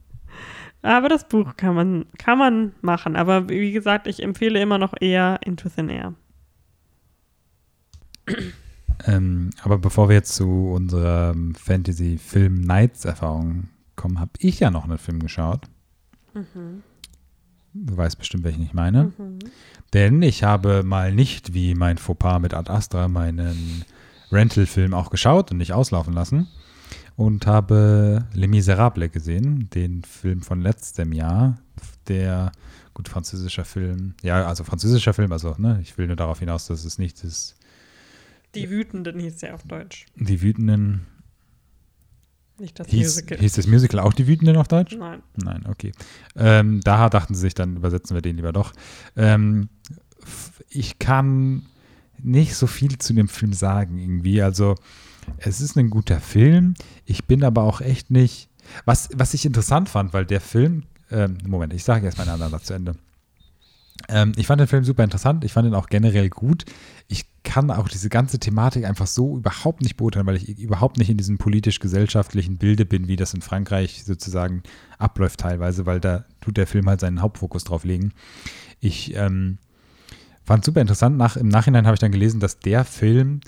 aber 0.81 1.09
das 1.09 1.27
Buch 1.27 1.55
kann 1.57 1.75
man, 1.75 2.05
kann 2.17 2.37
man 2.37 2.73
machen. 2.81 3.15
Aber 3.15 3.49
wie 3.49 3.71
gesagt, 3.71 4.07
ich 4.07 4.21
empfehle 4.23 4.59
immer 4.61 4.77
noch 4.77 4.93
eher 4.99 5.39
Into 5.45 5.69
Thin 5.69 5.89
Air. 5.89 6.13
Ähm, 9.05 9.51
aber 9.63 9.77
bevor 9.77 10.09
wir 10.09 10.15
jetzt 10.15 10.35
zu 10.35 10.71
unserer 10.73 11.33
Fantasy-Film-Nights-Erfahrung 11.57 13.69
kommen, 13.99 14.19
habe 14.19 14.31
ich 14.39 14.59
ja 14.59 14.71
noch 14.71 14.85
einen 14.85 14.97
Film 14.97 15.19
geschaut. 15.19 15.61
Du 17.73 17.97
weißt 17.97 18.17
bestimmt, 18.17 18.43
welchen 18.43 18.63
ich 18.63 18.73
meine. 18.73 19.11
Denn 19.93 20.21
ich 20.21 20.43
habe 20.43 20.83
mal 20.83 21.13
nicht 21.13 21.53
wie 21.53 21.75
mein 21.75 21.97
Fauxpas 21.97 22.39
mit 22.39 22.53
Ad 22.53 22.71
Astra 22.71 23.07
meinen 23.07 23.85
Rental-Film 24.31 24.93
auch 24.93 25.09
geschaut 25.09 25.51
und 25.51 25.57
nicht 25.57 25.73
auslaufen 25.73 26.13
lassen 26.13 26.47
und 27.15 27.45
habe 27.45 28.25
Les 28.33 28.47
Miserables 28.47 29.11
gesehen, 29.11 29.69
den 29.71 30.03
Film 30.03 30.41
von 30.41 30.61
letztem 30.61 31.11
Jahr, 31.11 31.57
der, 32.07 32.51
gut, 32.93 33.09
französischer 33.09 33.65
Film, 33.65 34.13
ja, 34.23 34.45
also 34.47 34.63
französischer 34.63 35.13
Film, 35.13 35.31
also, 35.31 35.55
ne, 35.57 35.79
ich 35.81 35.97
will 35.97 36.07
nur 36.07 36.15
darauf 36.15 36.39
hinaus, 36.39 36.67
dass 36.67 36.85
es 36.85 36.97
nicht 36.97 37.23
ist, 37.23 37.55
Die 38.55 38.69
Wütenden 38.69 39.19
hieß 39.19 39.41
ja 39.41 39.53
auf 39.53 39.63
Deutsch. 39.63 40.05
die 40.15 40.41
Wütenden, 40.41 41.07
Nicht 42.59 42.79
das 42.79 42.87
hieß, 42.87 43.15
Musical. 43.15 43.37
hieß 43.39 43.53
das 43.53 43.67
Musical 43.67 43.99
auch 43.99 44.13
die 44.13 44.27
Wütenden 44.27 44.57
auf 44.57 44.67
Deutsch? 44.67 44.95
Nein. 44.97 45.21
Nein, 45.35 45.65
okay. 45.67 45.91
Ähm, 46.35 46.81
da 46.81 47.09
dachten 47.09 47.33
sie 47.35 47.41
sich, 47.41 47.53
dann 47.53 47.77
übersetzen 47.77 48.15
wir 48.15 48.21
den 48.21 48.35
lieber 48.35 48.53
doch. 48.53 48.73
Ähm, 49.15 49.69
ich 50.69 50.99
kann 50.99 51.63
nicht 52.21 52.55
so 52.55 52.67
viel 52.67 52.97
zu 52.97 53.13
dem 53.13 53.27
Film 53.27 53.53
sagen, 53.53 53.97
irgendwie. 53.97 54.41
Also, 54.41 54.75
es 55.37 55.61
ist 55.61 55.77
ein 55.77 55.89
guter 55.89 56.19
Film. 56.19 56.73
Ich 57.05 57.25
bin 57.25 57.43
aber 57.43 57.63
auch 57.63 57.81
echt 57.81 58.11
nicht. 58.11 58.49
Was, 58.85 59.09
was 59.15 59.33
ich 59.33 59.45
interessant 59.45 59.89
fand, 59.89 60.13
weil 60.13 60.25
der 60.25 60.41
Film. 60.41 60.83
Ähm, 61.11 61.39
Moment, 61.45 61.73
ich 61.73 61.83
sage 61.83 62.05
erst 62.05 62.19
mal 62.19 62.29
einen 62.29 62.41
anderen 62.41 62.63
zu 62.63 62.73
Ende. 62.73 62.95
Ähm, 64.07 64.33
ich 64.35 64.47
fand 64.47 64.61
den 64.61 64.67
Film 64.67 64.83
super 64.83 65.03
interessant. 65.03 65.43
Ich 65.43 65.53
fand 65.53 65.67
ihn 65.67 65.73
auch 65.73 65.87
generell 65.87 66.29
gut. 66.29 66.65
Ich 67.07 67.25
kann 67.43 67.71
auch 67.71 67.87
diese 67.87 68.09
ganze 68.09 68.39
Thematik 68.39 68.85
einfach 68.85 69.07
so 69.07 69.37
überhaupt 69.37 69.81
nicht 69.81 69.97
beurteilen, 69.97 70.25
weil 70.25 70.35
ich 70.35 70.59
überhaupt 70.59 70.97
nicht 70.97 71.09
in 71.09 71.17
diesem 71.17 71.37
politisch-gesellschaftlichen 71.37 72.57
Bilde 72.57 72.85
bin, 72.85 73.07
wie 73.07 73.15
das 73.15 73.33
in 73.33 73.41
Frankreich 73.41 74.03
sozusagen 74.03 74.63
abläuft 74.97 75.39
teilweise, 75.39 75.85
weil 75.85 75.99
da 75.99 76.25
tut 76.41 76.57
der 76.57 76.67
Film 76.67 76.87
halt 76.89 76.99
seinen 76.99 77.21
Hauptfokus 77.21 77.63
drauf 77.63 77.83
legen. 77.83 78.13
Ich 78.79 79.15
ähm, 79.15 79.57
fand 80.43 80.65
super 80.65 80.81
interessant. 80.81 81.17
Nach, 81.17 81.37
Im 81.37 81.47
Nachhinein 81.47 81.85
habe 81.85 81.95
ich 81.95 81.99
dann 81.99 82.11
gelesen, 82.11 82.39
dass 82.39 82.59
der 82.59 82.83
Film, 82.83 83.41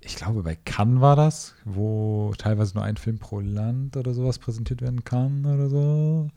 ich 0.00 0.16
glaube 0.16 0.42
bei 0.42 0.56
Cannes 0.56 1.00
war 1.00 1.16
das, 1.16 1.54
wo 1.64 2.34
teilweise 2.38 2.74
nur 2.74 2.84
ein 2.84 2.96
Film 2.96 3.18
pro 3.18 3.40
Land 3.40 3.96
oder 3.96 4.14
sowas 4.14 4.38
präsentiert 4.38 4.80
werden 4.80 5.04
kann 5.04 5.44
oder 5.44 5.68
so. 5.68 6.30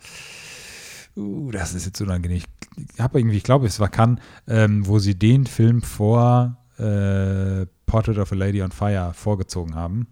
Uh, 1.16 1.52
das 1.52 1.74
ist 1.74 1.86
jetzt 1.86 2.02
unangenehm. 2.02 2.42
Ich 2.78 3.00
habe 3.00 3.20
irgendwie, 3.20 3.38
ich 3.38 3.44
glaube, 3.44 3.66
es 3.66 3.80
war 3.80 3.90
Cannes, 3.90 4.20
ähm, 4.48 4.86
wo 4.86 5.00
sie 5.00 5.16
den 5.16 5.48
Film 5.48 5.82
vor 5.82 6.59
äh, 6.80 7.66
Portrait 7.86 8.18
of 8.18 8.32
a 8.32 8.36
Lady 8.36 8.62
on 8.62 8.72
Fire 8.72 9.12
vorgezogen 9.14 9.76
haben. 9.76 10.08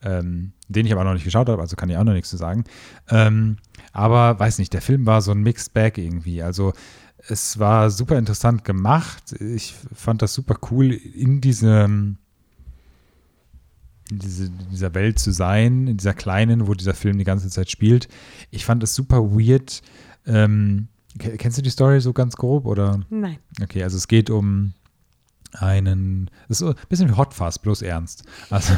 Ähm, 0.00 0.52
den 0.68 0.86
ich 0.86 0.92
aber 0.92 1.02
noch 1.02 1.14
nicht 1.14 1.24
geschaut 1.24 1.48
habe, 1.48 1.60
also 1.60 1.74
kann 1.74 1.90
ich 1.90 1.96
auch 1.96 2.04
noch 2.04 2.12
nichts 2.12 2.30
zu 2.30 2.36
sagen. 2.36 2.62
Ähm, 3.08 3.56
aber 3.92 4.38
weiß 4.38 4.58
nicht, 4.58 4.72
der 4.72 4.80
Film 4.80 5.06
war 5.06 5.22
so 5.22 5.32
ein 5.32 5.42
Mixed 5.42 5.74
Bag 5.74 5.98
irgendwie. 5.98 6.40
Also 6.42 6.72
es 7.26 7.58
war 7.58 7.90
super 7.90 8.16
interessant 8.16 8.64
gemacht. 8.64 9.32
Ich 9.40 9.74
fand 9.92 10.22
das 10.22 10.34
super 10.34 10.56
cool, 10.70 10.92
in 10.92 11.40
diesem 11.40 12.18
in 14.10 14.20
diese, 14.20 14.50
dieser 14.50 14.94
Welt 14.94 15.18
zu 15.18 15.32
sein, 15.32 15.86
in 15.88 15.96
dieser 15.96 16.14
kleinen, 16.14 16.66
wo 16.66 16.74
dieser 16.74 16.94
Film 16.94 17.18
die 17.18 17.24
ganze 17.24 17.48
Zeit 17.50 17.70
spielt. 17.70 18.08
Ich 18.50 18.64
fand 18.64 18.82
es 18.82 18.94
super 18.94 19.32
weird. 19.32 19.82
Ähm, 20.26 20.88
ke- 21.18 21.36
kennst 21.36 21.58
du 21.58 21.62
die 21.62 21.70
Story 21.70 22.00
so 22.00 22.12
ganz 22.12 22.36
grob 22.36 22.66
oder? 22.66 23.00
Nein. 23.10 23.38
Okay, 23.62 23.82
also 23.82 23.96
es 23.96 24.08
geht 24.08 24.30
um 24.30 24.72
einen, 25.52 26.30
es 26.48 26.60
ist 26.60 26.66
ein 26.66 26.74
bisschen 26.88 27.08
wie 27.08 27.16
Hot 27.16 27.34
Fuzz, 27.34 27.58
bloß 27.58 27.82
ernst. 27.82 28.24
Also 28.50 28.74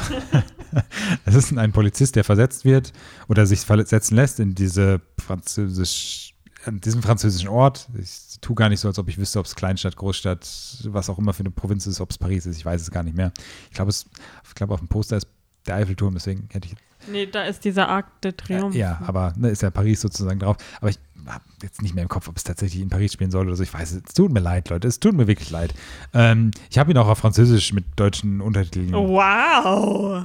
es 1.25 1.35
ist 1.35 1.57
ein 1.57 1.73
Polizist, 1.73 2.17
der 2.17 2.25
versetzt 2.25 2.65
wird 2.65 2.93
oder 3.29 3.47
sich 3.47 3.61
versetzen 3.61 4.17
lässt 4.17 4.41
in 4.41 4.55
diese 4.55 5.01
französisch, 5.19 6.35
an 6.65 6.81
diesem 6.81 7.03
französischen 7.03 7.49
Ort. 7.49 7.89
Ich 7.99 8.39
tue 8.41 8.55
gar 8.55 8.69
nicht 8.69 8.81
so, 8.81 8.89
als 8.89 8.99
ob 8.99 9.09
ich 9.09 9.19
wüsste, 9.19 9.39
ob 9.39 9.47
es 9.47 9.55
Kleinstadt, 9.55 9.97
Großstadt, 9.97 10.47
was 10.85 11.11
auch 11.11 11.19
immer 11.19 11.33
für 11.33 11.41
eine 11.41 11.51
Provinz 11.51 11.87
ist, 11.87 12.01
ob 12.01 12.11
es 12.11 12.19
Paris 12.19 12.47
ist, 12.47 12.57
ich 12.57 12.65
weiß 12.65 12.81
es 12.81 12.91
gar 12.91 13.03
nicht 13.03 13.17
mehr. 13.17 13.33
Ich 13.69 13.75
glaube, 13.75 13.91
ich 13.91 14.55
glaube, 14.55 14.75
auf 14.75 14.81
dem 14.81 14.89
Poster 14.89 15.17
ist 15.17 15.27
der 15.67 15.77
Eiffelturm, 15.77 16.15
deswegen 16.15 16.49
hätte 16.51 16.69
ich 16.69 16.77
Nee, 17.07 17.27
da 17.27 17.45
ist 17.45 17.65
dieser 17.65 17.89
Arc 17.89 18.21
de 18.23 18.33
Triomphe. 18.33 18.77
ja, 18.79 19.01
aber 19.07 19.33
ne, 19.37 19.49
ist 19.51 19.63
ja 19.63 19.71
Paris 19.71 20.01
sozusagen 20.01 20.39
drauf. 20.41 20.57
Aber 20.81 20.91
ich 20.91 20.99
habe 21.27 21.45
jetzt 21.63 21.83
nicht 21.83 21.95
mehr 21.95 22.03
im 22.03 22.09
Kopf, 22.09 22.29
ob 22.29 22.37
es 22.37 22.45
tatsächlich 22.45 22.81
in 22.83 22.89
Paris 22.89 23.13
spielen 23.13 23.31
soll 23.31 23.47
oder 23.47 23.57
so. 23.57 23.63
Ich 23.63 23.73
weiß, 23.73 23.93
es 23.93 24.03
es 24.09 24.15
tut 24.15 24.33
mir 24.33 24.41
leid, 24.41 24.69
Leute. 24.71 24.89
Es 24.89 25.01
tut 25.01 25.15
mir 25.15 25.27
wirklich 25.27 25.51
leid. 25.51 25.75
Ähm, 26.15 26.51
ich 26.71 26.79
habe 26.79 26.91
ihn 26.91 26.97
auch 26.99 27.09
auf 27.09 27.19
Französisch 27.19 27.73
mit 27.73 27.85
deutschen 27.97 28.41
Untertiteln. 28.41 28.93
Wow. 28.93 30.25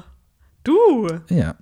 Du. 0.64 1.08
Ja. 1.30 1.56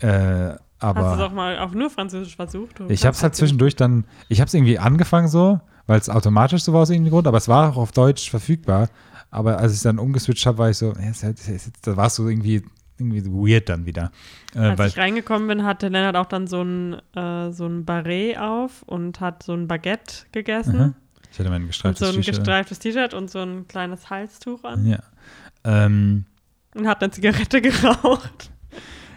Äh, 0.00 0.56
Hast 0.82 0.96
du 0.96 1.00
es 1.02 1.06
aber 1.06 1.26
auch 1.26 1.32
mal 1.32 1.58
auf 1.58 1.72
nur 1.72 1.90
Französisch 1.90 2.36
versucht? 2.36 2.78
Du 2.78 2.88
ich 2.88 3.04
habe 3.04 3.14
es 3.14 3.22
halt 3.22 3.34
zwischendurch 3.34 3.76
dann, 3.76 4.04
ich 4.28 4.40
habe 4.40 4.46
es 4.48 4.54
irgendwie 4.54 4.78
angefangen 4.78 5.28
so, 5.28 5.60
weil 5.86 5.98
es 6.00 6.08
automatisch 6.08 6.62
so 6.62 6.72
war 6.72 6.80
aus 6.82 6.90
irgendeinem 6.90 7.12
Grund, 7.12 7.26
aber 7.26 7.36
es 7.38 7.48
war 7.48 7.70
auch 7.70 7.76
auf 7.76 7.92
Deutsch 7.92 8.30
verfügbar. 8.30 8.88
Aber 9.30 9.58
als 9.58 9.74
ich 9.74 9.82
dann 9.82 9.98
umgeswitcht 9.98 10.46
habe, 10.46 10.58
war 10.58 10.70
ich 10.70 10.78
so, 10.78 10.92
ja, 10.94 11.10
ist 11.10 11.22
halt- 11.22 11.38
ist 11.38 11.48
jetzt- 11.48 11.86
da 11.86 11.96
war 11.96 12.06
es 12.06 12.14
so 12.14 12.28
irgendwie, 12.28 12.64
irgendwie 13.00 13.24
weird 13.26 13.68
dann 13.68 13.86
wieder. 13.86 14.12
Äh, 14.54 14.58
Als 14.60 14.92
ich 14.92 14.98
reingekommen 14.98 15.48
bin, 15.48 15.64
hatte 15.64 15.88
Lennart 15.88 16.16
auch 16.16 16.26
dann 16.26 16.46
so 16.46 16.62
ein, 16.62 16.94
äh, 17.16 17.50
so 17.50 17.66
ein 17.66 17.84
Barret 17.84 18.38
auf 18.38 18.82
und 18.82 19.20
hat 19.20 19.42
so 19.42 19.52
ein 19.54 19.66
Baguette 19.66 20.26
gegessen. 20.32 20.80
Aha. 20.80 20.94
ich 21.32 21.38
hatte 21.38 21.50
mein 21.50 21.62
Und 21.62 21.68
gestreiftes 21.68 22.06
so 22.06 22.12
ein 22.14 22.20
T-Shirt. 22.20 22.36
gestreiftes 22.36 22.78
T-Shirt 22.78 23.14
und 23.14 23.30
so 23.30 23.40
ein 23.40 23.66
kleines 23.66 24.10
Halstuch 24.10 24.62
an. 24.64 24.86
Ja. 24.86 24.98
Ähm, 25.64 26.24
Und 26.74 26.86
hat 26.86 27.02
eine 27.02 27.10
Zigarette 27.10 27.60
geraucht. 27.62 28.50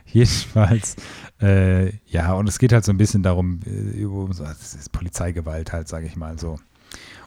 Jedenfalls, 0.06 0.96
äh, 1.42 1.92
ja, 2.06 2.34
und 2.34 2.48
es 2.48 2.60
geht 2.60 2.72
halt 2.72 2.86
so 2.86 2.92
ein 2.92 2.98
bisschen 2.98 3.24
darum, 3.24 3.60
äh, 3.66 4.04
es 4.52 4.76
ist 4.76 4.92
Polizeigewalt 4.92 5.74
halt, 5.74 5.88
sage 5.88 6.06
ich 6.06 6.16
mal 6.16 6.38
so. 6.38 6.60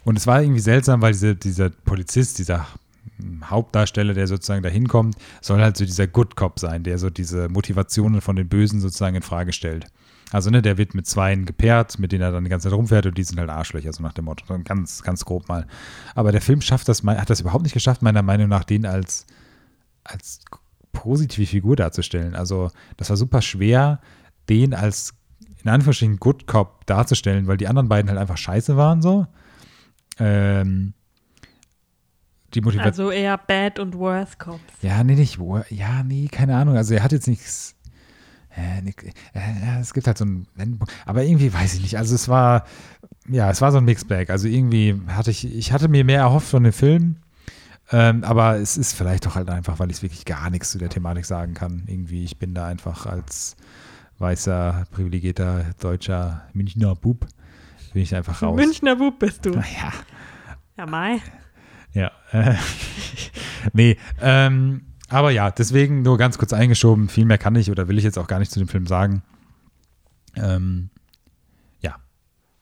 Und 0.04 0.16
es 0.16 0.26
war 0.28 0.40
irgendwie 0.40 0.60
seltsam, 0.60 1.02
weil 1.02 1.12
diese, 1.12 1.34
dieser 1.34 1.70
Polizist, 1.70 2.38
dieser 2.38 2.66
Hauptdarsteller, 3.44 4.14
der 4.14 4.26
sozusagen 4.26 4.62
da 4.62 4.68
hinkommt, 4.68 5.16
soll 5.40 5.60
halt 5.60 5.76
so 5.76 5.84
dieser 5.84 6.06
Good 6.06 6.36
Cop 6.36 6.58
sein, 6.58 6.82
der 6.82 6.98
so 6.98 7.10
diese 7.10 7.48
Motivationen 7.48 8.20
von 8.20 8.36
den 8.36 8.48
Bösen 8.48 8.80
sozusagen 8.80 9.16
in 9.16 9.22
Frage 9.22 9.52
stellt. 9.52 9.86
Also, 10.32 10.50
ne, 10.50 10.60
der 10.60 10.76
wird 10.76 10.94
mit 10.94 11.06
Zweien 11.06 11.46
gepaart, 11.46 11.98
mit 11.98 12.10
denen 12.10 12.22
er 12.22 12.32
dann 12.32 12.44
die 12.44 12.50
ganze 12.50 12.68
Zeit 12.68 12.76
rumfährt 12.76 13.06
und 13.06 13.16
die 13.16 13.22
sind 13.22 13.38
halt 13.38 13.48
Arschlöcher, 13.48 13.92
so 13.92 14.02
nach 14.02 14.12
dem 14.12 14.24
Motto. 14.24 14.44
Ganz, 14.64 15.02
ganz 15.02 15.24
grob 15.24 15.48
mal. 15.48 15.66
Aber 16.14 16.32
der 16.32 16.40
Film 16.40 16.60
schafft 16.60 16.88
das, 16.88 17.04
hat 17.04 17.30
das 17.30 17.40
überhaupt 17.40 17.62
nicht 17.62 17.74
geschafft, 17.74 18.02
meiner 18.02 18.22
Meinung 18.22 18.48
nach, 18.48 18.64
den 18.64 18.86
als, 18.86 19.26
als 20.02 20.40
positive 20.92 21.46
Figur 21.46 21.76
darzustellen. 21.76 22.34
Also, 22.34 22.70
das 22.96 23.08
war 23.08 23.16
super 23.16 23.40
schwer, 23.40 24.00
den 24.48 24.74
als 24.74 25.14
in 25.62 25.70
Anführungsstrichen 25.70 26.18
Good 26.18 26.46
Cop 26.46 26.86
darzustellen, 26.86 27.46
weil 27.46 27.56
die 27.56 27.68
anderen 27.68 27.88
beiden 27.88 28.08
halt 28.08 28.20
einfach 28.20 28.36
scheiße 28.36 28.76
waren 28.76 29.02
so. 29.02 29.26
Ähm, 30.18 30.94
die 32.56 32.60
Motivation. 32.62 33.06
Also 33.08 33.10
eher 33.10 33.36
Bad 33.38 33.78
und 33.78 33.94
Worse 33.96 34.36
Cops. 34.38 34.60
Ja, 34.82 35.02
nee, 35.04 35.14
nicht. 35.14 35.38
wo- 35.38 35.62
Ja, 35.70 36.02
nee, 36.02 36.28
keine 36.28 36.56
Ahnung. 36.56 36.76
Also 36.76 36.94
er 36.94 37.02
hat 37.02 37.12
jetzt 37.12 37.28
nichts. 37.28 37.74
Äh, 38.56 38.80
nicht- 38.82 39.02
äh, 39.34 39.80
es 39.80 39.92
gibt 39.92 40.06
halt 40.06 40.16
so 40.18 40.24
einen 40.24 40.46
Wendepunkt. 40.54 40.92
Aber 41.04 41.22
irgendwie 41.22 41.52
weiß 41.52 41.74
ich 41.74 41.82
nicht. 41.82 41.98
Also 41.98 42.14
es 42.14 42.28
war, 42.28 42.64
ja, 43.28 43.50
es 43.50 43.60
war 43.60 43.70
so 43.70 43.78
ein 43.78 43.84
Mixed 43.84 44.08
Bag. 44.08 44.30
Also 44.30 44.48
irgendwie 44.48 45.00
hatte 45.08 45.30
ich, 45.30 45.44
ich 45.54 45.72
hatte 45.72 45.88
mir 45.88 46.04
mehr 46.04 46.20
erhofft 46.20 46.48
von 46.48 46.64
dem 46.64 46.72
Film. 46.72 47.16
Ähm, 47.92 48.24
aber 48.24 48.56
es 48.56 48.76
ist 48.76 48.94
vielleicht 48.94 49.26
doch 49.26 49.34
halt 49.36 49.48
einfach, 49.48 49.78
weil 49.78 49.90
ich 49.90 50.02
wirklich 50.02 50.24
gar 50.24 50.50
nichts 50.50 50.70
zu 50.72 50.78
der 50.78 50.88
Thematik 50.88 51.24
sagen 51.26 51.54
kann. 51.54 51.84
Irgendwie, 51.86 52.24
ich 52.24 52.38
bin 52.38 52.52
da 52.54 52.66
einfach 52.66 53.06
als 53.06 53.56
weißer, 54.18 54.86
privilegierter, 54.90 55.66
deutscher 55.78 56.42
Münchner 56.54 56.94
Bub, 56.96 57.26
bin 57.92 58.02
ich 58.02 58.14
einfach 58.14 58.42
raus. 58.42 58.56
Münchner 58.56 58.96
Bub 58.96 59.18
bist 59.18 59.44
du. 59.44 59.50
Naja. 59.50 59.92
Ja, 60.78 60.84
Mai. 60.84 61.20
Ja. 61.96 62.12
Äh, 62.32 62.54
nee, 63.72 63.96
ähm, 64.20 64.82
aber 65.08 65.30
ja, 65.30 65.50
deswegen 65.50 66.02
nur 66.02 66.18
ganz 66.18 66.36
kurz 66.36 66.52
eingeschoben. 66.52 67.08
Viel 67.08 67.24
mehr 67.24 67.38
kann 67.38 67.56
ich 67.56 67.70
oder 67.70 67.88
will 67.88 67.96
ich 67.96 68.04
jetzt 68.04 68.18
auch 68.18 68.26
gar 68.26 68.38
nicht 68.38 68.52
zu 68.52 68.58
dem 68.58 68.68
Film 68.68 68.86
sagen. 68.86 69.22
Ähm, 70.34 70.90
ja, 71.80 71.96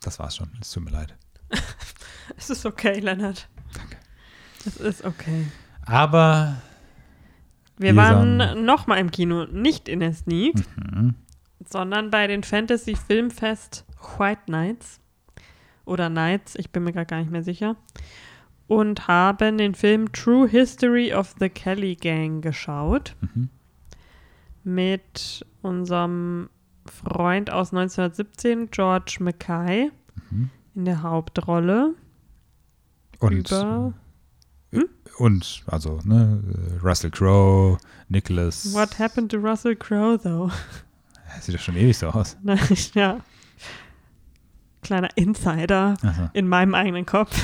das 0.00 0.18
war's 0.18 0.36
schon. 0.36 0.50
Es 0.60 0.70
tut 0.70 0.84
mir 0.84 0.90
leid. 0.92 1.14
Es 2.38 2.48
ist 2.48 2.64
okay, 2.64 3.00
Leonard. 3.00 3.48
Danke. 3.74 3.96
Es 4.64 4.76
ist 4.78 5.04
okay. 5.04 5.46
Aber 5.84 6.56
Wir 7.76 7.94
waren 7.96 8.38
sagen- 8.38 8.64
noch 8.64 8.86
mal 8.86 8.96
im 8.96 9.10
Kino, 9.10 9.44
nicht 9.44 9.88
in 9.90 10.00
der 10.00 10.14
Sneak, 10.14 10.54
Mhm. 10.76 11.14
sondern 11.68 12.10
bei 12.10 12.26
den 12.26 12.42
Fantasy 12.42 12.96
Filmfest 12.96 13.84
White 14.16 14.50
Nights 14.50 15.00
oder 15.84 16.08
Nights, 16.08 16.54
ich 16.56 16.70
bin 16.70 16.84
mir 16.84 16.92
gar 16.92 17.18
nicht 17.18 17.30
mehr 17.30 17.42
sicher, 17.44 17.76
und 18.74 19.08
haben 19.08 19.58
den 19.58 19.74
Film 19.74 20.12
True 20.12 20.48
History 20.48 21.12
of 21.14 21.34
the 21.38 21.48
Kelly 21.48 21.94
Gang 21.96 22.42
geschaut 22.42 23.14
Mhm. 23.20 23.48
mit 24.64 25.44
unserem 25.62 26.48
Freund 26.86 27.50
aus 27.50 27.72
1917, 27.72 28.70
George 28.70 29.16
Mackay, 29.20 29.90
Mhm. 30.30 30.50
in 30.74 30.84
der 30.84 31.02
Hauptrolle. 31.02 31.94
und, 33.20 33.50
über 33.50 33.94
und 35.18 35.62
also, 35.66 36.00
ne, 36.04 36.42
Russell 36.82 37.10
Crowe, 37.10 37.78
Nicholas. 38.08 38.74
What 38.74 38.98
happened 38.98 39.30
to 39.30 39.38
Russell 39.38 39.76
Crowe, 39.76 40.18
though? 40.18 40.50
Sieht 41.40 41.54
doch 41.54 41.60
schon 41.60 41.76
ewig 41.76 41.96
so 41.96 42.08
aus. 42.08 42.36
Ja. 42.94 43.20
Kleiner 44.84 45.08
Insider 45.16 45.96
Aha. 46.02 46.30
in 46.32 46.46
meinem 46.46 46.74
eigenen 46.74 47.04
Kopf. 47.06 47.34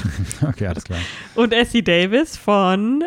Okay, 0.46 0.66
alles 0.68 0.84
klar. 0.84 1.00
Und 1.34 1.52
Essie 1.52 1.82
Davis 1.82 2.36
von 2.36 3.02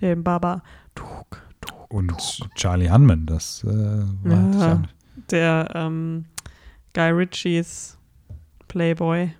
dem 0.00 0.22
Baba 0.22 0.62
Duk, 0.94 1.42
Duk, 1.60 1.90
Und 1.92 2.12
Charlie 2.54 2.88
Hunman, 2.90 3.26
das 3.26 3.64
äh, 3.64 3.68
war 3.68 4.60
Ja. 4.60 4.82
der 5.30 5.70
ähm, 5.74 6.26
Guy 6.94 7.10
Ritchies 7.10 7.98
Playboy. 8.68 9.32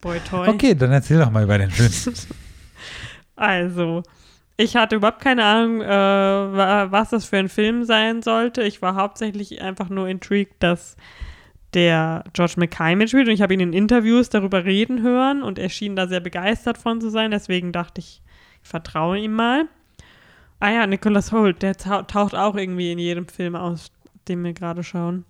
Boy 0.00 0.20
Toy. 0.20 0.48
Okay, 0.48 0.74
dann 0.74 0.92
erzähl 0.92 1.18
doch 1.18 1.30
mal 1.30 1.42
über 1.44 1.58
den 1.58 1.70
Film. 1.70 1.90
Also, 3.38 4.02
ich 4.56 4.76
hatte 4.76 4.96
überhaupt 4.96 5.20
keine 5.20 5.44
Ahnung, 5.44 5.82
äh, 5.82 5.86
wa- 5.88 6.86
was 6.90 7.10
das 7.10 7.26
für 7.26 7.36
ein 7.36 7.50
Film 7.50 7.84
sein 7.84 8.22
sollte. 8.22 8.62
Ich 8.62 8.80
war 8.80 8.94
hauptsächlich 8.94 9.60
einfach 9.60 9.90
nur 9.90 10.08
intrigued, 10.08 10.54
dass 10.60 10.96
der 11.76 12.24
George 12.32 12.54
Mackay 12.56 12.96
mitspielt 12.96 13.28
und 13.28 13.34
ich 13.34 13.42
habe 13.42 13.54
ihn 13.54 13.60
in 13.60 13.72
Interviews 13.72 14.28
darüber 14.30 14.64
reden 14.64 15.02
hören 15.02 15.42
und 15.44 15.58
er 15.58 15.68
schien 15.68 15.94
da 15.94 16.08
sehr 16.08 16.20
begeistert 16.20 16.78
von 16.78 17.00
zu 17.00 17.10
sein. 17.10 17.30
Deswegen 17.30 17.70
dachte 17.70 18.00
ich, 18.00 18.22
ich 18.62 18.68
vertraue 18.68 19.18
ihm 19.18 19.34
mal. 19.34 19.66
Ah 20.58 20.70
ja, 20.70 20.86
Nicholas 20.86 21.30
Holt, 21.32 21.62
der 21.62 21.76
tau- 21.76 22.02
taucht 22.02 22.34
auch 22.34 22.56
irgendwie 22.56 22.90
in 22.90 22.98
jedem 22.98 23.28
Film 23.28 23.54
aus, 23.54 23.92
den 24.26 24.42
wir 24.42 24.54
gerade 24.54 24.82
schauen. 24.82 25.24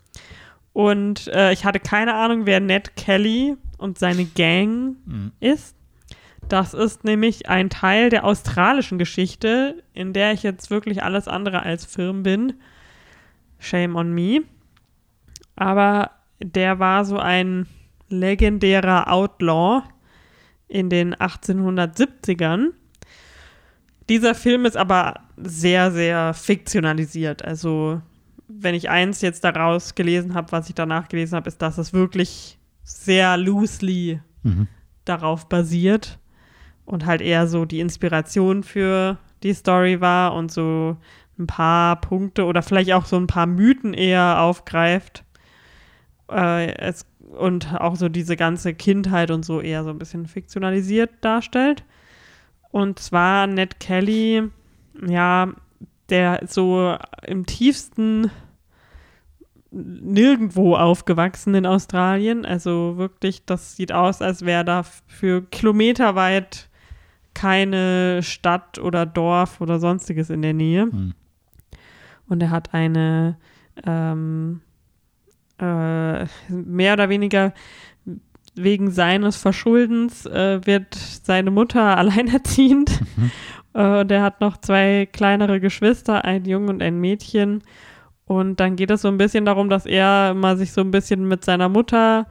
Und 0.72 1.26
äh, 1.28 1.52
ich 1.52 1.64
hatte 1.64 1.80
keine 1.80 2.14
Ahnung, 2.14 2.46
wer 2.46 2.60
Ned 2.60 2.96
Kelly 2.96 3.56
und 3.76 3.98
seine 3.98 4.24
Gang 4.24 4.96
ist. 5.40 5.74
Das 6.48 6.74
ist 6.74 7.02
nämlich 7.02 7.48
ein 7.48 7.70
Teil 7.70 8.08
der 8.08 8.24
australischen 8.24 8.98
Geschichte, 8.98 9.82
in 9.94 10.12
der 10.12 10.32
ich 10.32 10.44
jetzt 10.44 10.70
wirklich 10.70 11.02
alles 11.02 11.26
andere 11.26 11.64
als 11.64 11.84
firm 11.84 12.22
bin. 12.22 12.54
Shame 13.58 13.96
on 13.96 14.12
me. 14.12 14.42
Aber 15.56 16.10
der 16.42 16.78
war 16.78 17.04
so 17.04 17.18
ein 17.18 17.66
legendärer 18.08 19.12
Outlaw 19.12 19.82
in 20.68 20.90
den 20.90 21.14
1870ern. 21.14 22.68
Dieser 24.08 24.34
Film 24.34 24.64
ist 24.66 24.76
aber 24.76 25.20
sehr, 25.36 25.90
sehr 25.90 26.32
fiktionalisiert. 26.34 27.44
Also, 27.44 28.00
wenn 28.48 28.74
ich 28.74 28.88
eins 28.88 29.20
jetzt 29.20 29.42
daraus 29.42 29.94
gelesen 29.94 30.34
habe, 30.34 30.52
was 30.52 30.68
ich 30.68 30.74
danach 30.74 31.08
gelesen 31.08 31.34
habe, 31.36 31.48
ist, 31.48 31.60
dass 31.62 31.78
es 31.78 31.92
wirklich 31.92 32.58
sehr 32.84 33.36
loosely 33.36 34.20
Mhm. 34.44 34.68
darauf 35.04 35.48
basiert 35.48 36.20
und 36.84 37.04
halt 37.04 37.20
eher 37.20 37.48
so 37.48 37.64
die 37.64 37.80
Inspiration 37.80 38.62
für 38.62 39.18
die 39.42 39.52
Story 39.54 40.00
war 40.00 40.34
und 40.34 40.52
so 40.52 40.96
ein 41.38 41.48
paar 41.48 42.00
Punkte 42.00 42.44
oder 42.44 42.62
vielleicht 42.62 42.92
auch 42.92 43.06
so 43.06 43.16
ein 43.16 43.26
paar 43.26 43.46
Mythen 43.46 43.92
eher 43.92 44.40
aufgreift. 44.40 45.24
Äh, 46.30 46.76
es, 46.78 47.06
und 47.20 47.74
auch 47.74 47.96
so 47.96 48.08
diese 48.08 48.36
ganze 48.36 48.74
Kindheit 48.74 49.30
und 49.30 49.44
so 49.44 49.60
eher 49.60 49.84
so 49.84 49.90
ein 49.90 49.98
bisschen 49.98 50.26
fiktionalisiert 50.26 51.10
darstellt. 51.20 51.84
Und 52.70 52.98
zwar 52.98 53.46
Ned 53.46 53.80
Kelly, 53.80 54.50
ja, 55.06 55.52
der 56.08 56.40
so 56.46 56.96
im 57.26 57.46
tiefsten 57.46 58.30
nirgendwo 59.70 60.76
aufgewachsen 60.76 61.54
in 61.54 61.66
Australien. 61.66 62.44
Also 62.44 62.96
wirklich, 62.96 63.44
das 63.44 63.76
sieht 63.76 63.92
aus, 63.92 64.22
als 64.22 64.44
wäre 64.44 64.64
da 64.64 64.82
für 64.82 65.42
kilometerweit 65.42 66.68
keine 67.34 68.22
Stadt 68.22 68.78
oder 68.78 69.04
Dorf 69.04 69.60
oder 69.60 69.78
sonstiges 69.78 70.30
in 70.30 70.42
der 70.42 70.54
Nähe. 70.54 70.86
Mhm. 70.86 71.14
Und 72.28 72.42
er 72.42 72.50
hat 72.50 72.72
eine 72.72 73.36
ähm, 73.84 74.62
äh, 75.58 76.26
mehr 76.48 76.94
oder 76.94 77.08
weniger 77.08 77.52
wegen 78.54 78.90
seines 78.90 79.36
Verschuldens 79.36 80.26
äh, 80.26 80.60
wird 80.64 80.94
seine 80.94 81.50
Mutter 81.50 81.96
alleinerziehend. 81.98 83.00
Äh, 83.74 84.00
und 84.00 84.10
er 84.10 84.22
hat 84.22 84.40
noch 84.40 84.56
zwei 84.56 85.06
kleinere 85.12 85.60
Geschwister, 85.60 86.24
ein 86.24 86.44
Jungen 86.44 86.68
und 86.68 86.82
ein 86.82 86.98
Mädchen. 87.00 87.62
Und 88.24 88.58
dann 88.58 88.74
geht 88.76 88.90
es 88.90 89.02
so 89.02 89.08
ein 89.08 89.18
bisschen 89.18 89.44
darum, 89.44 89.68
dass 89.68 89.86
er 89.86 90.34
mal 90.34 90.56
sich 90.56 90.72
so 90.72 90.80
ein 90.80 90.90
bisschen 90.90 91.28
mit 91.28 91.44
seiner 91.44 91.68
Mutter 91.68 92.26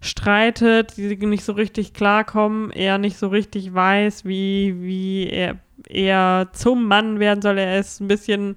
streitet, 0.00 0.96
die 0.96 1.16
nicht 1.16 1.44
so 1.44 1.52
richtig 1.52 1.92
klarkommen, 1.92 2.70
er 2.70 2.98
nicht 2.98 3.18
so 3.18 3.28
richtig 3.28 3.74
weiß, 3.74 4.24
wie, 4.24 4.76
wie 4.80 5.28
er, 5.28 5.56
er 5.88 6.48
zum 6.52 6.86
Mann 6.86 7.18
werden 7.18 7.42
soll. 7.42 7.58
Er 7.58 7.78
ist 7.78 8.00
ein 8.00 8.08
bisschen, 8.08 8.54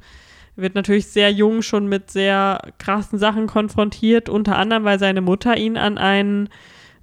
wird 0.61 0.75
natürlich 0.75 1.07
sehr 1.07 1.31
jung 1.31 1.61
schon 1.61 1.87
mit 1.87 2.11
sehr 2.11 2.61
krassen 2.77 3.19
Sachen 3.19 3.47
konfrontiert, 3.47 4.29
unter 4.29 4.57
anderem, 4.57 4.83
weil 4.83 4.99
seine 4.99 5.21
Mutter 5.21 5.57
ihn 5.57 5.77
an 5.77 5.97
einen 5.97 6.49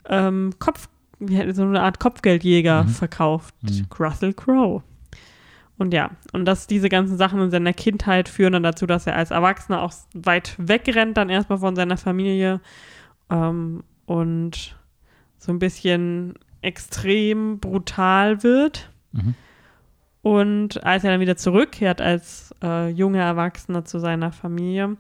ähm, 0.09 0.53
Kopf, 0.59 0.89
so 1.19 1.63
eine 1.63 1.83
Art 1.83 1.99
Kopfgeldjäger 2.01 2.85
Mhm. 2.85 2.89
verkauft, 2.89 3.55
Mhm. 3.63 3.87
Russell 3.99 4.35
Crowe. 4.35 4.83
Und 5.79 5.93
ja, 5.93 6.11
und 6.33 6.45
dass 6.47 6.67
diese 6.67 6.89
ganzen 6.89 7.19
Sachen 7.19 7.41
in 7.41 7.51
seiner 7.51 7.73
Kindheit 7.75 8.29
führen 8.31 8.55
dann 8.55 8.63
dazu, 8.63 8.87
dass 8.87 9.07
er 9.07 9.15
als 9.17 9.31
Erwachsener 9.31 9.83
auch 9.83 9.93
weit 10.15 10.55
wegrennt, 10.59 11.17
dann 11.19 11.29
erstmal 11.29 11.59
von 11.59 11.77
seiner 11.77 11.97
Familie 11.99 12.61
ähm, 13.31 13.83
und 14.07 14.77
so 15.39 15.53
ein 15.53 15.59
bisschen 15.59 16.35
extrem 16.63 17.59
brutal 17.59 18.43
wird. 18.43 18.91
Mhm. 19.13 19.35
Und 20.27 20.83
als 20.83 21.05
er 21.05 21.12
dann 21.12 21.20
wieder 21.20 21.37
zurückkehrt 21.37 22.01
als 22.01 22.53
äh, 22.61 22.89
junger 22.89 23.22
Erwachsener 23.22 23.85
zu 23.85 24.01
seiner 24.01 24.33
Familie 24.33 24.97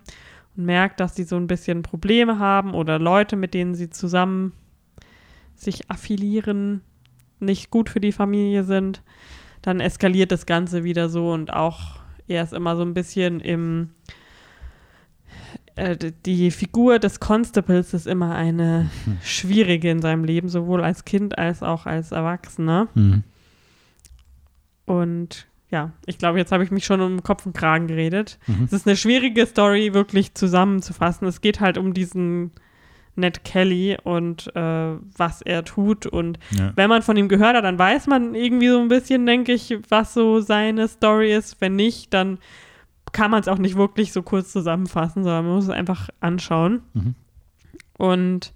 und 0.56 0.64
merkt, 0.64 1.00
dass 1.00 1.14
die 1.14 1.24
so 1.24 1.34
ein 1.34 1.48
bisschen 1.48 1.82
Probleme 1.82 2.38
haben 2.38 2.74
oder 2.74 3.00
Leute, 3.00 3.34
mit 3.34 3.52
denen 3.52 3.74
sie 3.74 3.90
zusammen 3.90 4.52
sich 5.56 5.90
affiliieren, 5.90 6.82
nicht 7.40 7.72
gut 7.72 7.90
für 7.90 7.98
die 7.98 8.12
Familie 8.12 8.62
sind, 8.62 9.02
dann 9.62 9.80
eskaliert 9.80 10.30
das 10.30 10.46
Ganze 10.46 10.84
wieder 10.84 11.08
so 11.08 11.32
und 11.32 11.52
auch 11.52 11.98
er 12.28 12.44
ist 12.44 12.52
immer 12.52 12.76
so 12.76 12.82
ein 12.82 12.94
bisschen 12.94 13.40
im 13.40 13.90
äh, 15.74 15.96
die 16.24 16.52
Figur 16.52 17.00
des 17.00 17.18
Constables 17.18 17.94
ist 17.94 18.06
immer 18.06 18.36
eine 18.36 18.90
schwierige 19.24 19.90
in 19.90 20.00
seinem 20.00 20.22
Leben, 20.22 20.48
sowohl 20.48 20.84
als 20.84 21.04
Kind 21.04 21.36
als 21.36 21.64
auch 21.64 21.84
als 21.84 22.12
Erwachsener. 22.12 22.86
Mhm. 22.94 23.24
Und 24.86 25.46
ja, 25.70 25.92
ich 26.06 26.16
glaube, 26.18 26.38
jetzt 26.38 26.52
habe 26.52 26.64
ich 26.64 26.70
mich 26.70 26.84
schon 26.84 27.00
um 27.00 27.22
Kopf 27.22 27.44
und 27.44 27.56
Kragen 27.56 27.86
geredet. 27.88 28.38
Es 28.64 28.72
ist 28.72 28.86
eine 28.86 28.96
schwierige 28.96 29.44
Story 29.46 29.92
wirklich 29.94 30.32
zusammenzufassen. 30.34 31.26
Es 31.26 31.40
geht 31.40 31.60
halt 31.60 31.76
um 31.76 31.92
diesen 31.92 32.52
Ned 33.16 33.44
Kelly 33.44 33.96
und 34.04 34.54
äh, 34.54 34.60
was 35.16 35.42
er 35.42 35.64
tut. 35.64 36.06
Und 36.06 36.38
Ja. 36.52 36.72
wenn 36.76 36.88
man 36.88 37.02
von 37.02 37.16
ihm 37.16 37.28
gehört 37.28 37.56
hat, 37.56 37.64
dann 37.64 37.78
weiß 37.78 38.06
man 38.06 38.34
irgendwie 38.34 38.68
so 38.68 38.78
ein 38.80 38.88
bisschen, 38.88 39.26
denke 39.26 39.52
ich, 39.52 39.76
was 39.88 40.14
so 40.14 40.40
seine 40.40 40.86
Story 40.86 41.34
ist. 41.34 41.60
Wenn 41.60 41.74
nicht, 41.76 42.14
dann 42.14 42.38
kann 43.12 43.30
man 43.30 43.40
es 43.40 43.48
auch 43.48 43.58
nicht 43.58 43.76
wirklich 43.76 44.12
so 44.12 44.22
kurz 44.22 44.52
zusammenfassen, 44.52 45.24
sondern 45.24 45.46
man 45.46 45.54
muss 45.56 45.64
es 45.64 45.70
einfach 45.70 46.10
anschauen. 46.20 46.82
Mhm. 46.94 47.14
Und 47.98 48.52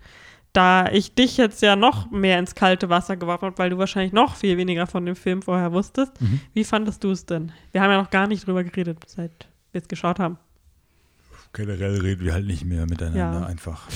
da 0.53 0.91
ich 0.91 1.15
dich 1.15 1.37
jetzt 1.37 1.63
ja 1.63 1.77
noch 1.77 2.11
mehr 2.11 2.39
ins 2.39 2.55
kalte 2.55 2.89
Wasser 2.89 3.17
geworfen 3.17 3.47
habe, 3.47 3.59
weil 3.59 3.71
du 3.71 3.79
wahrscheinlich 3.79 4.13
noch 4.13 4.35
viel 4.37 4.57
weniger 4.57 4.87
von 4.87 5.07
dem 5.07 5.15
Film 5.17 5.43
vorher 5.43 5.73
wusstest, 5.73 6.21
Mhm. 6.21 6.41
wie 6.55 6.65
fandest 6.65 7.05
du 7.05 7.11
es 7.13 7.25
denn? 7.27 7.53
Wir 7.73 7.81
haben 7.83 7.91
ja 7.91 8.01
noch 8.03 8.11
gar 8.11 8.27
nicht 8.27 8.47
drüber 8.47 8.65
geredet, 8.65 8.99
seit 9.07 9.49
wir 9.73 9.81
es 9.81 9.89
geschaut 9.89 10.19
haben. 10.19 10.39
Generell 11.53 12.01
reden 12.01 12.25
wir 12.25 12.33
halt 12.33 12.47
nicht 12.47 12.65
mehr 12.65 12.87
miteinander 12.89 13.41
Ja. 13.41 13.47
einfach. 13.47 13.87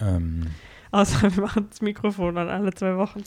ähm, 0.00 0.46
Außer 0.92 1.22
wir 1.34 1.42
machen 1.42 1.66
das 1.70 1.80
Mikrofon 1.82 2.34
dann 2.34 2.48
alle 2.48 2.72
zwei 2.74 2.96
Wochen. 2.96 3.22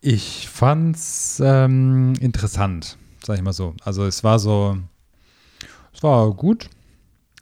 Ich 0.00 0.48
fand's 0.50 1.40
ähm, 1.42 2.12
interessant, 2.20 2.98
sag 3.24 3.36
ich 3.38 3.42
mal 3.42 3.54
so. 3.54 3.74
Also 3.82 4.04
es 4.04 4.22
war 4.22 4.38
so, 4.38 4.76
es 5.94 6.02
war 6.02 6.30
gut. 6.34 6.68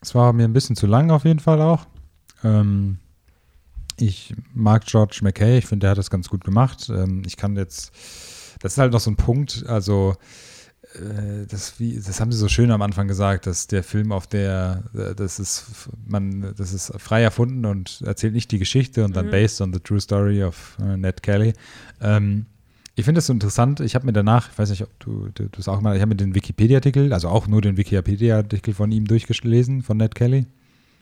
Es 0.01 0.15
war 0.15 0.33
mir 0.33 0.45
ein 0.45 0.53
bisschen 0.53 0.77
zu 0.77 0.87
lang 0.87 1.11
auf 1.11 1.25
jeden 1.25 1.41
Fall 1.41 1.61
auch. 1.61 1.87
Ähm, 2.45 2.99
ich 3.99 4.34
mag 4.55 4.84
George 4.86 5.20
McKay, 5.22 5.59
ich 5.59 5.66
finde, 5.66 5.84
der 5.84 5.90
hat 5.90 5.99
das 5.99 6.11
ganz 6.11 6.28
gut 6.28 6.45
gemacht. 6.45 6.90
Ähm, 6.90 7.22
ich 7.26 7.36
kann 7.36 7.57
jetzt, 7.57 7.93
das 8.61 8.72
ist 8.72 8.78
halt 8.78 8.93
noch 8.93 9.01
so 9.01 9.11
ein 9.11 9.16
Punkt, 9.16 9.64
also 9.66 10.16
äh, 10.95 11.47
das, 11.47 11.78
wie, 11.78 11.95
das 11.97 12.20
haben 12.20 12.32
sie 12.32 12.38
so 12.38 12.49
schön 12.49 12.70
am 12.70 12.82
Anfang 12.82 13.09
gesagt, 13.09 13.47
dass 13.47 13.66
der 13.66 13.82
Film 13.82 14.12
auf 14.12 14.26
der, 14.26 14.82
äh, 14.95 15.14
das 15.14 15.38
ist, 15.38 15.88
man, 16.07 16.55
das 16.57 16.72
ist 16.72 16.93
frei 16.99 17.22
erfunden 17.22 17.64
und 17.64 18.03
erzählt 18.05 18.34
nicht 18.34 18.51
die 18.51 18.59
Geschichte 18.59 19.05
und 19.05 19.16
dann 19.16 19.30
based 19.30 19.61
on 19.61 19.72
the 19.72 19.80
true 19.80 20.01
story 20.01 20.43
of 20.43 20.76
äh, 20.80 20.97
Ned 20.97 21.22
Kelly. 21.22 21.53
Ähm, 22.01 22.47
ich 22.95 23.07
finde 23.07 23.18
das 23.18 23.26
so 23.26 23.32
interessant. 23.32 23.80
Ich 23.80 23.95
habe 23.95 24.05
mir 24.05 24.12
danach, 24.12 24.51
ich 24.53 24.59
weiß 24.59 24.68
nicht, 24.68 24.82
ob 24.82 25.01
du 25.01 25.28
du 25.32 25.49
es 25.59 25.66
auch 25.66 25.80
mal, 25.80 25.97
ich 25.97 26.03
habe 26.03 26.11
mir 26.11 26.16
den 26.16 26.34
Wikipedia-Artikel, 26.34 27.12
also 27.14 27.28
auch 27.28 27.47
nur 27.47 27.62
den 27.62 27.78
Wikipedia-Artikel 27.78 28.74
von 28.74 28.93
ihm 28.93 29.07
durchgelesen, 29.07 29.82
von 29.82 29.97
Ned 29.97 30.14
Kelly 30.14 30.47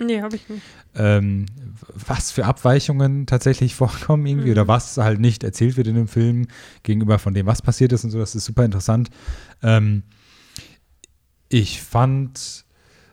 Nee, 0.01 0.23
habe 0.23 0.37
ich 0.37 0.49
nicht. 0.49 0.63
ähm, 0.95 1.47
was 1.95 2.33
für 2.33 2.47
Abweichungen 2.47 3.27
tatsächlich 3.27 3.75
vorkommen 3.77 4.27
irgendwie 4.27 4.51
oder 4.51 4.67
was 4.67 4.97
halt 4.97 5.21
nicht 5.21 5.45
erzählt 5.45 5.77
wird 5.77 5.87
in 5.87 5.95
dem 5.95 6.09
Film 6.09 6.47
gegenüber 6.83 7.19
von 7.19 7.35
dem, 7.35 7.47
was 7.47 7.63
passiert 7.63 7.93
ist 7.93 8.05
und 8.05 8.11
so. 8.11 8.19
Das 8.19 8.35
ist 8.35 8.47
super 8.47 8.65
interessant. 8.65 9.11
Ähm, 9.63 10.03
ich 11.49 11.83
fand 11.83 12.65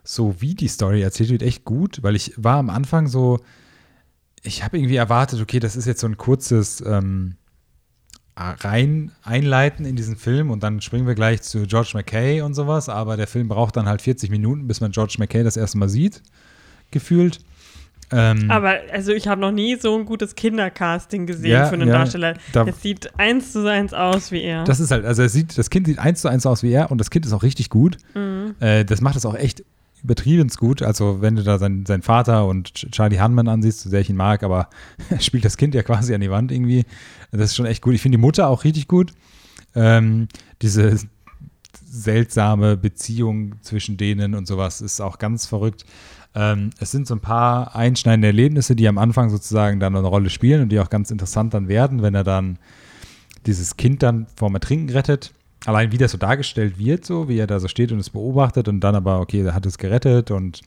so, 0.04 0.40
wie 0.40 0.56
die 0.56 0.70
Story 0.70 1.02
erzählt 1.02 1.30
wird, 1.30 1.42
echt 1.42 1.66
gut, 1.66 2.02
weil 2.04 2.16
ich 2.16 2.34
war 2.38 2.58
am 2.58 2.70
Anfang 2.70 3.08
so, 3.08 3.40
ich 4.42 4.64
habe 4.64 4.78
irgendwie 4.78 4.96
erwartet, 4.96 5.42
okay, 5.42 5.60
das 5.60 5.76
ist 5.76 5.86
jetzt 5.86 6.00
so 6.00 6.08
ein 6.08 6.18
kurzes 6.18 6.82
ähm, 6.82 7.36
rein 8.38 9.12
einleiten 9.24 9.86
in 9.86 9.96
diesen 9.96 10.16
Film 10.16 10.52
und 10.52 10.62
dann 10.64 10.80
springen 10.80 11.08
wir 11.08 11.16
gleich 11.16 11.42
zu 11.42 11.66
George 11.66 11.92
McKay 11.96 12.42
und 12.42 12.54
sowas, 12.54 12.88
aber 12.88 13.18
der 13.18 13.28
Film 13.28 13.48
braucht 13.48 13.76
dann 13.76 13.88
halt 13.88 14.02
40 14.02 14.30
Minuten, 14.30 14.68
bis 14.68 14.80
man 14.80 14.92
George 14.92 15.16
McKay 15.18 15.44
das 15.44 15.58
erste 15.58 15.78
Mal 15.80 15.90
sieht, 15.90 16.22
gefühlt. 16.92 17.40
Ähm, 18.10 18.50
Aber 18.50 18.76
also 18.94 19.12
ich 19.12 19.28
habe 19.28 19.42
noch 19.42 19.52
nie 19.52 19.76
so 19.76 19.98
ein 19.98 20.06
gutes 20.06 20.34
Kindercasting 20.36 21.26
gesehen 21.28 21.52
Ja, 21.52 21.66
für 21.66 21.74
einen 21.76 21.90
ja, 21.90 21.94
Darsteller. 21.98 22.36
da- 22.54 22.66
Es 22.66 22.82
sieht 22.82 23.12
eins 23.20 23.52
zu 23.52 23.70
eins 23.70 23.94
aus 23.94 24.32
wie 24.32 24.42
er. 24.44 24.64
Das 24.64 24.80
ist 24.80 24.92
halt, 24.92 25.04
also 25.04 25.22
er 25.24 25.30
sieht, 25.30 25.58
das 25.58 25.70
Kind 25.70 25.88
sieht 25.88 26.00
eins 26.00 26.22
zu 26.22 26.30
eins 26.30 26.46
aus 26.46 26.64
wie 26.64 26.72
er 26.72 26.90
und 26.90 27.00
das 27.00 27.10
Kind 27.10 27.26
ist 27.26 27.34
auch 27.34 27.44
richtig 27.44 27.70
gut. 27.70 27.98
Mhm. 28.16 28.56
Äh, 28.62 28.86
das 28.86 29.02
macht 29.02 29.18
es 29.18 29.26
auch 29.26 29.36
echt 29.36 29.66
übertrieben 30.04 30.48
gut. 30.58 30.82
Also 30.84 31.22
wenn 31.22 31.36
du 31.36 31.44
da 31.44 31.58
seinen, 31.58 31.86
seinen 31.86 32.02
Vater 32.02 32.46
und 32.46 32.70
Ch- 32.72 32.90
Charlie 32.92 33.20
Hunman 33.20 33.50
ansiehst, 33.50 33.82
so 33.82 33.90
sehr 33.90 34.00
ich 34.00 34.10
ihn 34.10 34.16
mag, 34.16 34.42
aber 34.42 34.70
er 35.10 35.20
spielt 35.20 35.44
das 35.44 35.58
Kind 35.58 35.76
ja 35.76 35.84
quasi 35.84 36.14
an 36.16 36.22
die 36.22 36.32
Wand 36.32 36.54
irgendwie. 36.54 36.86
Das 37.34 37.42
ist 37.52 37.56
schon 37.58 37.66
echt 37.66 37.82
gut. 37.82 37.94
Ich 37.94 38.02
finde 38.02 38.18
die 38.18 38.22
Mutter 38.22 38.48
auch 38.48 38.64
richtig 38.64 38.88
gut. 38.88 39.12
Ähm, 39.76 40.30
diese 40.62 40.96
seltsame 41.90 42.78
Beziehung 42.78 43.56
zwischen 43.62 43.98
denen 43.98 44.34
und 44.36 44.48
sowas 44.48 44.82
ist 44.82 45.02
auch 45.02 45.18
ganz 45.20 45.46
verrückt. 45.46 45.86
Ähm, 46.38 46.70
es 46.80 46.92
sind 46.92 47.08
so 47.08 47.16
ein 47.16 47.20
paar 47.20 47.76
einschneidende 47.76 48.28
Erlebnisse, 48.28 48.76
die 48.76 48.88
am 48.88 49.00
Anfang 49.00 49.32
sozusagen 49.32 49.80
dann 49.80 49.96
eine 49.96 50.08
Rolle 50.08 50.30
spielen 50.30 50.62
und 50.62 50.70
die 50.70 50.80
auch 50.80 50.92
ganz 50.92 51.10
interessant 51.10 51.56
dann 51.56 51.68
werden, 51.68 52.04
wenn 52.04 52.14
er 52.14 52.24
dann 52.24 52.60
dieses 53.48 53.76
Kind 53.76 54.04
dann 54.04 54.28
vorm 54.36 54.54
Ertrinken 54.54 54.90
rettet. 54.92 55.34
Allein 55.66 55.92
wie 55.92 55.98
das 55.98 56.12
so 56.12 56.20
dargestellt 56.20 56.78
wird, 56.78 57.06
so 57.06 57.28
wie 57.28 57.40
er 57.40 57.48
da 57.48 57.60
so 57.60 57.68
steht 57.68 57.92
und 57.92 57.98
es 57.98 58.12
beobachtet 58.12 58.68
und 58.68 58.82
dann 58.82 58.94
aber, 58.94 59.20
okay, 59.20 59.42
er 59.42 59.56
hat 59.56 59.66
es 59.66 59.80
gerettet 59.80 60.30
und 60.30 60.62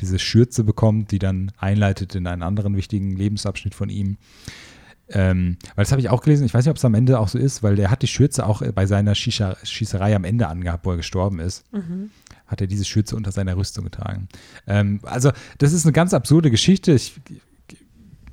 diese 0.00 0.18
Schürze 0.18 0.64
bekommt, 0.64 1.10
die 1.10 1.18
dann 1.18 1.52
einleitet 1.58 2.14
in 2.14 2.26
einen 2.26 2.42
anderen 2.42 2.74
wichtigen 2.74 3.14
Lebensabschnitt 3.14 3.74
von 3.74 3.90
ihm. 3.90 4.16
Ähm, 5.10 5.58
weil 5.74 5.84
das 5.84 5.92
habe 5.92 6.00
ich 6.00 6.08
auch 6.08 6.22
gelesen, 6.22 6.46
ich 6.46 6.54
weiß 6.54 6.64
nicht, 6.64 6.70
ob 6.70 6.78
es 6.78 6.84
am 6.86 6.94
Ende 6.94 7.20
auch 7.20 7.28
so 7.28 7.38
ist, 7.38 7.62
weil 7.62 7.76
der 7.76 7.90
hat 7.90 8.00
die 8.00 8.06
Schürze 8.06 8.46
auch 8.46 8.62
bei 8.72 8.86
seiner 8.86 9.14
Schießer 9.14 9.58
Schießerei 9.62 10.16
am 10.16 10.24
Ende 10.24 10.48
angehabt, 10.48 10.86
wo 10.86 10.92
er 10.92 10.96
gestorben 10.96 11.38
ist. 11.38 11.64
Hat 12.52 12.60
er 12.60 12.68
diese 12.68 12.84
Schürze 12.84 13.16
unter 13.16 13.32
seiner 13.32 13.56
Rüstung 13.56 13.84
getragen. 13.84 14.28
Ähm, 14.66 15.00
also, 15.02 15.32
das 15.58 15.72
ist 15.72 15.84
eine 15.86 15.92
ganz 15.92 16.14
absurde 16.14 16.50
Geschichte. 16.50 16.92
Ich, 16.92 17.18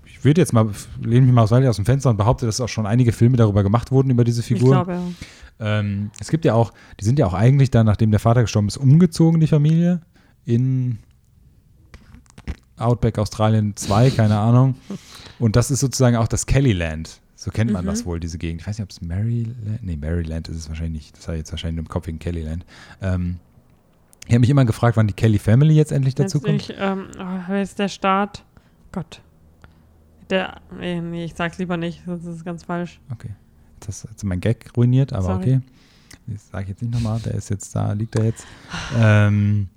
ich 0.05 0.25
würde 0.25 0.41
jetzt 0.41 0.51
mal, 0.51 0.69
lehne 1.01 1.25
mich 1.25 1.33
mal 1.33 1.43
aus 1.43 1.75
dem 1.77 1.85
Fenster 1.85 2.09
und 2.09 2.17
behaupte, 2.17 2.45
dass 2.45 2.59
auch 2.59 2.67
schon 2.67 2.85
einige 2.85 3.13
Filme 3.13 3.37
darüber 3.37 3.63
gemacht 3.63 3.91
wurden, 3.91 4.09
über 4.09 4.25
diese 4.25 4.41
ich 4.41 4.47
Figur. 4.47 4.71
glaube, 4.71 4.91
ja. 4.91 5.79
Ähm, 5.79 6.11
es 6.19 6.29
gibt 6.29 6.45
ja 6.45 6.53
auch, 6.53 6.73
die 6.99 7.05
sind 7.05 7.17
ja 7.17 7.25
auch 7.25 7.33
eigentlich 7.33 7.71
dann, 7.71 7.85
nachdem 7.85 8.11
der 8.11 8.19
Vater 8.19 8.41
gestorben 8.41 8.67
ist, 8.67 8.77
umgezogen, 8.77 9.39
die 9.39 9.47
Familie, 9.47 10.01
in 10.45 10.99
Outback 12.77 13.17
Australien 13.17 13.75
2, 13.75 14.11
keine 14.11 14.37
Ahnung. 14.37 14.75
Und 15.37 15.55
das 15.55 15.71
ist 15.71 15.79
sozusagen 15.79 16.15
auch 16.15 16.27
das 16.27 16.45
Kellyland. 16.45 17.21
So 17.35 17.51
kennt 17.51 17.71
man 17.71 17.85
das 17.85 18.05
wohl, 18.05 18.19
diese 18.19 18.37
Gegend. 18.37 18.61
Ich 18.61 18.67
weiß 18.67 18.79
nicht, 18.79 18.83
ob 18.83 18.89
es 18.89 19.01
Maryland, 19.01 19.81
nee, 19.81 19.95
Maryland 19.95 20.49
ist 20.49 20.57
es 20.57 20.67
wahrscheinlich 20.67 21.03
nicht. 21.03 21.17
Das 21.17 21.27
habe 21.27 21.37
ich 21.37 21.39
jetzt 21.39 21.51
wahrscheinlich 21.51 21.77
nur 21.77 21.85
im 21.85 21.87
Kopf 21.87 22.07
wegen 22.07 22.19
Kellyland. 22.19 22.65
Ähm, 23.01 23.37
ich 24.29 24.35
habe 24.35 24.41
mich 24.41 24.49
immer 24.51 24.65
gefragt, 24.65 24.95
wann 24.95 25.07
die 25.07 25.13
Kelly 25.13 25.39
Family 25.39 25.73
jetzt 25.73 25.91
endlich 25.91 26.13
dazu 26.13 26.39
kommt. 26.39 26.53
nicht, 26.53 26.75
ähm, 26.77 27.07
oh, 27.19 27.39
wer 27.47 27.63
ist 27.63 27.79
der 27.79 27.87
Staat? 27.87 28.43
Gott. 28.91 29.21
Der, 30.29 30.61
nee, 30.79 31.01
nee, 31.01 31.25
ich 31.25 31.33
sag's 31.33 31.57
lieber 31.57 31.77
nicht, 31.77 32.03
das 32.05 32.23
ist 32.25 32.45
ganz 32.45 32.63
falsch. 32.63 32.99
Okay. 33.11 33.31
Du 33.79 33.87
jetzt 33.87 34.23
mein 34.23 34.39
Gag 34.39 34.69
ruiniert, 34.77 35.13
aber 35.13 35.23
Sorry. 35.23 35.37
okay. 35.37 35.61
Das 36.27 36.47
sage 36.49 36.63
ich 36.65 36.69
jetzt 36.69 36.83
nicht 36.83 36.93
nochmal. 36.93 37.19
Der 37.21 37.33
ist 37.33 37.49
jetzt 37.49 37.75
da, 37.75 37.91
liegt 37.93 38.15
er 38.17 38.25
jetzt. 38.25 38.45
ähm, 38.95 39.69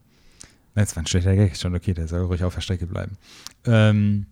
das 0.75 0.95
war 0.97 1.03
ein 1.03 1.07
schlechter 1.07 1.35
Gag, 1.35 1.57
schon 1.57 1.75
okay, 1.75 1.95
der 1.95 2.07
soll 2.07 2.21
ruhig 2.21 2.45
auf 2.45 2.55
der 2.55 2.61
Strecke 2.61 2.87
bleiben. 2.87 3.17
Ähm, 3.65 4.27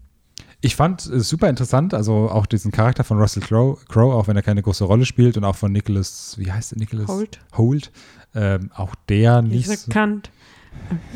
ich 0.61 0.77
fand 0.77 1.07
es 1.07 1.31
super 1.31 1.49
interessant, 1.49 1.95
also 1.95 2.29
auch 2.31 2.45
diesen 2.45 2.73
Charakter 2.73 3.05
von 3.05 3.19
Russell 3.19 3.43
Crowe, 3.43 3.79
Crowe, 3.89 4.15
auch 4.15 4.29
wenn 4.29 4.37
er 4.37 4.43
keine 4.43 4.63
große 4.63 4.85
Rolle 4.85 5.07
spielt 5.07 5.39
und 5.39 5.45
auch 5.45 5.57
von 5.57 5.73
Nicholas, 5.73 6.35
wie 6.37 6.53
heißt 6.53 6.73
der 6.73 6.79
Nicholas? 6.79 7.09
Holt. 7.09 7.41
Holt. 7.57 7.91
Ähm, 8.35 8.71
auch 8.75 8.95
der 9.09 9.43
nicht. 9.43 9.67
So- 9.69 9.91
a 9.91 9.93
cunt. 9.93 10.31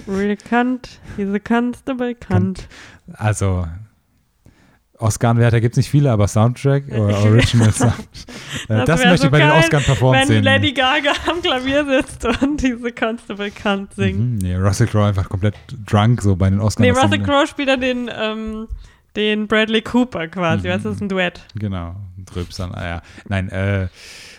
Really 0.09 0.37
cunt. 0.37 1.01
He's 1.17 1.33
a 1.33 1.39
constable 1.39 2.15
cunt. 2.15 2.67
Also, 3.15 3.67
Oscar-Anwärter 4.99 5.61
gibt 5.61 5.75
es 5.75 5.77
nicht 5.79 5.91
viele, 5.91 6.11
aber 6.13 6.29
Soundtrack 6.29 6.85
oder 6.89 7.19
Original 7.25 7.73
Sound. 7.73 7.95
Äh, 8.69 8.85
das 8.85 9.01
möchte 9.05 9.19
so 9.19 9.25
ich 9.27 9.31
bei 9.31 9.39
den 9.41 9.49
geil, 9.49 9.59
Oscar-Performances 9.61 10.29
Wenn 10.29 10.37
sehen. 10.37 10.45
Lady 10.45 10.73
Gaga 10.73 11.13
am 11.31 11.43
Klavier 11.43 11.85
sitzt 11.85 12.25
und 12.43 12.63
diese 12.63 12.93
Constable 12.93 13.51
cunt 13.51 13.95
singt. 13.95 14.19
Mhm, 14.19 14.37
nee, 14.39 14.55
Russell 14.57 14.87
Crowe 14.87 15.07
einfach 15.07 15.29
komplett 15.29 15.55
drunk, 15.87 16.23
so 16.23 16.37
bei 16.37 16.49
den 16.51 16.61
Oscars. 16.61 16.81
Nee, 16.81 16.91
Russell 16.91 17.23
Crowe 17.23 17.47
spielt 17.47 17.69
dann 17.69 17.81
den, 17.81 18.11
ähm, 18.17 18.69
den 19.17 19.47
Bradley 19.49 19.83
Cooper 19.83 20.29
quasi. 20.29 20.69
Mhm. 20.69 20.73
Was 20.73 20.85
ist 20.85 21.01
ein 21.01 21.09
Duett? 21.09 21.41
Genau, 21.57 21.97
Dröpsern, 22.27 22.73
ah 22.75 22.87
ja. 22.87 23.03
Nein, 23.29 23.49
äh, 23.51 23.89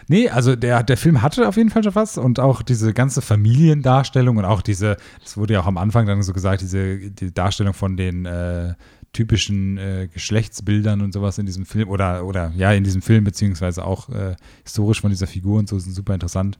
nee, 0.07 0.29
also 0.29 0.55
der, 0.55 0.83
der 0.83 0.97
Film 0.97 1.21
hatte 1.21 1.47
auf 1.47 1.57
jeden 1.57 1.69
Fall 1.69 1.83
schon 1.83 1.95
was 1.95 2.17
und 2.17 2.39
auch 2.39 2.61
diese 2.61 2.93
ganze 2.93 3.21
Familiendarstellung 3.21 4.37
und 4.37 4.45
auch 4.45 4.61
diese, 4.61 4.97
das 5.21 5.37
wurde 5.37 5.53
ja 5.53 5.61
auch 5.61 5.67
am 5.67 5.77
Anfang 5.77 6.05
dann 6.05 6.21
so 6.23 6.33
gesagt, 6.33 6.61
diese 6.61 6.97
die 6.97 7.33
Darstellung 7.33 7.73
von 7.73 7.97
den 7.97 8.25
äh, 8.25 8.73
typischen 9.13 9.77
äh, 9.77 10.09
Geschlechtsbildern 10.11 11.01
und 11.01 11.13
sowas 11.13 11.37
in 11.37 11.45
diesem 11.45 11.65
Film 11.65 11.89
oder, 11.89 12.25
oder 12.25 12.51
ja, 12.55 12.73
in 12.73 12.83
diesem 12.83 13.01
Film, 13.01 13.23
beziehungsweise 13.23 13.85
auch 13.85 14.09
äh, 14.09 14.35
historisch 14.63 15.01
von 15.01 15.09
dieser 15.09 15.27
Figur 15.27 15.59
und 15.59 15.69
so, 15.69 15.79
sind 15.79 15.93
super 15.93 16.13
interessant. 16.13 16.59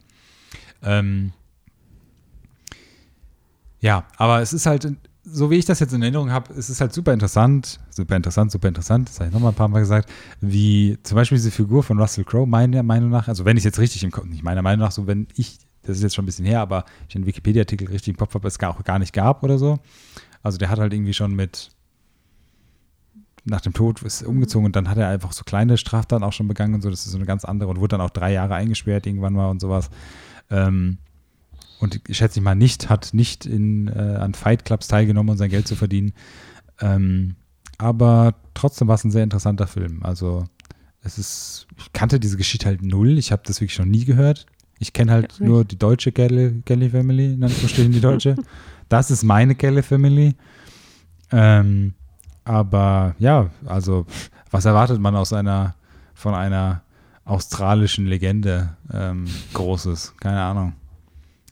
Ähm, 0.82 1.34
ja, 3.82 4.06
aber 4.18 4.42
es 4.42 4.54
ist 4.54 4.66
halt, 4.66 4.96
so 5.26 5.50
wie 5.50 5.56
ich 5.56 5.66
das 5.66 5.80
jetzt 5.80 5.94
in 5.94 6.02
Erinnerung 6.02 6.32
habe, 6.32 6.54
es 6.54 6.70
ist 6.70 6.82
halt 6.82 6.94
super 6.94 7.12
interessant, 7.12 7.80
super 7.90 8.16
interessant, 8.16 8.52
super 8.52 8.68
interessant, 8.68 9.10
das 9.10 9.20
habe 9.20 9.30
ich 9.30 9.34
nochmal 9.34 9.52
ein 9.52 9.56
paar 9.56 9.68
Mal 9.68 9.80
gesagt, 9.80 10.10
wie 10.40 10.98
zum 11.04 11.16
Beispiel 11.16 11.38
diese 11.38 11.52
Figur 11.52 11.84
von 11.84 12.00
Russell 12.00 12.24
Crowe, 12.24 12.48
meiner 12.48 12.84
Meinung 12.84 13.10
nach, 13.10 13.28
also 13.28 13.44
wenn 13.46 13.58
ich 13.58 13.64
jetzt 13.64 13.80
richtig 13.80 14.04
im 14.04 14.12
Kopf, 14.12 14.26
nicht 14.26 14.44
meiner 14.44 14.62
Meinung 14.62 14.86
nach, 14.86 14.92
so 14.92 15.08
wenn 15.08 15.28
ich, 15.36 15.58
das 15.82 15.98
ist 15.98 16.04
jetzt 16.04 16.16
schon 16.16 16.24
ein 16.24 16.28
bisschen 16.28 16.46
her, 16.46 16.62
aber 16.62 16.86
ich 17.08 17.14
den 17.14 17.26
Wikipedia-Artikel 17.26 17.88
richtig 17.88 18.10
im 18.10 18.18
Kopf 18.18 18.34
habe, 18.36 18.48
es 18.48 18.60
gar, 18.60 18.72
auch 18.72 18.84
gar 18.84 19.00
nicht 19.00 19.14
gab 19.14 19.44
oder 19.44 19.58
so. 19.58 19.80
Also 20.42 20.58
der 20.58 20.70
hat 20.70 20.80
halt 20.80 20.94
irgendwie 20.94 21.14
schon 21.14 21.36
mit 21.36 21.72
nach 23.46 23.62
dem 23.62 23.74
Tod 23.74 24.02
ist 24.02 24.24
umgezogen 24.24 24.66
und 24.66 24.76
dann 24.76 24.90
hat 24.90 24.98
er 24.98 25.08
einfach 25.08 25.32
so 25.32 25.44
kleine 25.44 25.78
Straftaten 25.78 26.24
auch 26.24 26.34
schon 26.34 26.48
begangen 26.48 26.74
und 26.74 26.82
so. 26.82 26.90
Das 26.90 27.06
ist 27.06 27.12
so 27.12 27.18
eine 27.18 27.28
ganz 27.28 27.46
andere 27.46 27.70
und 27.70 27.80
wurde 27.80 27.98
dann 27.98 28.02
auch 28.02 28.10
drei 28.10 28.34
Jahre 28.34 28.56
eingesperrt 28.56 29.06
irgendwann 29.06 29.34
mal 29.34 29.50
und 29.50 29.62
sowas. 29.62 29.90
Ähm, 30.50 30.98
und 31.80 32.02
ich 32.08 32.18
schätze 32.18 32.40
ich 32.40 32.44
mal 32.44 32.56
nicht, 32.56 32.90
hat 32.90 33.14
nicht 33.14 33.46
in, 33.46 33.88
äh, 33.88 34.18
an 34.20 34.34
Fight 34.34 34.66
Clubs 34.66 34.88
teilgenommen, 34.88 35.32
um 35.32 35.38
sein 35.38 35.50
Geld 35.50 35.68
zu 35.68 35.76
verdienen. 35.76 36.14
Ähm, 36.80 37.36
aber 37.78 38.36
trotzdem 38.54 38.88
war 38.88 38.96
es 38.96 39.04
ein 39.04 39.12
sehr 39.12 39.24
interessanter 39.24 39.68
Film. 39.68 40.04
Also 40.04 40.46
es 41.02 41.18
ist, 41.18 41.68
ich 41.78 41.94
kannte 41.94 42.20
diese 42.20 42.38
Geschichte 42.38 42.66
halt 42.66 42.82
null. 42.82 43.18
Ich 43.18 43.32
habe 43.32 43.44
das 43.46 43.62
wirklich 43.62 43.78
noch 43.80 43.86
nie 43.86 44.06
gehört. 44.06 44.46
Ich 44.80 44.94
kenne 44.94 45.12
halt 45.12 45.40
Ja, 45.40 45.46
nur 45.46 45.66
die 45.66 45.78
deutsche 45.78 46.12
Kelly, 46.12 46.62
Kelly 46.66 46.90
Family, 46.90 47.34
in 47.34 47.44
Anführungsstrichen 47.44 47.92
die 47.92 48.02
deutsche. 48.02 48.36
Das 48.88 49.10
ist 49.10 49.24
meine 49.24 49.56
Kelly 49.56 49.82
Family. 49.82 50.36
Ähm, 51.32 51.96
aber 52.44 53.16
ja, 53.18 53.50
also 53.66 54.06
was 54.52 54.66
erwartet 54.66 55.00
man 55.00 55.16
aus 55.16 55.34
einer, 55.34 55.74
von 56.14 56.36
einer 56.36 56.84
australischen 57.26 58.06
Legende 58.06 58.78
ähm, 58.94 59.26
Großes? 59.54 60.14
Keine 60.20 60.40
Ahnung. 60.40 60.74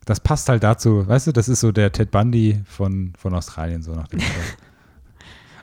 Das 0.06 0.20
passt 0.20 0.50
halt 0.50 0.64
dazu, 0.64 1.08
weißt 1.08 1.28
du, 1.28 1.32
das 1.32 1.48
ist 1.50 1.62
so 1.62 1.72
der 1.72 1.92
Ted 1.92 2.12
Bundy 2.12 2.62
von, 2.66 3.14
von 3.18 3.34
Australien, 3.34 3.82
so 3.82 3.94
nach 3.94 4.08
dem 4.08 4.20
Motto. 4.20 4.32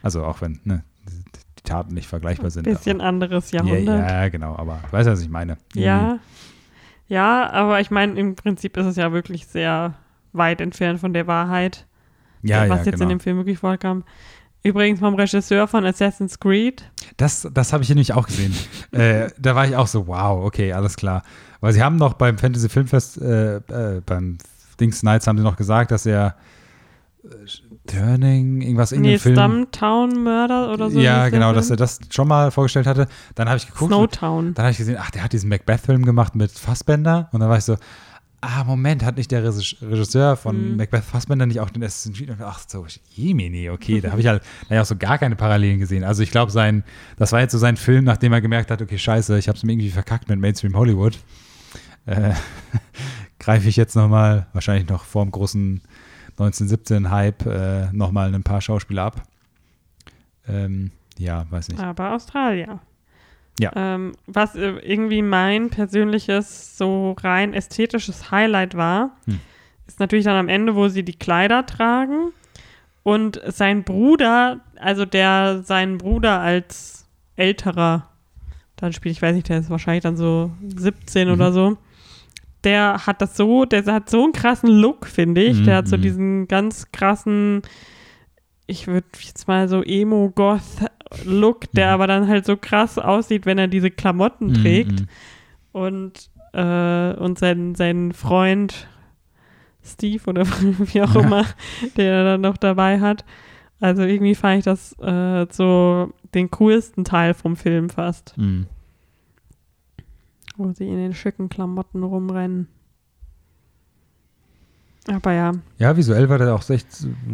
Also 0.02 0.24
auch 0.24 0.40
wenn 0.40 0.58
ne, 0.64 0.82
die 1.58 1.62
Taten 1.62 1.92
nicht 1.92 2.08
vergleichbar 2.08 2.50
sind. 2.50 2.64
Bisschen 2.64 3.02
aber, 3.02 3.08
anderes 3.10 3.50
ja, 3.50 3.62
Jahrhundert. 3.62 4.08
ja, 4.10 4.28
genau, 4.30 4.56
aber 4.56 4.80
weißt 4.92 5.08
du, 5.08 5.12
was 5.12 5.20
ich 5.20 5.28
meine? 5.28 5.58
Ja. 5.74 6.18
Ja, 7.06 7.50
aber 7.50 7.80
ich 7.80 7.90
meine, 7.90 8.18
im 8.18 8.34
Prinzip 8.34 8.78
ist 8.78 8.86
es 8.86 8.96
ja 8.96 9.12
wirklich 9.12 9.46
sehr 9.46 9.94
weit 10.32 10.60
entfernt 10.60 11.00
von 11.00 11.12
der 11.12 11.26
Wahrheit, 11.26 11.86
ja, 12.42 12.68
was 12.68 12.80
ja, 12.80 12.84
jetzt 12.84 12.94
genau. 12.94 13.02
in 13.02 13.08
dem 13.10 13.20
Film 13.20 13.36
wirklich 13.36 13.58
vorkam. 13.58 14.04
Übrigens 14.62 15.00
vom 15.00 15.14
Regisseur 15.14 15.66
von 15.66 15.84
Assassin's 15.86 16.38
Creed. 16.38 16.90
Das, 17.16 17.48
das 17.52 17.72
habe 17.72 17.82
ich 17.82 17.88
hier 17.88 17.96
nämlich 17.96 18.12
auch 18.12 18.26
gesehen. 18.26 18.54
äh, 18.92 19.30
da 19.38 19.54
war 19.54 19.66
ich 19.66 19.74
auch 19.74 19.86
so, 19.86 20.06
wow, 20.06 20.44
okay, 20.44 20.72
alles 20.72 20.96
klar. 20.96 21.22
Weil 21.60 21.72
sie 21.72 21.82
haben 21.82 21.96
noch 21.96 22.14
beim 22.14 22.38
Fantasy 22.38 22.68
Filmfest, 22.68 23.20
äh, 23.20 23.56
äh, 23.56 24.00
beim 24.04 24.38
Dings 24.80 25.02
Nights 25.02 25.26
haben 25.26 25.36
sie 25.38 25.44
noch 25.44 25.56
gesagt, 25.56 25.90
dass 25.90 26.06
er 26.06 26.36
äh, 27.24 27.28
Turning, 27.86 28.60
irgendwas 28.62 28.92
in 28.92 29.02
Nee, 29.02 29.12
dem 29.12 29.20
Film. 29.20 29.36
Stumptown 29.36 30.22
Murder 30.24 30.72
oder 30.72 30.90
so. 30.90 30.98
ja, 31.00 31.28
genau, 31.28 31.52
dass 31.52 31.70
er 31.70 31.76
das 31.76 31.98
schon 32.10 32.28
mal 32.28 32.50
vorgestellt 32.50 32.86
hatte. 32.86 33.08
Dann 33.34 33.48
habe 33.48 33.58
ich 33.58 33.66
geguckt. 33.66 33.88
Snowtown. 33.92 34.54
Dann 34.54 34.64
habe 34.64 34.72
ich 34.72 34.78
gesehen, 34.78 34.96
ach, 34.98 35.10
der 35.10 35.22
hat 35.24 35.32
diesen 35.32 35.48
Macbeth-Film 35.48 36.04
gemacht 36.04 36.34
mit 36.34 36.50
Fassbender. 36.52 37.28
Und 37.32 37.40
dann 37.40 37.48
war 37.50 37.58
ich 37.58 37.64
so, 37.64 37.76
ah, 38.42 38.64
Moment, 38.64 39.04
hat 39.04 39.16
nicht 39.16 39.30
der 39.30 39.44
Regis- 39.44 39.76
Regisseur 39.82 40.36
von 40.36 40.72
Mhm. 40.72 40.76
Macbeth 40.78 41.04
Fassbender 41.04 41.44
nicht 41.46 41.60
auch 41.60 41.68
den 41.70 41.82
Creed? 41.82 42.30
Und 42.30 42.36
Ach 42.42 42.60
so, 42.66 42.86
Jemini, 43.10 43.68
okay. 43.70 44.00
Da 44.00 44.12
habe 44.12 44.20
ich 44.20 44.26
halt 44.26 44.42
da 44.42 44.66
hab 44.66 44.72
ich 44.72 44.78
auch 44.80 44.84
so 44.86 44.96
gar 44.96 45.18
keine 45.18 45.36
Parallelen 45.36 45.78
gesehen. 45.78 46.04
Also 46.04 46.22
ich 46.22 46.30
glaube, 46.30 46.50
sein, 46.52 46.84
das 47.18 47.32
war 47.32 47.40
jetzt 47.40 47.52
so 47.52 47.58
sein 47.58 47.76
Film, 47.76 48.04
nachdem 48.04 48.32
er 48.32 48.40
gemerkt 48.40 48.70
hat, 48.70 48.80
okay, 48.80 48.96
scheiße, 48.98 49.36
ich 49.38 49.48
habe 49.48 49.58
es 49.58 49.64
mir 49.64 49.72
irgendwie 49.72 49.90
verkackt 49.90 50.28
mit 50.30 50.38
Mainstream 50.38 50.74
Hollywood. 50.74 51.18
Äh, 52.06 52.32
Greife 53.38 53.68
ich 53.68 53.76
jetzt 53.76 53.96
nochmal, 53.96 54.46
wahrscheinlich 54.52 54.88
noch 54.88 55.04
vor 55.04 55.24
dem 55.24 55.30
großen 55.32 55.80
1917-Hype, 56.38 57.46
äh, 57.46 57.92
nochmal 57.92 58.34
ein 58.34 58.42
paar 58.42 58.60
Schauspieler 58.60 59.04
ab. 59.04 59.22
Ähm, 60.48 60.90
ja, 61.18 61.46
weiß 61.50 61.68
nicht. 61.68 61.80
Aber 61.82 62.14
Australier. 62.14 62.80
Ja. 63.58 63.72
Ähm, 63.76 64.12
was 64.26 64.54
äh, 64.54 64.70
irgendwie 64.80 65.22
mein 65.22 65.70
persönliches, 65.70 66.76
so 66.78 67.12
rein 67.20 67.52
ästhetisches 67.54 68.30
Highlight 68.30 68.74
war, 68.74 69.10
Hm. 69.26 69.40
ist 69.86 70.00
natürlich 70.00 70.24
dann 70.24 70.36
am 70.36 70.48
Ende, 70.48 70.74
wo 70.74 70.88
sie 70.88 71.02
die 71.02 71.14
Kleider 71.18 71.66
tragen 71.66 72.32
und 73.02 73.40
sein 73.48 73.84
Bruder, 73.84 74.60
also 74.76 75.04
der 75.04 75.62
seinen 75.62 75.98
Bruder 75.98 76.40
als 76.40 77.06
älterer 77.36 78.06
dann 78.76 78.94
spielt, 78.94 79.14
ich 79.14 79.20
weiß 79.22 79.34
nicht, 79.34 79.48
der 79.50 79.58
ist 79.58 79.68
wahrscheinlich 79.68 80.02
dann 80.04 80.16
so 80.16 80.50
17 80.66 81.28
Mhm. 81.28 81.34
oder 81.34 81.52
so. 81.52 81.76
Der 82.64 83.06
hat 83.06 83.22
das 83.22 83.36
so, 83.36 83.64
der 83.64 83.84
hat 83.86 84.10
so 84.10 84.22
einen 84.22 84.32
krassen 84.32 84.68
Look, 84.70 85.06
finde 85.06 85.42
ich. 85.42 85.62
Der 85.62 85.76
hat 85.76 85.88
so 85.88 85.96
Mhm. 85.96 86.02
diesen 86.02 86.48
ganz 86.48 86.92
krassen, 86.92 87.62
ich 88.66 88.86
würde 88.86 89.06
jetzt 89.22 89.48
mal 89.48 89.68
so 89.68 89.82
Emo-Goth-Look, 89.82 91.70
der 91.72 91.88
Mhm. 91.88 91.92
aber 91.94 92.06
dann 92.06 92.28
halt 92.28 92.44
so 92.46 92.56
krass 92.56 92.98
aussieht, 92.98 93.46
wenn 93.46 93.58
er 93.58 93.68
diese 93.68 93.90
Klamotten 93.90 94.54
trägt. 94.54 95.00
Mhm. 95.00 95.06
Und, 95.72 96.30
äh, 96.52 97.12
und 97.14 97.38
sein, 97.38 97.74
sein 97.74 98.12
Freund 98.12 98.88
Steve 99.82 100.22
oder 100.26 100.44
wie 100.92 101.02
auch 101.02 101.14
immer, 101.14 101.46
der 101.96 102.12
er 102.12 102.24
dann 102.24 102.40
noch 102.42 102.56
dabei 102.58 103.00
hat. 103.00 103.24
Also 103.80 104.02
irgendwie 104.02 104.34
fand 104.34 104.58
ich 104.58 104.64
das 104.64 104.92
äh, 105.00 105.46
so 105.50 106.12
den 106.34 106.50
coolsten 106.50 107.04
Teil 107.04 107.32
vom 107.34 107.56
Film 107.56 107.88
fast, 107.88 108.36
Mhm. 108.36 108.66
Wo 110.64 110.72
sie 110.72 110.88
in 110.88 110.96
den 110.96 111.14
schicken 111.14 111.48
Klamotten 111.48 112.02
rumrennen. 112.02 112.68
Aber 115.08 115.32
ja, 115.32 115.52
Ja, 115.78 115.96
visuell 115.96 116.28
war 116.28 116.38
der 116.38 116.54
auch 116.54 116.68
echt 116.68 116.86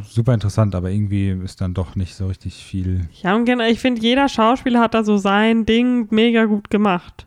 super 0.04 0.32
interessant, 0.32 0.74
aber 0.74 0.90
irgendwie 0.90 1.30
ist 1.30 1.60
dann 1.60 1.74
doch 1.74 1.96
nicht 1.96 2.14
so 2.14 2.28
richtig 2.28 2.54
viel. 2.54 3.08
ja 3.22 3.34
und 3.34 3.44
genau, 3.44 3.64
ich 3.64 3.80
finde, 3.80 4.00
jeder 4.00 4.28
Schauspieler 4.28 4.80
hat 4.80 4.94
da 4.94 5.04
so 5.04 5.16
sein 5.16 5.66
Ding 5.66 6.06
mega 6.10 6.44
gut 6.44 6.70
gemacht. 6.70 7.26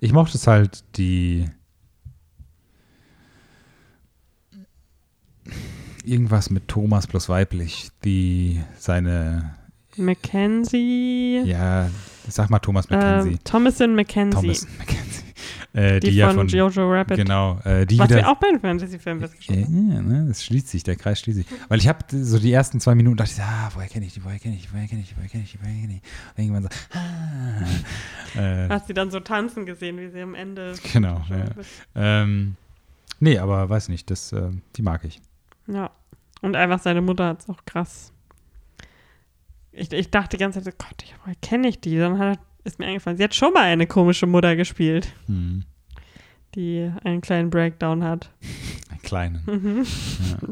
Ich 0.00 0.12
mochte 0.12 0.36
es 0.36 0.46
halt 0.46 0.84
die. 0.96 1.46
Irgendwas 6.04 6.50
mit 6.50 6.66
Thomas 6.66 7.06
plus 7.06 7.28
weiblich, 7.28 7.90
die 8.04 8.60
seine, 8.76 9.54
Mackenzie, 9.96 11.42
ja, 11.44 11.88
sag 12.28 12.50
mal 12.50 12.58
Thomas 12.58 12.88
Mackenzie. 12.88 13.34
äh, 13.34 13.38
Thomason 13.44 13.94
Mackenzie, 13.94 14.40
Thomas 14.40 14.66
Mackenzie. 14.78 15.11
Äh, 15.74 16.00
die, 16.00 16.10
die, 16.10 16.16
ja 16.16 16.28
von, 16.28 16.36
von, 16.36 16.48
Jojo 16.48 16.90
Rabbit, 16.90 17.16
genau, 17.16 17.58
äh, 17.64 17.86
die 17.86 17.98
was 17.98 18.10
wieder, 18.10 18.18
wir 18.18 18.28
auch 18.30 18.36
bei 18.36 18.48
den 18.48 18.60
Fantasy-Filmen 18.60 19.26
Ja, 19.40 20.02
ne, 20.02 20.26
das 20.28 20.44
schließt 20.44 20.68
sich, 20.68 20.82
der 20.82 20.96
Kreis 20.96 21.20
schließt 21.20 21.38
sich. 21.38 21.46
Weil 21.68 21.78
ich 21.78 21.88
habe 21.88 22.04
so 22.10 22.38
die 22.38 22.52
ersten 22.52 22.78
zwei 22.78 22.94
Minuten 22.94 23.16
dachte 23.16 23.32
ich, 23.34 23.42
ah, 23.42 23.70
woher 23.74 23.88
kenne 23.88 24.04
ich 24.04 24.12
die, 24.12 24.22
woher 24.22 24.38
kenne 24.38 24.56
ich 24.56 24.62
die, 24.62 24.72
woher 24.72 24.86
kenne 24.86 25.00
ich 25.00 25.08
die, 25.08 25.16
woher 25.16 25.28
kenne 25.28 25.44
ich 25.44 25.52
die, 25.52 25.58
woher 25.62 25.72
kenne 25.72 25.94
ich 25.94 26.00
die. 26.02 26.42
Und 26.42 26.44
irgendwann 26.44 26.62
so, 26.64 26.68
ah. 26.92 28.38
Äh, 28.38 28.68
Hast 28.68 28.86
sie 28.86 28.94
dann 28.94 29.10
so 29.10 29.20
tanzen 29.20 29.66
gesehen, 29.66 29.98
wie 29.98 30.08
sie 30.08 30.20
am 30.20 30.34
Ende. 30.34 30.74
Genau, 30.92 31.22
ja. 31.28 31.44
ähm, 31.94 32.56
nee, 33.20 33.38
aber 33.38 33.68
weiß 33.68 33.88
nicht, 33.88 34.10
das, 34.10 34.32
äh, 34.32 34.50
die 34.76 34.82
mag 34.82 35.04
ich. 35.04 35.20
Ja. 35.66 35.90
Und 36.40 36.56
einfach 36.56 36.80
seine 36.80 37.02
Mutter 37.02 37.28
hat 37.28 37.40
es 37.40 37.48
auch 37.48 37.64
krass. 37.64 38.12
Ich, 39.70 39.92
ich 39.92 40.10
dachte 40.10 40.36
die 40.36 40.40
ganze 40.40 40.62
Zeit, 40.62 40.78
Gott, 40.78 41.04
woher 41.24 41.36
kenne 41.36 41.68
ich 41.68 41.80
die? 41.80 41.96
Dann 41.96 42.18
hat, 42.18 42.38
ist 42.64 42.78
mir 42.78 42.86
eingefallen, 42.86 43.16
sie 43.18 43.24
hat 43.24 43.34
schon 43.34 43.52
mal 43.52 43.62
eine 43.64 43.86
komische 43.86 44.26
Mutter 44.26 44.54
gespielt, 44.56 45.12
Hm, 45.26 45.64
die 46.54 46.90
einen 47.04 47.20
kleinen 47.20 47.50
Breakdown 47.50 48.04
hat. 48.04 48.30
einen 48.90 49.02
kleinen. 49.02 49.42
Mhm. 49.46 49.86
Ja. 50.30 50.48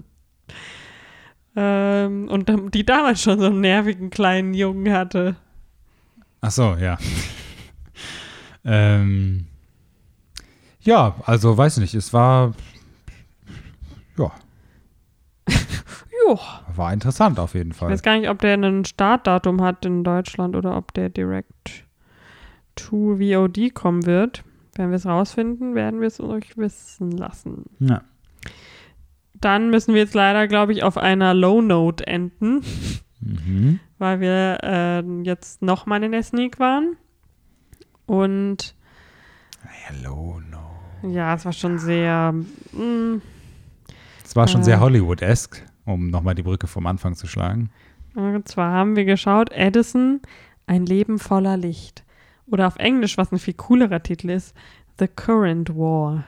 Ähm, 2.04 2.28
und 2.28 2.74
die 2.74 2.86
damals 2.86 3.22
schon 3.22 3.38
so 3.40 3.46
einen 3.46 3.60
nervigen 3.60 4.10
kleinen 4.10 4.54
Jungen 4.54 4.92
hatte. 4.92 5.34
Ach 6.40 6.50
so, 6.52 6.76
ja. 6.76 6.96
ähm, 8.64 9.46
ja, 10.80 11.16
also 11.26 11.56
weiß 11.58 11.78
nicht, 11.78 11.94
es 11.94 12.12
war, 12.12 12.54
ja, 14.16 14.30
war 16.76 16.92
interessant 16.92 17.38
auf 17.38 17.54
jeden 17.54 17.72
Ich 17.72 17.76
Fall. 17.76 17.90
weiß 17.90 18.02
gar 18.02 18.16
nicht, 18.18 18.28
ob 18.28 18.38
der 18.38 18.54
ein 18.54 18.84
Startdatum 18.84 19.60
hat 19.62 19.84
in 19.84 20.04
Deutschland 20.04 20.54
oder 20.56 20.76
ob 20.76 20.94
der 20.94 21.08
direkt 21.08 21.84
to 22.88 23.18
VOD 23.18 23.74
kommen 23.74 24.06
wird. 24.06 24.44
Wenn 24.76 24.90
wir 24.90 24.96
es 24.96 25.06
rausfinden, 25.06 25.74
werden 25.74 26.00
wir 26.00 26.06
es 26.06 26.20
euch 26.20 26.56
wissen 26.56 27.10
lassen. 27.12 27.64
Ja. 27.80 28.02
Dann 29.34 29.70
müssen 29.70 29.94
wir 29.94 30.00
jetzt 30.02 30.14
leider, 30.14 30.46
glaube 30.48 30.72
ich, 30.72 30.82
auf 30.82 30.96
einer 30.96 31.34
Low 31.34 31.60
Note 31.62 32.06
enden, 32.06 32.62
Mhm. 33.20 33.80
weil 33.98 34.20
wir 34.20 34.58
äh, 34.62 35.02
jetzt 35.24 35.60
nochmal 35.62 36.02
in 36.02 36.12
der 36.12 36.22
Sneak 36.22 36.58
waren. 36.58 36.96
Und 38.06 38.74
Hello, 39.66 40.40
no. 40.50 41.08
ja, 41.10 41.34
es 41.34 41.44
war 41.44 41.52
schon 41.52 41.78
sehr. 41.78 42.32
mm, 42.72 43.20
Es 44.24 44.36
war 44.36 44.48
schon 44.48 44.60
Äh. 44.62 44.64
sehr 44.64 44.80
Hollywood-esque, 44.80 45.62
um 45.84 46.08
nochmal 46.08 46.34
die 46.34 46.42
Brücke 46.42 46.66
vom 46.66 46.86
Anfang 46.86 47.14
zu 47.14 47.26
schlagen. 47.26 47.70
Und 48.14 48.48
zwar 48.48 48.72
haben 48.72 48.96
wir 48.96 49.04
geschaut, 49.04 49.50
Edison, 49.52 50.20
ein 50.66 50.86
Leben 50.86 51.18
voller 51.18 51.56
Licht. 51.56 52.04
Oder 52.50 52.66
auf 52.66 52.76
Englisch, 52.76 53.16
was 53.16 53.32
ein 53.32 53.38
viel 53.38 53.54
coolerer 53.54 54.02
Titel 54.02 54.30
ist, 54.30 54.56
The 54.98 55.08
Current 55.08 55.70
War. 55.70 56.24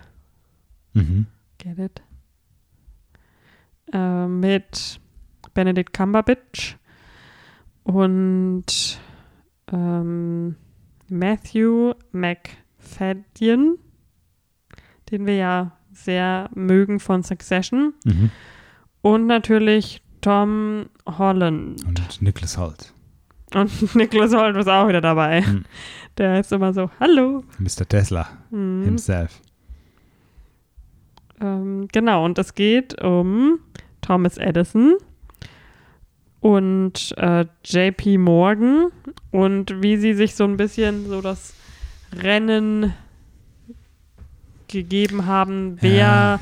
Mhm. 0.92 1.26
Get 1.58 1.78
it? 1.78 2.02
Äh, 3.92 4.26
mit 4.26 5.00
Benedict 5.54 5.92
Cumberbatch 5.92 6.78
und 7.82 9.00
ähm, 9.70 10.56
Matthew 11.08 11.94
McFadden, 12.12 13.78
den 15.10 15.26
wir 15.26 15.36
ja 15.36 15.72
sehr 15.92 16.48
mögen 16.54 17.00
von 17.00 17.22
Succession. 17.22 17.94
Mhm. 18.04 18.30
Und 19.02 19.26
natürlich 19.26 20.02
Tom 20.20 20.86
Holland. 21.06 21.84
Und 21.84 22.22
Nicholas 22.22 22.56
Holt, 22.56 22.91
Und 23.54 23.94
Nicholas 23.94 24.34
Holt 24.34 24.56
ist 24.56 24.68
auch 24.68 24.88
wieder 24.88 25.00
dabei. 25.00 25.42
Hm. 25.42 25.64
Der 26.18 26.40
ist 26.40 26.52
immer 26.52 26.72
so, 26.72 26.90
hallo. 27.00 27.42
Mr. 27.58 27.88
Tesla 27.88 28.28
Mhm. 28.50 28.84
himself. 28.84 29.40
Ähm, 31.40 31.88
genau, 31.92 32.24
und 32.24 32.38
es 32.38 32.54
geht 32.54 33.00
um 33.02 33.58
Thomas 34.00 34.36
Edison 34.38 34.96
und 36.40 37.14
äh, 37.16 37.46
JP 37.64 38.18
Morgan 38.18 38.88
und 39.30 39.82
wie 39.82 39.96
sie 39.96 40.14
sich 40.14 40.34
so 40.34 40.44
ein 40.44 40.56
bisschen 40.56 41.06
so 41.08 41.20
das 41.20 41.54
Rennen 42.14 42.92
gegeben 44.68 45.26
haben, 45.26 45.78
wer 45.80 45.92
Ja. 45.96 46.40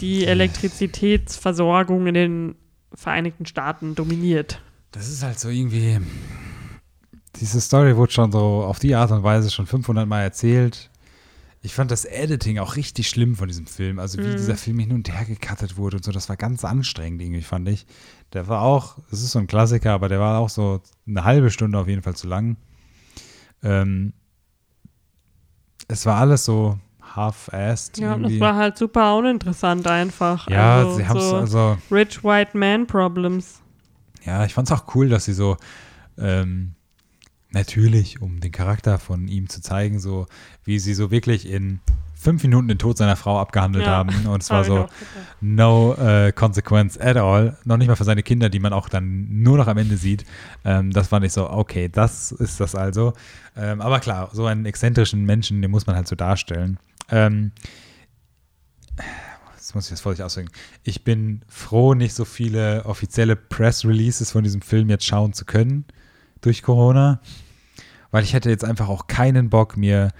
die 0.00 0.24
Elektrizitätsversorgung 0.26 2.06
in 2.06 2.14
den 2.14 2.54
Vereinigten 2.94 3.46
Staaten 3.46 3.94
dominiert. 3.94 4.60
Das 4.92 5.08
ist 5.08 5.22
halt 5.22 5.38
so 5.38 5.48
irgendwie. 5.48 5.98
Diese 7.36 7.60
Story 7.60 7.96
wurde 7.96 8.12
schon 8.12 8.32
so 8.32 8.64
auf 8.64 8.78
die 8.78 8.94
Art 8.94 9.10
und 9.12 9.22
Weise 9.22 9.50
schon 9.50 9.66
500 9.66 10.06
Mal 10.08 10.22
erzählt. 10.22 10.90
Ich 11.62 11.74
fand 11.74 11.90
das 11.90 12.06
Editing 12.06 12.58
auch 12.58 12.76
richtig 12.76 13.08
schlimm 13.08 13.36
von 13.36 13.46
diesem 13.46 13.66
Film. 13.66 13.98
Also 13.98 14.18
wie 14.18 14.32
dieser 14.32 14.56
Film 14.56 14.78
hin 14.78 14.92
und 14.92 15.12
her 15.12 15.26
gecuttet 15.26 15.76
wurde 15.76 15.98
und 15.98 16.04
so, 16.04 16.10
das 16.10 16.28
war 16.30 16.36
ganz 16.36 16.64
anstrengend 16.64 17.20
irgendwie, 17.20 17.42
fand 17.42 17.68
ich. 17.68 17.86
Der 18.32 18.48
war 18.48 18.62
auch, 18.62 18.96
es 19.12 19.22
ist 19.22 19.32
so 19.32 19.38
ein 19.38 19.46
Klassiker, 19.46 19.92
aber 19.92 20.08
der 20.08 20.20
war 20.20 20.40
auch 20.40 20.48
so 20.48 20.80
eine 21.06 21.24
halbe 21.24 21.50
Stunde 21.50 21.78
auf 21.78 21.86
jeden 21.86 22.02
Fall 22.02 22.16
zu 22.16 22.28
lang. 22.28 22.56
Ähm, 23.62 24.14
es 25.86 26.06
war 26.06 26.16
alles 26.16 26.44
so 26.46 26.78
half-assed. 27.14 27.98
Ja, 27.98 28.14
und 28.14 28.22
irgendwie. 28.22 28.38
das 28.38 28.48
war 28.48 28.56
halt 28.56 28.78
super 28.78 29.16
uninteressant 29.16 29.86
einfach. 29.86 30.48
ja, 30.48 30.78
also, 30.78 30.96
sie 30.96 31.06
haben 31.06 31.18
es 31.18 31.28
so 31.28 31.36
also. 31.36 31.78
Rich 31.90 32.24
White 32.24 32.56
Man 32.56 32.86
Problems. 32.86 33.60
Ja, 34.24 34.44
ich 34.44 34.54
fand 34.54 34.70
es 34.70 34.72
auch 34.72 34.94
cool, 34.94 35.08
dass 35.08 35.24
sie 35.24 35.32
so 35.32 35.56
ähm, 36.18 36.74
natürlich, 37.52 38.20
um 38.20 38.40
den 38.40 38.52
Charakter 38.52 38.98
von 38.98 39.28
ihm 39.28 39.48
zu 39.48 39.60
zeigen, 39.60 39.98
so 39.98 40.26
wie 40.64 40.78
sie 40.78 40.94
so 40.94 41.10
wirklich 41.10 41.48
in 41.48 41.80
fünf 42.14 42.42
Minuten 42.42 42.68
den 42.68 42.78
Tod 42.78 42.98
seiner 42.98 43.16
Frau 43.16 43.40
abgehandelt 43.40 43.86
Ja, 43.86 43.92
haben. 43.92 44.26
Und 44.26 44.42
es 44.42 44.50
war 44.50 44.58
hab 44.58 44.64
ich 44.64 44.68
so 44.68 44.86
no 45.40 45.94
äh, 45.94 46.32
consequence 46.32 46.98
at 47.00 47.16
all. 47.16 47.56
Noch 47.64 47.78
nicht 47.78 47.88
mal 47.88 47.96
für 47.96 48.04
seine 48.04 48.22
Kinder, 48.22 48.50
die 48.50 48.60
man 48.60 48.72
auch 48.72 48.88
dann 48.88 49.42
nur 49.42 49.56
noch 49.56 49.66
am 49.66 49.78
Ende 49.78 49.96
sieht. 49.96 50.24
Ähm, 50.64 50.90
das 50.92 51.08
fand 51.08 51.24
ich 51.24 51.32
so, 51.32 51.48
okay, 51.48 51.88
das 51.88 52.32
ist 52.32 52.60
das 52.60 52.74
also. 52.74 53.14
Ähm, 53.56 53.80
aber 53.80 54.00
klar, 54.00 54.30
so 54.32 54.46
einen 54.46 54.66
exzentrischen 54.66 55.24
Menschen, 55.24 55.62
den 55.62 55.70
muss 55.70 55.86
man 55.86 55.96
halt 55.96 56.08
so 56.08 56.16
darstellen. 56.16 56.78
Ähm, 57.10 57.52
Jetzt 59.56 59.74
muss 59.74 59.84
ich 59.84 59.90
das 59.90 60.00
vorsichtig 60.00 60.24
ausdrücken. 60.24 60.50
Ich 60.82 61.04
bin 61.04 61.42
froh, 61.46 61.94
nicht 61.94 62.12
so 62.14 62.24
viele 62.24 62.84
offizielle 62.86 63.36
Press-Releases 63.36 64.32
von 64.32 64.42
diesem 64.42 64.62
Film 64.62 64.90
jetzt 64.90 65.06
schauen 65.06 65.32
zu 65.32 65.44
können 65.44 65.84
durch 66.40 66.62
Corona, 66.62 67.20
weil 68.10 68.24
ich 68.24 68.32
hätte 68.34 68.50
jetzt 68.50 68.64
einfach 68.64 68.88
auch 68.88 69.06
keinen 69.06 69.50
Bock, 69.50 69.76
mir 69.76 70.10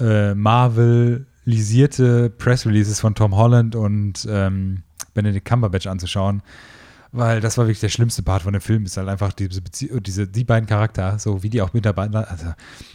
äh, 0.00 0.34
Marvel-lisierte 0.34 2.30
Press-Releases 2.30 3.00
von 3.00 3.14
Tom 3.14 3.36
Holland 3.36 3.74
und 3.76 4.26
ähm, 4.30 4.82
Benedict 5.14 5.46
Cumberbatch 5.46 5.86
anzuschauen, 5.86 6.42
weil 7.16 7.40
das 7.40 7.56
war 7.58 7.64
wirklich 7.66 7.80
der 7.80 7.88
schlimmste 7.88 8.22
Part 8.22 8.42
von 8.42 8.52
dem 8.52 8.60
Film, 8.62 8.84
ist 8.84 8.96
halt 8.96 9.08
einfach 9.08 9.32
diese, 9.32 9.60
Bezie 9.62 9.90
diese 10.00 10.26
die 10.26 10.44
beiden 10.44 10.68
Charakter, 10.68 11.18
so 11.18 11.42
wie 11.42 11.50
die 11.50 11.62
auch 11.62 11.72
miteinander, 11.72 12.30
also 12.30 12.46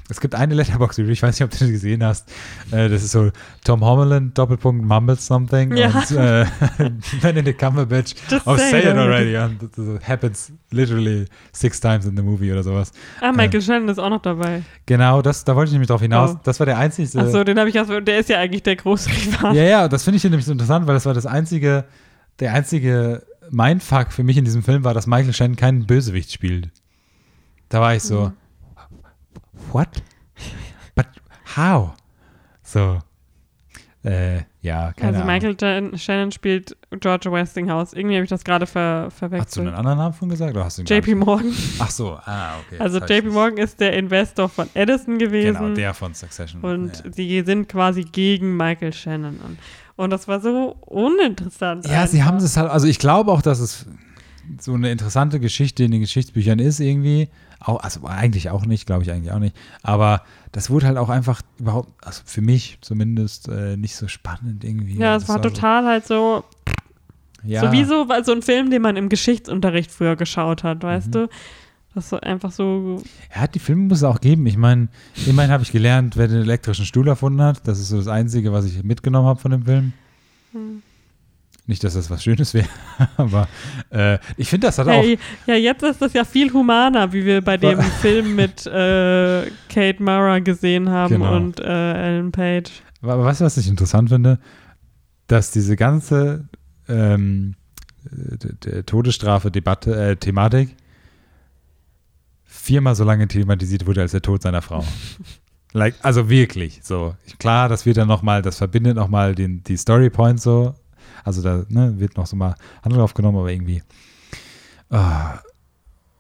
es 0.09 0.19
gibt 0.19 0.35
eine 0.35 0.53
Letterbox-Review, 0.55 1.11
ich 1.11 1.21
weiß 1.23 1.39
nicht, 1.39 1.43
ob 1.43 1.57
du 1.57 1.65
die 1.65 1.71
gesehen 1.71 2.03
hast, 2.03 2.29
äh, 2.71 2.89
das 2.89 3.03
ist 3.03 3.11
so 3.11 3.31
Tom 3.63 3.81
Holland, 3.81 4.37
Doppelpunkt, 4.37 4.85
mumbles 4.85 5.25
something 5.25 5.75
Ja. 5.75 5.87
und 5.89 6.11
äh, 6.11 6.45
Benedict 7.21 7.59
Cumberbatch, 7.59 8.13
oh, 8.45 8.55
say 8.57 8.79
it 8.79 8.95
already. 8.95 9.35
und 9.37 9.61
das 9.61 9.69
das 9.75 10.07
happens 10.07 10.51
literally 10.71 11.25
six 11.51 11.79
times 11.79 12.05
in 12.05 12.15
the 12.15 12.23
movie 12.23 12.51
oder 12.51 12.63
sowas. 12.63 12.91
Ah, 13.21 13.31
Michael 13.31 13.61
Shannon 13.61 13.89
ist 13.89 13.99
auch 13.99 14.09
noch 14.09 14.21
dabei. 14.21 14.63
Genau, 14.85 15.21
das, 15.21 15.43
da 15.43 15.55
wollte 15.55 15.69
ich 15.69 15.73
nämlich 15.73 15.87
drauf 15.89 16.01
hinaus, 16.01 16.31
Oh. 16.35 16.39
das 16.43 16.59
war 16.59 16.65
der 16.65 16.77
einzige 16.77 17.19
Achso, 17.19 17.43
den 17.43 17.57
habe 17.59 17.69
ich 17.69 17.75
erst, 17.75 17.89
der 17.91 18.19
ist 18.19 18.29
ja 18.29 18.37
eigentlich 18.39 18.63
der 18.63 18.75
große 18.75 19.09
Rival. 19.09 19.55
ja, 19.55 19.63
ja, 19.63 19.87
das 19.87 20.03
finde 20.03 20.17
ich 20.17 20.23
nämlich 20.23 20.45
so 20.45 20.51
interessant, 20.51 20.87
weil 20.87 20.93
das 20.93 21.05
war 21.05 21.13
das 21.13 21.25
einzige, 21.25 21.85
der 22.39 22.53
einzige 22.53 23.23
Mindfuck 23.51 24.11
für 24.11 24.23
mich 24.23 24.37
in 24.37 24.45
diesem 24.45 24.63
Film 24.63 24.83
war, 24.83 24.93
dass 24.93 25.07
Michael 25.07 25.33
Shannon 25.33 25.55
keinen 25.57 25.85
Bösewicht 25.85 26.31
spielt. 26.31 26.69
Da 27.69 27.81
war 27.81 27.95
ich 27.95 28.03
so, 28.03 28.27
Mhm. 28.27 28.33
what? 29.71 29.89
But 30.95 31.07
how? 31.55 31.91
So, 32.63 32.99
äh, 34.03 34.37
ja, 34.61 34.93
keine 34.93 35.17
Also 35.17 35.21
Ahnung. 35.21 35.27
Michael 35.27 35.55
Jan- 35.59 35.97
Shannon 35.97 36.31
spielt 36.31 36.75
George 36.99 37.31
Westinghouse. 37.31 37.93
Irgendwie 37.93 38.15
habe 38.15 38.23
ich 38.23 38.29
das 38.29 38.43
gerade 38.43 38.65
ver 38.67 39.05
Hast 39.09 39.21
du 39.21 39.25
einen 39.25 39.31
verwechselt. 39.31 39.67
anderen 39.75 39.97
Namen 39.97 40.13
von 40.13 40.29
gesagt? 40.29 40.51
Oder 40.55 40.65
hast 40.65 40.77
du 40.77 40.83
JP? 40.83 41.15
Morgan. 41.15 41.53
Ach 41.79 41.89
so, 41.91 42.13
ah, 42.25 42.53
okay. 42.59 42.79
Also 42.79 42.99
JP 42.99 43.29
Morgan 43.29 43.57
ist 43.57 43.79
der 43.79 43.93
Investor 43.97 44.49
von 44.49 44.69
Edison 44.73 45.17
gewesen. 45.17 45.57
Genau, 45.57 45.75
der 45.75 45.93
von 45.93 46.13
Succession. 46.13 46.61
Und 46.61 47.03
ja. 47.03 47.09
die 47.11 47.41
sind 47.41 47.67
quasi 47.69 48.03
gegen 48.03 48.55
Michael 48.55 48.93
Shannon. 48.93 49.37
Und, 49.43 49.57
und 50.01 50.09
das 50.09 50.27
war 50.27 50.39
so 50.41 50.75
uninteressant. 50.81 51.85
Ja, 51.87 52.07
sie 52.07 52.17
einfach. 52.19 52.27
haben 52.33 52.37
es 52.37 52.57
halt, 52.57 52.69
also 52.69 52.87
ich 52.87 52.99
glaube 52.99 53.31
auch, 53.31 53.41
dass 53.41 53.59
es 53.59 53.85
so 54.59 54.73
eine 54.73 54.91
interessante 54.91 55.39
Geschichte 55.39 55.83
in 55.83 55.91
den 55.91 56.01
Geschichtsbüchern 56.01 56.59
ist 56.59 56.79
irgendwie. 56.79 57.29
Auch, 57.59 57.81
also 57.83 58.05
eigentlich 58.07 58.49
auch 58.49 58.65
nicht, 58.65 58.87
glaube 58.87 59.03
ich 59.03 59.11
eigentlich 59.11 59.31
auch 59.31 59.39
nicht. 59.39 59.55
Aber 59.83 60.23
das 60.51 60.69
wurde 60.71 60.87
halt 60.87 60.97
auch 60.97 61.09
einfach 61.09 61.41
überhaupt, 61.59 61.89
also 62.03 62.23
für 62.25 62.41
mich 62.41 62.79
zumindest, 62.81 63.47
äh, 63.49 63.77
nicht 63.77 63.95
so 63.95 64.07
spannend 64.07 64.63
irgendwie. 64.63 64.97
Ja, 64.97 65.15
es 65.15 65.23
Das 65.25 65.29
war 65.29 65.41
total 65.41 65.85
halt 65.85 66.07
so, 66.07 66.43
So, 67.43 67.47
ja, 67.47 67.61
sowieso 67.61 68.09
war 68.09 68.23
so 68.23 68.31
ein 68.31 68.41
Film, 68.41 68.71
den 68.71 68.81
man 68.81 68.95
im 68.97 69.09
Geschichtsunterricht 69.09 69.91
früher 69.91 70.15
geschaut 70.15 70.63
hat, 70.63 70.81
weißt 70.83 71.07
Mhm. 71.07 71.11
du? 71.11 71.29
Das 71.93 72.05
ist 72.05 72.13
einfach 72.23 72.51
so, 72.51 73.01
Ja, 73.35 73.47
die 73.47 73.59
Filme 73.59 73.83
muss 73.83 73.97
es 73.99 74.03
auch 74.05 74.21
geben. 74.21 74.45
Ich 74.47 74.55
meine, 74.57 74.87
immerhin 75.25 75.51
habe 75.51 75.63
ich 75.63 75.71
gelernt, 75.73 76.15
wer 76.15 76.27
den 76.29 76.41
elektrischen 76.41 76.85
Stuhl 76.85 77.07
erfunden 77.07 77.41
hat. 77.41 77.67
Das 77.67 77.79
ist 77.79 77.89
so 77.89 77.97
das 77.97 78.07
Einzige, 78.07 78.53
was 78.53 78.65
ich 78.65 78.81
mitgenommen 78.83 79.27
habe 79.27 79.39
von 79.39 79.51
dem 79.51 79.63
Film. 79.65 79.93
Hm. 80.53 80.81
Nicht, 81.67 81.83
dass 81.83 81.93
das 81.93 82.09
was 82.09 82.23
Schönes 82.23 82.53
wäre, 82.53 82.67
aber 83.17 83.47
äh, 83.91 84.17
ich 84.35 84.49
finde, 84.49 84.67
das 84.67 84.77
hat 84.79 84.87
auch. 84.87 84.91
hey, 84.91 85.19
ja, 85.45 85.55
jetzt 85.55 85.83
ist 85.83 86.01
das 86.01 86.11
ja 86.13 86.23
viel 86.25 86.51
humaner, 86.51 87.13
wie 87.13 87.23
wir 87.23 87.41
bei 87.41 87.55
dem 87.57 87.79
Film 88.01 88.35
mit 88.35 88.65
äh, 88.65 89.43
Kate 89.69 90.01
Mara 90.01 90.39
gesehen 90.39 90.89
haben 90.89 91.13
Genau. 91.15 91.35
und 91.35 91.59
äh, 91.59 91.93
Ellen 91.93 92.31
Page. 92.31 92.71
Aber 93.01 93.23
weißt 93.23 93.41
du, 93.41 93.45
was 93.45 93.57
ich 93.57 93.67
interessant 93.67 94.09
finde? 94.09 94.39
Dass 95.27 95.51
diese 95.51 95.75
ganze 95.75 96.47
ähm, 96.89 97.55
d- 98.03 98.83
Todesstrafe-Debatte, 98.83 99.95
äh, 100.11 100.15
Thematik 100.15 100.75
viermal 102.61 102.95
so 102.95 103.03
lange 103.03 103.27
thematisiert 103.27 103.87
wurde 103.87 104.01
als 104.01 104.11
der 104.11 104.21
Tod 104.21 104.41
seiner 104.41 104.61
Frau. 104.61 104.83
like, 105.73 105.95
also 106.03 106.29
wirklich, 106.29 106.81
so. 106.83 107.15
Klar, 107.39 107.69
das 107.69 107.85
wird 107.85 107.97
dann 107.97 108.07
nochmal, 108.07 108.41
das 108.41 108.57
verbindet 108.57 108.95
nochmal 108.95 109.33
die 109.35 109.77
Story 109.77 110.09
Points 110.09 110.43
so. 110.43 110.75
Also 111.23 111.41
da 111.41 111.65
ne, 111.69 111.99
wird 111.99 112.17
noch 112.17 112.27
so 112.27 112.35
mal 112.35 112.55
Handlung 112.83 113.03
aufgenommen, 113.03 113.37
aber 113.37 113.51
irgendwie. 113.51 113.81
ah. 114.89 115.39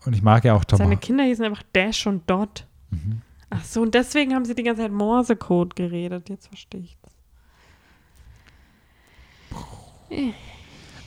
Und 0.03 0.13
ich 0.13 0.23
mag 0.23 0.43
ja 0.43 0.55
auch 0.55 0.65
Tom. 0.65 0.79
Seine 0.79 0.97
Kinder 0.97 1.23
hießen 1.25 1.45
einfach 1.45 1.61
Dash 1.73 2.07
und 2.07 2.27
Dot. 2.27 2.65
Mhm. 2.89 3.21
Ach 3.51 3.63
so, 3.63 3.83
und 3.83 3.93
deswegen 3.93 4.33
haben 4.33 4.45
sie 4.45 4.55
die 4.55 4.63
ganze 4.63 4.81
Zeit 4.81 4.91
Morsecode 4.91 5.75
geredet. 5.75 6.27
Jetzt 6.29 6.47
verstehe 6.47 6.81
ich 6.81 6.97
das. 7.03 7.11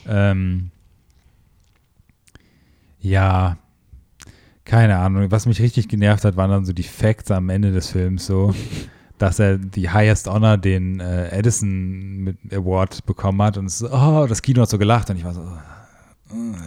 Ähm, 0.07 0.71
ja, 3.01 3.57
keine 4.65 4.97
Ahnung. 4.97 5.29
Was 5.31 5.45
mich 5.45 5.61
richtig 5.61 5.87
genervt 5.87 6.25
hat, 6.25 6.35
waren 6.35 6.49
dann 6.49 6.65
so 6.65 6.73
die 6.73 6.83
Facts 6.83 7.31
am 7.31 7.49
Ende 7.49 7.71
des 7.71 7.89
Films, 7.89 8.25
so, 8.25 8.53
dass 9.17 9.39
er 9.39 9.57
die 9.57 9.89
Highest 9.89 10.27
Honor, 10.27 10.57
den 10.57 10.99
äh, 10.99 11.29
Edison 11.29 12.17
mit 12.17 12.37
Award 12.51 13.05
bekommen 13.05 13.41
hat 13.41 13.57
und 13.57 13.67
es, 13.67 13.79
so, 13.79 13.89
oh, 13.91 14.25
das 14.27 14.41
Kino 14.41 14.61
hat 14.61 14.69
so 14.69 14.77
gelacht 14.77 15.09
und 15.09 15.17
ich 15.17 15.23
war 15.23 15.33
so, 15.33 15.47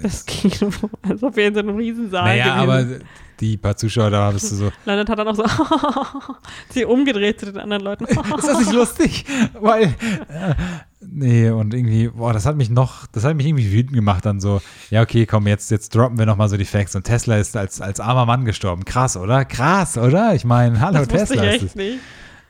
Das 0.03 0.24
Kino, 0.24 0.70
als 1.03 1.22
ob 1.22 1.36
wir 1.36 1.49
in 1.49 1.55
so 1.55 1.61
einem 1.61 1.76
Riesensaal 1.76 2.24
naja, 2.24 2.64
gewesen 2.64 2.70
aber 2.70 3.05
die 3.40 3.57
paar 3.57 3.76
Zuschauer, 3.76 4.11
da 4.11 4.30
bist 4.30 4.51
du 4.51 4.57
so, 4.57 4.72
Leonard 4.84 5.09
hat 5.09 5.18
dann 5.18 5.28
auch 5.28 5.34
so 5.34 5.44
sie 6.70 6.84
umgedreht 6.84 7.40
zu 7.40 7.46
den 7.46 7.59
anderen 7.59 7.82
Leuten. 7.82 8.05
ist 8.05 8.16
das 8.16 8.59
nicht 8.59 8.72
lustig? 8.72 9.24
Weil, 9.61 9.84
äh, 9.84 10.55
nee, 11.01 11.51
und 11.51 11.74
irgendwie, 11.74 12.09
boah, 12.09 12.32
das 12.32 12.46
hat 12.46 12.57
mich 12.57 12.70
noch, 12.70 13.07
das 13.07 13.24
hat 13.24 13.36
mich 13.36 13.46
irgendwie 13.46 13.72
wütend 13.72 13.94
gemacht, 13.94 14.24
dann 14.26 14.40
so, 14.40 14.61
ja, 14.90 15.03
okay, 15.03 15.26
komm, 15.26 15.46
jetzt, 15.46 15.70
jetzt 15.70 15.94
droppen 15.94 16.18
wir 16.18 16.26
nochmal 16.26 16.49
so 16.49 16.57
die 16.57 16.64
Facts 16.64 16.96
und 16.96 17.05
Tesla 17.05 17.36
ist 17.36 17.57
als, 17.57 17.80
als 17.80 18.01
armer 18.01 18.26
Mann 18.26 18.44
gestorben. 18.44 18.84
Krass, 18.84 19.16
oder? 19.16 19.44
Krass, 19.44 19.96
oder? 19.96 20.34
Ich 20.34 20.44
meine, 20.44 20.80
hallo, 20.80 21.05
das 21.05 21.09
Tesla 21.09 21.44
ich 21.44 21.51
echt 21.51 21.64
es. 21.64 21.74
nicht. 21.74 22.01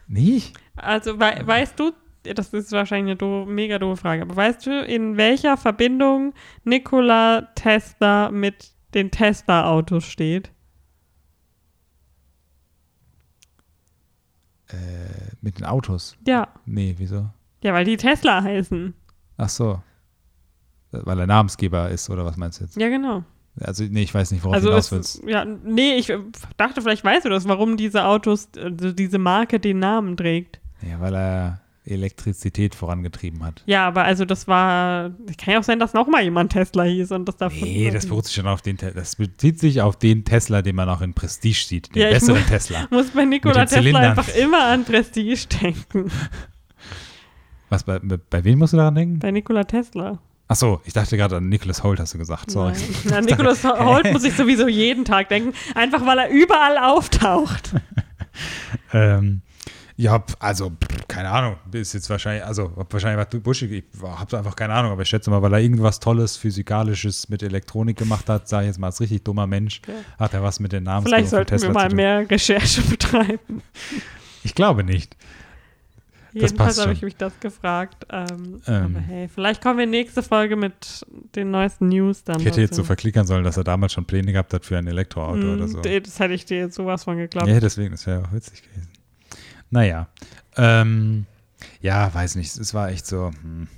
Nicht? 0.07 0.57
Also 0.77 1.19
wei 1.19 1.47
weißt 1.47 1.79
du, 1.79 1.93
das 2.23 2.53
ist 2.55 2.73
wahrscheinlich 2.73 3.13
eine 3.13 3.17
doof, 3.17 3.47
mega 3.47 3.79
doofe 3.79 4.01
Frage, 4.01 4.23
aber 4.23 4.37
weißt 4.37 4.67
du, 4.67 4.83
in 4.85 5.17
welcher 5.17 5.57
Verbindung 5.57 6.33
Nikola 6.65 7.49
Tesla 7.55 8.31
mit 8.31 8.73
den 8.95 9.11
Tesla-Autos 9.11 10.05
steht? 10.07 10.51
Äh, 14.69 15.35
mit 15.41 15.59
den 15.59 15.67
Autos? 15.67 16.17
Ja. 16.27 16.49
Nee, 16.67 16.95
wieso? 16.99 17.31
Ja, 17.63 17.73
weil 17.75 17.85
die 17.85 17.97
Tesla 17.97 18.43
heißen. 18.43 18.95
Ach 19.37 19.49
so. 19.49 19.83
Weil 20.91 21.19
er 21.21 21.27
Namensgeber 21.27 21.91
ist, 21.91 22.09
oder 22.09 22.25
was 22.25 22.37
meinst 22.37 22.61
du 22.61 22.65
jetzt? 22.65 22.77
Ja, 22.77 22.89
genau. 22.89 23.25
Also, 23.61 23.85
nee, 23.85 24.03
ich 24.03 24.15
weiß 24.15 24.31
nicht, 24.31 24.43
worauf 24.45 24.55
Also 24.55 24.69
du 24.69 24.73
hinaus 24.75 24.93
willst. 24.93 25.23
ja, 25.27 25.45
nee, 25.45 25.97
ich 25.97 26.09
äh, 26.11 26.19
dachte, 26.57 26.81
vielleicht 26.81 27.05
weißt 27.05 27.25
du 27.25 27.29
das, 27.29 27.47
warum 27.49 27.77
diese 27.77 28.05
Autos, 28.05 28.49
also 28.57 28.93
diese 28.93 29.19
Marke 29.19 29.59
den 29.59 29.81
Namen 29.81 30.17
trägt. 30.17 30.61
Ja, 30.89 31.01
weil 31.01 31.15
er 31.15 31.61
Elektrizität 31.85 32.75
vorangetrieben 32.75 33.43
hat. 33.45 33.63
Ja, 33.67 33.87
aber 33.89 34.05
also 34.05 34.25
das 34.25 34.47
war, 34.47 35.11
kann 35.39 35.55
ja 35.55 35.59
auch 35.59 35.65
sein, 35.65 35.81
dass 35.81 35.93
noch 35.95 36.07
mal 36.07 36.23
jemand 36.23 36.53
Tesla 36.53 36.85
hieß 36.85 37.11
und 37.13 37.25
das 37.27 37.37
davon. 37.39 37.59
Nee, 37.63 37.91
das 37.91 38.07
beruht 38.07 38.27
sich 38.27 38.35
schon 38.35 38.47
auf 38.47 38.63
den, 38.63 38.77
das 38.77 39.17
bezieht 39.17 39.59
sich 39.59 39.83
auf 39.83 39.97
den 39.97 40.25
Tesla, 40.25 40.63
den 40.63 40.77
man 40.77 40.89
auch 40.89 41.01
in 41.01 41.15
Prestige 41.15 41.65
sieht, 41.67 41.95
den 41.95 42.03
Ja, 42.03 42.09
ich 42.09 42.15
besseren 42.15 42.41
mu- 42.43 42.47
Tesla. 42.49 42.87
muss 42.91 43.11
bei 43.11 43.25
Nikola 43.25 43.65
Tesla 43.67 43.99
einfach 43.99 44.29
immer 44.37 44.67
an 44.67 44.85
Prestige 44.85 45.47
denken. 45.61 46.11
Was, 47.71 47.85
bei, 47.85 47.99
bei 47.99 48.45
wem 48.45 48.59
musst 48.59 48.73
du 48.73 48.77
daran 48.79 48.95
denken? 48.95 49.19
Bei 49.19 49.31
Nikola 49.31 49.65
Tesla. 49.65 50.19
Ach 50.51 50.57
so, 50.57 50.81
ich 50.87 50.95
dachte 50.95 51.19
gerade 51.19 51.37
an 51.37 51.49
Nicholas 51.51 51.83
Holt, 51.83 52.01
hast 52.01 52.15
du 52.15 52.19
gesagt, 52.19 52.51
sorry. 52.51 52.73
Nein. 53.05 53.15
An 53.19 53.25
Nikolaus 53.27 53.63
Holt 53.65 54.11
muss 54.13 54.25
ich 54.25 54.35
sowieso 54.35 54.67
jeden 54.67 55.05
Tag 55.05 55.29
denken, 55.29 55.53
einfach 55.75 56.07
weil 56.07 56.19
er 56.19 56.31
überall 56.31 56.79
auftaucht. 56.79 57.73
Ähm, 58.93 59.43
ja, 59.97 60.23
also, 60.39 60.71
keine 61.09 61.29
Ahnung, 61.29 61.57
ist 61.73 61.93
jetzt 61.93 62.09
wahrscheinlich, 62.09 62.45
also, 62.45 62.71
wahrscheinlich 62.89 63.27
was 63.27 63.43
Buschig, 63.43 63.73
ich 63.73 63.85
habe 64.01 64.39
einfach 64.39 64.55
keine 64.55 64.75
Ahnung, 64.75 64.93
aber 64.93 65.03
ich 65.03 65.09
schätze 65.09 65.29
mal, 65.29 65.43
weil 65.43 65.53
er 65.53 65.59
irgendwas 65.59 65.99
Tolles, 65.99 66.37
Physikalisches 66.37 67.29
mit 67.29 67.43
Elektronik 67.43 67.97
gemacht 67.97 68.29
hat, 68.29 68.49
sage 68.49 68.65
ich 68.65 68.69
jetzt 68.69 68.79
mal, 68.79 68.87
als 68.87 69.01
richtig 69.01 69.25
dummer 69.25 69.49
Mensch, 69.49 69.83
hat 70.17 70.35
er 70.35 70.43
was 70.45 70.61
mit 70.61 70.71
den 70.71 70.85
Namen 70.85 71.05
Vielleicht 71.05 71.31
sollten 71.31 71.61
wir 71.61 71.71
mal 71.71 71.93
mehr 71.93 72.31
Recherche 72.31 72.81
betreiben. 72.89 73.61
Ich 74.45 74.55
glaube 74.55 74.85
nicht. 74.85 75.17
Jedenfalls 76.33 76.79
habe 76.81 76.93
ich 76.93 77.03
mich 77.03 77.17
das 77.17 77.39
gefragt. 77.41 78.07
Ähm, 78.11 78.61
Ähm. 78.67 78.85
aber 78.97 79.01
hey, 79.01 79.29
vielleicht 79.29 79.63
kommen 79.63 79.79
wir 79.79 79.87
nächste 79.87 80.23
Folge 80.23 80.57
mit 80.57 81.07
den 81.35 81.51
neuesten 81.51 81.89
News 81.89 82.25
dann. 82.25 82.39
Ich 82.41 82.47
hätte 82.47 82.61
jetzt 82.61 82.75
so 82.75 82.83
dazu. 82.83 82.87
verklickern 82.87 83.27
sollen, 83.27 83.45
dass 83.45 83.57
er 83.57 83.65
damals 83.65 83.93
schon 83.93 84.05
Pläne 84.05 84.33
gehabt 84.33 84.53
hat 84.53 84.65
für 84.65 84.77
ein 84.79 84.87
Elektroauto 84.87 85.39
Mm, 85.39 85.55
oder 85.55 85.69
so. 85.69 85.81
Das 85.81 86.19
hätte 86.21 86.35
ich 86.35 86.45
dir 86.45 86.59
jetzt 86.59 86.75
sowas 86.75 87.05
von 87.05 87.17
geglaubt. 87.17 87.49
Ja, 87.49 87.61
deswegen, 87.61 87.93
das 87.93 88.07
wäre 88.07 88.25
auch 88.25 88.33
witzig 88.33 88.63
gewesen. 88.63 88.89
Naja. 89.71 90.09
Ähm, 90.57 91.27
ja, 91.81 92.13
weiß 92.13 92.35
nicht. 92.37 92.57
Es 92.57 92.75
war 92.75 92.91
echt 92.91 93.07
so. 93.07 93.31
Hm. 93.43 93.69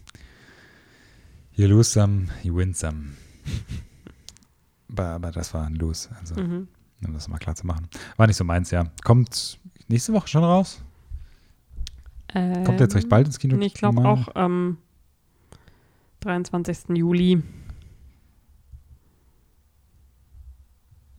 You 1.54 1.66
lose 1.66 1.90
some, 1.90 2.26
you 2.42 2.56
win 2.56 2.74
some. 2.74 3.10
aber, 4.90 5.04
aber 5.06 5.30
das 5.30 5.52
war 5.54 5.66
ein 5.66 5.74
Lose. 5.74 6.08
Also, 6.20 6.34
Mhm. 6.36 6.68
um 7.06 7.12
das 7.14 7.28
mal 7.28 7.38
klar 7.38 7.54
zu 7.54 7.66
machen. 7.66 7.88
War 8.16 8.26
nicht 8.26 8.36
so 8.36 8.44
meins, 8.44 8.70
ja. 8.70 8.84
Kommt 9.04 9.58
nächste 9.88 10.12
Woche 10.12 10.28
schon 10.28 10.44
raus? 10.44 10.80
Kommt 12.32 12.80
jetzt 12.80 12.94
recht 12.94 13.08
bald 13.08 13.26
ins 13.26 13.38
Kino? 13.38 13.56
Nee, 13.56 13.66
ich 13.66 13.74
glaube 13.74 14.04
auch 14.04 14.34
am 14.34 14.78
23. 16.20 16.96
Juli. 16.96 17.42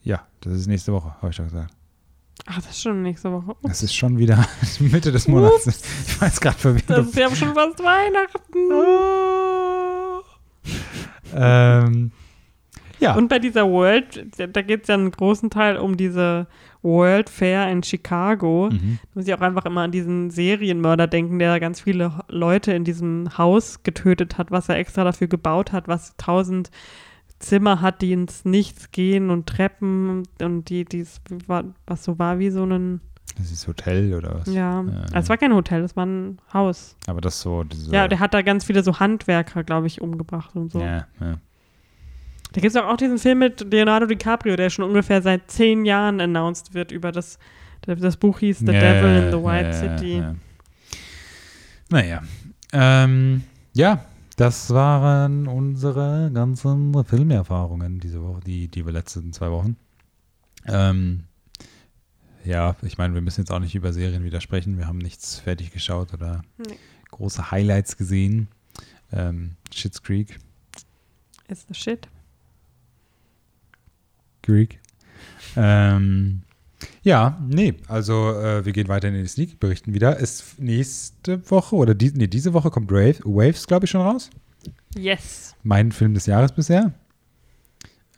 Ja, 0.04 0.26
das 0.42 0.54
ist 0.54 0.68
nächste 0.68 0.94
Woche, 0.94 1.16
habe 1.18 1.30
ich 1.30 1.38
doch 1.38 1.44
gesagt. 1.44 1.74
Ach, 2.46 2.56
das 2.56 2.72
ist 2.72 2.82
schon 2.82 3.04
nächste 3.04 3.32
Woche. 3.32 3.52
Ups, 3.52 3.60
Das 3.64 3.84
ist 3.84 3.94
schon 3.94 4.18
wieder 4.18 4.48
Mitte 4.80 5.12
des 5.12 5.28
Monats. 5.28 5.68
Ich 6.08 6.22
weiß 6.22 6.42
gerade 6.42 6.58
verwirrt. 6.58 6.90
Das 6.90 7.08
ist 7.08 7.16
ja 7.16 7.36
schon 7.36 7.54
fast 7.54 7.80
Weihnachten. 7.80 8.58
ähm, 11.34 12.12
ja. 13.02 13.16
Und 13.16 13.28
bei 13.28 13.40
dieser 13.40 13.70
World, 13.70 14.26
da 14.38 14.62
geht 14.62 14.84
es 14.84 14.88
ja 14.88 14.96
einen 14.96 15.12
großen 15.12 15.50
Teil 15.50 15.78
um 15.78 15.98
diese 15.98 16.48
World 16.84 17.30
Fair 17.30 17.70
in 17.70 17.84
Chicago. 17.84 18.70
Mhm. 18.72 19.00
Da 19.02 19.10
muss 19.16 19.28
ich 19.28 19.34
auch 19.34 19.42
einfach 19.42 19.66
immer 19.66 19.82
an 19.82 19.92
diesen 19.92 20.30
Serienmörder 20.30 21.08
denken, 21.08 21.40
der 21.40 21.60
ganz 21.60 21.82
viele 21.82 22.12
Leute 22.30 22.74
in 22.74 22.84
diesem 22.84 23.38
Haus 23.38 23.84
getötet 23.84 24.38
hat, 24.38 24.52
was 24.52 24.70
er 24.70 24.78
extra 24.78 25.04
dafür 25.04 25.28
gebaut 25.28 25.72
hat, 25.72 25.88
was 25.88 26.16
tausend 26.18 26.72
Zimmer 27.40 27.82
hat, 27.82 28.02
die 28.02 28.14
ins 28.14 28.46
Nichts 28.46 28.92
gehen 28.92 29.30
und 29.30 29.48
Treppen 29.48 30.24
und 30.42 30.70
die, 30.70 30.86
die's, 30.86 31.22
war, 31.48 31.64
was 31.88 32.04
so 32.04 32.20
war 32.20 32.40
wie 32.40 32.52
so 32.52 32.64
ein, 32.66 33.02
Das 33.38 33.52
ist 33.52 33.68
Hotel 33.68 34.14
oder 34.14 34.36
was? 34.40 34.48
ja, 34.48 34.84
Ja, 34.84 35.02
also 35.02 35.18
es 35.18 35.30
war 35.30 35.38
kein 35.38 35.54
Hotel, 35.54 35.84
es 35.84 35.96
war 35.96 36.06
ein 36.06 36.38
Haus. 36.54 36.96
Aber 37.08 37.20
das 37.20 37.42
so, 37.42 37.64
diese. 37.64 37.92
Ja, 37.92 38.08
der 38.08 38.20
hat 38.20 38.34
da 38.34 38.44
ganz 38.44 38.66
viele 38.66 38.84
so 38.84 39.00
Handwerker, 39.00 39.64
glaube 39.64 39.88
ich, 39.88 40.02
umgebracht 40.02 40.56
und 40.56 40.72
so. 40.72 40.80
Ja, 40.80 41.08
ja. 41.20 41.38
Da 42.54 42.62
gibt 42.62 42.76
es 42.76 42.82
auch, 42.82 42.88
auch 42.88 42.98
diesen 42.98 43.18
Film 43.18 43.40
mit 43.40 43.62
Leonardo 43.72 44.06
DiCaprio, 44.06 44.56
der 44.56 44.70
schon 44.70 44.86
ungefähr 44.86 45.22
seit 45.22 45.50
zehn 45.50 45.86
Jahren 45.86 46.20
announced 46.20 46.74
wird 46.74 46.92
über 46.92 47.12
das, 47.12 47.40
das 47.82 48.18
Buch 48.18 48.40
hieß 48.40 48.60
The 48.60 48.66
Ja, 48.74 48.80
Devil 48.80 49.24
in 49.24 49.32
the 49.32 49.38
White 49.38 49.70
ja, 49.70 49.74
City. 49.74 50.18
Ja. 50.18 50.36
Naja. 51.90 52.22
Ähm, 52.74 53.44
ja, 53.74 54.06
das 54.38 54.70
waren 54.74 55.48
unsere 55.48 56.32
ganzen 56.34 56.94
Filmerfahrungen 57.06 58.00
diese 58.00 58.22
Woche, 58.22 58.42
die, 58.46 58.68
die 58.68 58.86
wir 58.86 58.92
letzten 58.94 59.34
zwei 59.34 59.52
Wochen. 59.52 59.78
Ähm, 60.68 61.24
ja, 62.44 62.76
ich 62.82 62.98
meine, 62.98 63.14
wir 63.14 63.22
müssen 63.22 63.42
jetzt 63.42 63.52
auch 63.52 63.60
nicht 63.60 63.76
über 63.76 63.94
Serien 63.94 64.24
widersprechen. 64.24 64.78
Wir 64.78 64.88
haben 64.88 64.98
nichts 64.98 65.40
fertig 65.40 65.72
geschaut 65.72 66.14
oder 66.14 66.42
Nee. 66.58 66.76
große 67.12 67.52
Highlights 67.52 67.98
gesehen. 67.98 68.48
Ähm, 69.14 69.52
Schitt's 69.74 70.02
Creek. 70.02 70.40
Is 71.48 71.66
the 71.68 71.74
shit. 71.74 72.08
Greek. 74.44 74.80
Ähm, 75.56 76.44
ja, 77.04 77.40
nee, 77.48 77.76
also 77.88 78.32
äh, 78.32 78.66
wir 78.66 78.74
gehen 78.74 78.88
weiter 78.88 79.08
in 79.08 79.16
die 79.16 79.28
Sneak, 79.28 79.60
berichten 79.60 79.94
wieder. 79.94 80.18
Ist 80.18 80.60
nächste 80.60 81.50
Woche 81.50 81.76
oder 81.76 81.94
die, 81.96 82.12
nee, 82.12 82.28
diese 82.28 82.54
Woche 82.54 82.70
kommt 82.70 82.92
Wave, 82.92 83.20
Waves, 83.24 83.68
glaube 83.68 83.86
ich, 83.86 83.92
schon 83.92 84.02
raus. 84.02 84.30
Yes. 84.96 85.56
Mein 85.64 85.92
Film 85.92 86.14
des 86.14 86.26
Jahres 86.26 86.52
bisher. 86.52 86.94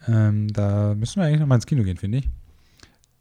Ähm, 0.08 0.48
da 0.52 0.96
müssen 0.96 1.22
wir 1.22 1.28
eigentlich 1.28 1.40
noch 1.40 1.48
mal 1.48 1.56
ins 1.56 1.66
Kino 1.66 1.84
gehen, 1.84 1.98
finde 1.98 2.20
ich. 2.20 2.30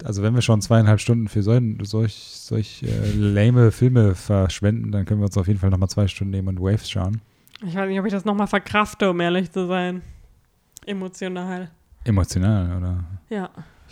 Also 0.05 0.23
wenn 0.23 0.35
wir 0.35 0.43
schon 0.43 0.61
zweieinhalb 0.61 1.01
Stunden 1.01 1.29
für 1.29 1.43
solch, 1.43 1.63
solch, 1.83 2.15
solch 2.15 2.83
äh, 2.83 3.13
lame 3.15 3.71
Filme 3.71 4.17
verschwenden, 4.17 4.91
dann 4.91 5.05
können 5.05 5.21
wir 5.21 5.27
uns 5.27 5.39
auf 5.39 5.47
jeden 5.47 5.61
Fall 5.61 5.71
noch 5.71 5.79
mal 5.79 5.89
zwei 5.89 6.09
Stunden 6.09 6.33
nehmen 6.33 6.49
und 6.49 6.61
Waves 6.61 6.91
schauen. 6.91 7.21
Ich 7.65 7.75
weiß 7.77 7.89
nicht, 7.89 8.01
ob 8.01 8.07
ich 8.07 8.13
das 8.13 8.25
nochmal 8.25 8.49
verkrafte, 8.49 9.11
um 9.11 9.21
ehrlich 9.21 9.53
zu 9.53 9.69
sein. 9.69 10.03
Emotional. 10.87 11.71
Emotional, 12.05 12.77
oder? 12.77 13.05
Ja. 13.31 13.51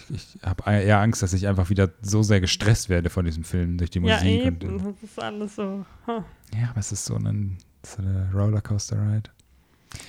Ich 0.09 0.39
habe 0.43 0.63
eher 0.71 1.01
Angst, 1.01 1.23
dass 1.23 1.33
ich 1.33 1.47
einfach 1.47 1.69
wieder 1.71 1.91
so 2.01 2.23
sehr 2.23 2.41
gestresst 2.41 2.89
werde 2.89 3.11
von 3.11 3.25
diesem 3.25 3.45
Film 3.45 3.77
durch 3.79 3.91
die 3.91 4.01
Musik. 4.01 4.17
ja, 4.23 4.49
und, 4.49 4.65
eben. 4.65 4.79
Das 4.79 5.03
ist 5.03 5.23
alles 5.23 5.57
so. 5.57 5.85
huh. 6.07 6.23
Ja, 6.55 6.71
aber 6.71 6.81
es 6.81 6.91
ist 6.93 7.05
so, 7.05 7.17
ein, 7.17 7.59
so 7.85 8.03
eine 8.03 8.31
Rollercoaster-Ride. 8.33 9.31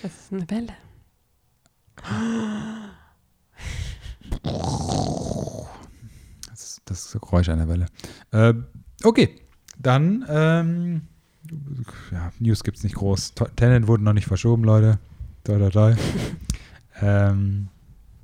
Das 0.02 0.12
ist 0.12 0.34
eine 0.34 0.50
Welle. 0.50 0.74
Das 6.50 6.64
ist 6.64 6.82
das 6.86 7.06
ist 7.06 7.16
das 7.16 7.22
Geräusch 7.22 7.50
einer 7.50 7.68
Welle. 7.68 7.86
Äh, 8.32 8.54
okay, 9.04 9.42
dann, 9.80 10.26
ähm, 10.30 11.02
ja, 12.12 12.32
News 12.40 12.64
gibt 12.64 12.78
es 12.78 12.84
nicht 12.84 12.96
groß. 12.96 13.34
Tenet 13.56 13.88
wurde 13.88 14.04
noch 14.04 14.14
nicht 14.14 14.28
verschoben, 14.28 14.64
Leute. 14.64 15.00
Toi, 15.44 15.58
toi, 15.58 15.70
toi. 15.70 15.96
ähm, 17.02 17.68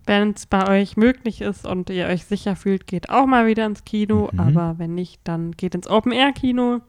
Wenn 0.07 0.31
es 0.31 0.45
bei 0.45 0.69
euch 0.69 0.95
möglich 0.95 1.41
ist 1.41 1.65
und 1.65 1.89
ihr 1.89 2.07
euch 2.07 2.23
sicher 2.23 2.55
fühlt, 2.55 2.87
geht 2.87 3.09
auch 3.09 3.25
mal 3.25 3.45
wieder 3.45 3.65
ins 3.65 3.83
Kino. 3.83 4.29
Mhm. 4.31 4.39
Aber 4.39 4.79
wenn 4.79 4.95
nicht, 4.95 5.19
dann 5.25 5.51
geht 5.51 5.75
ins 5.75 5.85
Open-Air-Kino. 5.85 6.79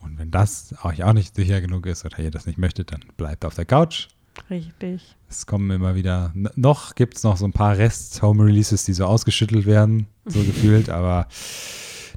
und 0.00 0.18
wenn 0.18 0.30
das 0.30 0.74
euch 0.84 1.02
auch 1.02 1.14
nicht 1.14 1.34
sicher 1.34 1.62
genug 1.62 1.86
ist 1.86 2.04
oder 2.04 2.18
ihr 2.18 2.30
das 2.30 2.44
nicht 2.44 2.58
möchtet, 2.58 2.92
dann 2.92 3.00
bleibt 3.16 3.46
auf 3.46 3.54
der 3.54 3.64
Couch. 3.64 4.08
Richtig. 4.50 5.16
Es 5.30 5.46
kommen 5.46 5.70
immer 5.70 5.94
wieder, 5.94 6.32
noch 6.34 6.94
gibt 6.94 7.16
es 7.16 7.22
noch 7.22 7.38
so 7.38 7.46
ein 7.46 7.52
paar 7.52 7.78
Rest-Home-Releases, 7.78 8.84
die 8.84 8.92
so 8.92 9.06
ausgeschüttelt 9.06 9.64
werden, 9.64 10.06
so 10.26 10.40
gefühlt, 10.44 10.90
aber 10.90 11.28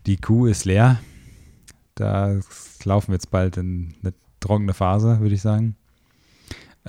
die 0.06 0.18
Kuh 0.18 0.48
ist 0.48 0.66
leer. 0.66 1.00
Da 1.96 2.38
laufen 2.84 3.10
wir 3.10 3.16
jetzt 3.16 3.32
bald 3.32 3.56
in 3.56 3.96
eine 4.04 4.14
trockene 4.42 4.74
Phase, 4.74 5.22
würde 5.22 5.36
ich 5.36 5.42
sagen. 5.42 5.78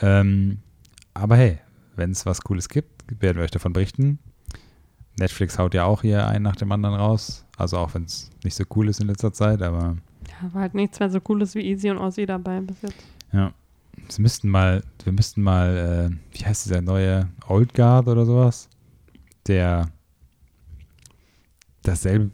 Ähm, 0.00 0.58
aber 1.14 1.36
hey, 1.36 1.58
wenn 1.96 2.10
es 2.10 2.26
was 2.26 2.40
Cooles 2.42 2.68
gibt, 2.68 3.04
werden 3.20 3.36
wir 3.38 3.44
euch 3.44 3.50
davon 3.50 3.72
berichten. 3.72 4.18
Netflix 5.18 5.58
haut 5.58 5.74
ja 5.74 5.84
auch 5.84 6.02
hier 6.02 6.26
einen 6.26 6.42
nach 6.42 6.56
dem 6.56 6.72
anderen 6.72 6.96
raus. 6.96 7.44
Also 7.56 7.78
auch 7.78 7.94
wenn 7.94 8.04
es 8.04 8.30
nicht 8.42 8.54
so 8.56 8.64
cool 8.74 8.88
ist 8.88 9.00
in 9.00 9.06
letzter 9.06 9.32
Zeit, 9.32 9.62
aber 9.62 9.96
Ja, 10.28 10.52
war 10.52 10.62
halt 10.62 10.74
nichts 10.74 10.98
mehr 10.98 11.08
so 11.10 11.20
Cooles 11.20 11.54
wie 11.54 11.60
Easy 11.60 11.90
und 11.90 11.98
Ozzy 11.98 12.26
dabei 12.26 12.60
bis 12.60 12.82
jetzt. 12.82 12.96
ja. 13.32 13.52
Wir 13.96 14.22
müssten 14.22 14.48
mal, 14.48 14.82
wir 15.04 15.12
müssten 15.12 15.40
mal, 15.40 16.10
äh, 16.12 16.36
wie 16.36 16.44
heißt 16.44 16.66
dieser 16.66 16.80
neue 16.82 17.28
Old 17.46 17.72
Guard 17.74 18.08
oder 18.08 18.26
sowas? 18.26 18.68
Der 19.46 19.88
dasselbe, 21.82 22.30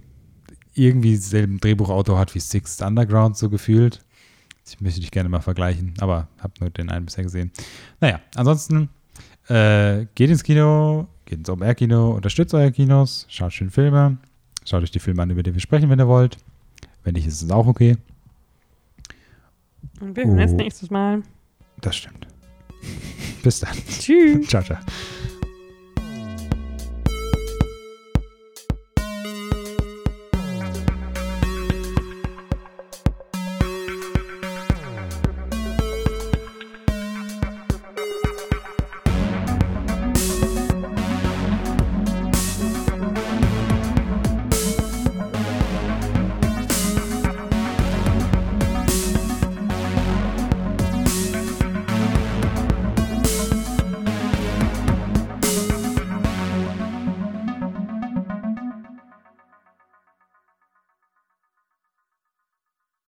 irgendwie 0.74 1.16
selben 1.16 1.60
Drehbuchautor 1.60 2.18
hat 2.18 2.34
wie 2.34 2.40
Sixth 2.40 2.80
Underground, 2.82 3.36
so 3.36 3.50
gefühlt. 3.50 4.00
Ich 4.66 4.80
möchte 4.80 5.00
dich 5.00 5.10
gerne 5.10 5.28
mal 5.28 5.40
vergleichen, 5.40 5.94
aber 6.00 6.28
habe 6.38 6.54
nur 6.60 6.70
den 6.70 6.88
einen 6.90 7.04
bisher 7.06 7.24
gesehen. 7.24 7.50
Naja, 8.00 8.20
ansonsten 8.36 8.88
äh, 9.50 10.06
geht 10.14 10.30
ins 10.30 10.42
Kino, 10.42 11.06
geht 11.26 11.38
ins 11.40 11.50
Open-Air-Kino, 11.50 12.12
unterstützt 12.12 12.54
eure 12.54 12.72
Kinos, 12.72 13.26
schaut 13.28 13.52
schön 13.52 13.70
Filme, 13.70 14.16
schaut 14.64 14.82
euch 14.82 14.90
die 14.90 14.98
Filme 15.00 15.22
an, 15.22 15.30
über 15.30 15.42
die 15.42 15.52
wir 15.52 15.60
sprechen, 15.60 15.90
wenn 15.90 15.98
ihr 16.00 16.08
wollt. 16.08 16.36
Wenn 17.04 17.14
nicht, 17.14 17.26
ist 17.26 17.42
es 17.42 17.50
auch 17.50 17.66
okay. 17.66 17.96
Und 20.00 20.16
wir 20.16 20.24
hören 20.24 20.38
uns 20.40 20.52
Oh. 20.52 20.56
nächstes 20.56 20.90
Mal. 20.90 21.22
Das 21.80 21.96
stimmt. 21.96 22.26
Bis 23.42 23.60
dann. 23.60 23.74
Tschüss. 23.88 24.46
ciao, 24.48 24.62
ciao. 24.62 24.78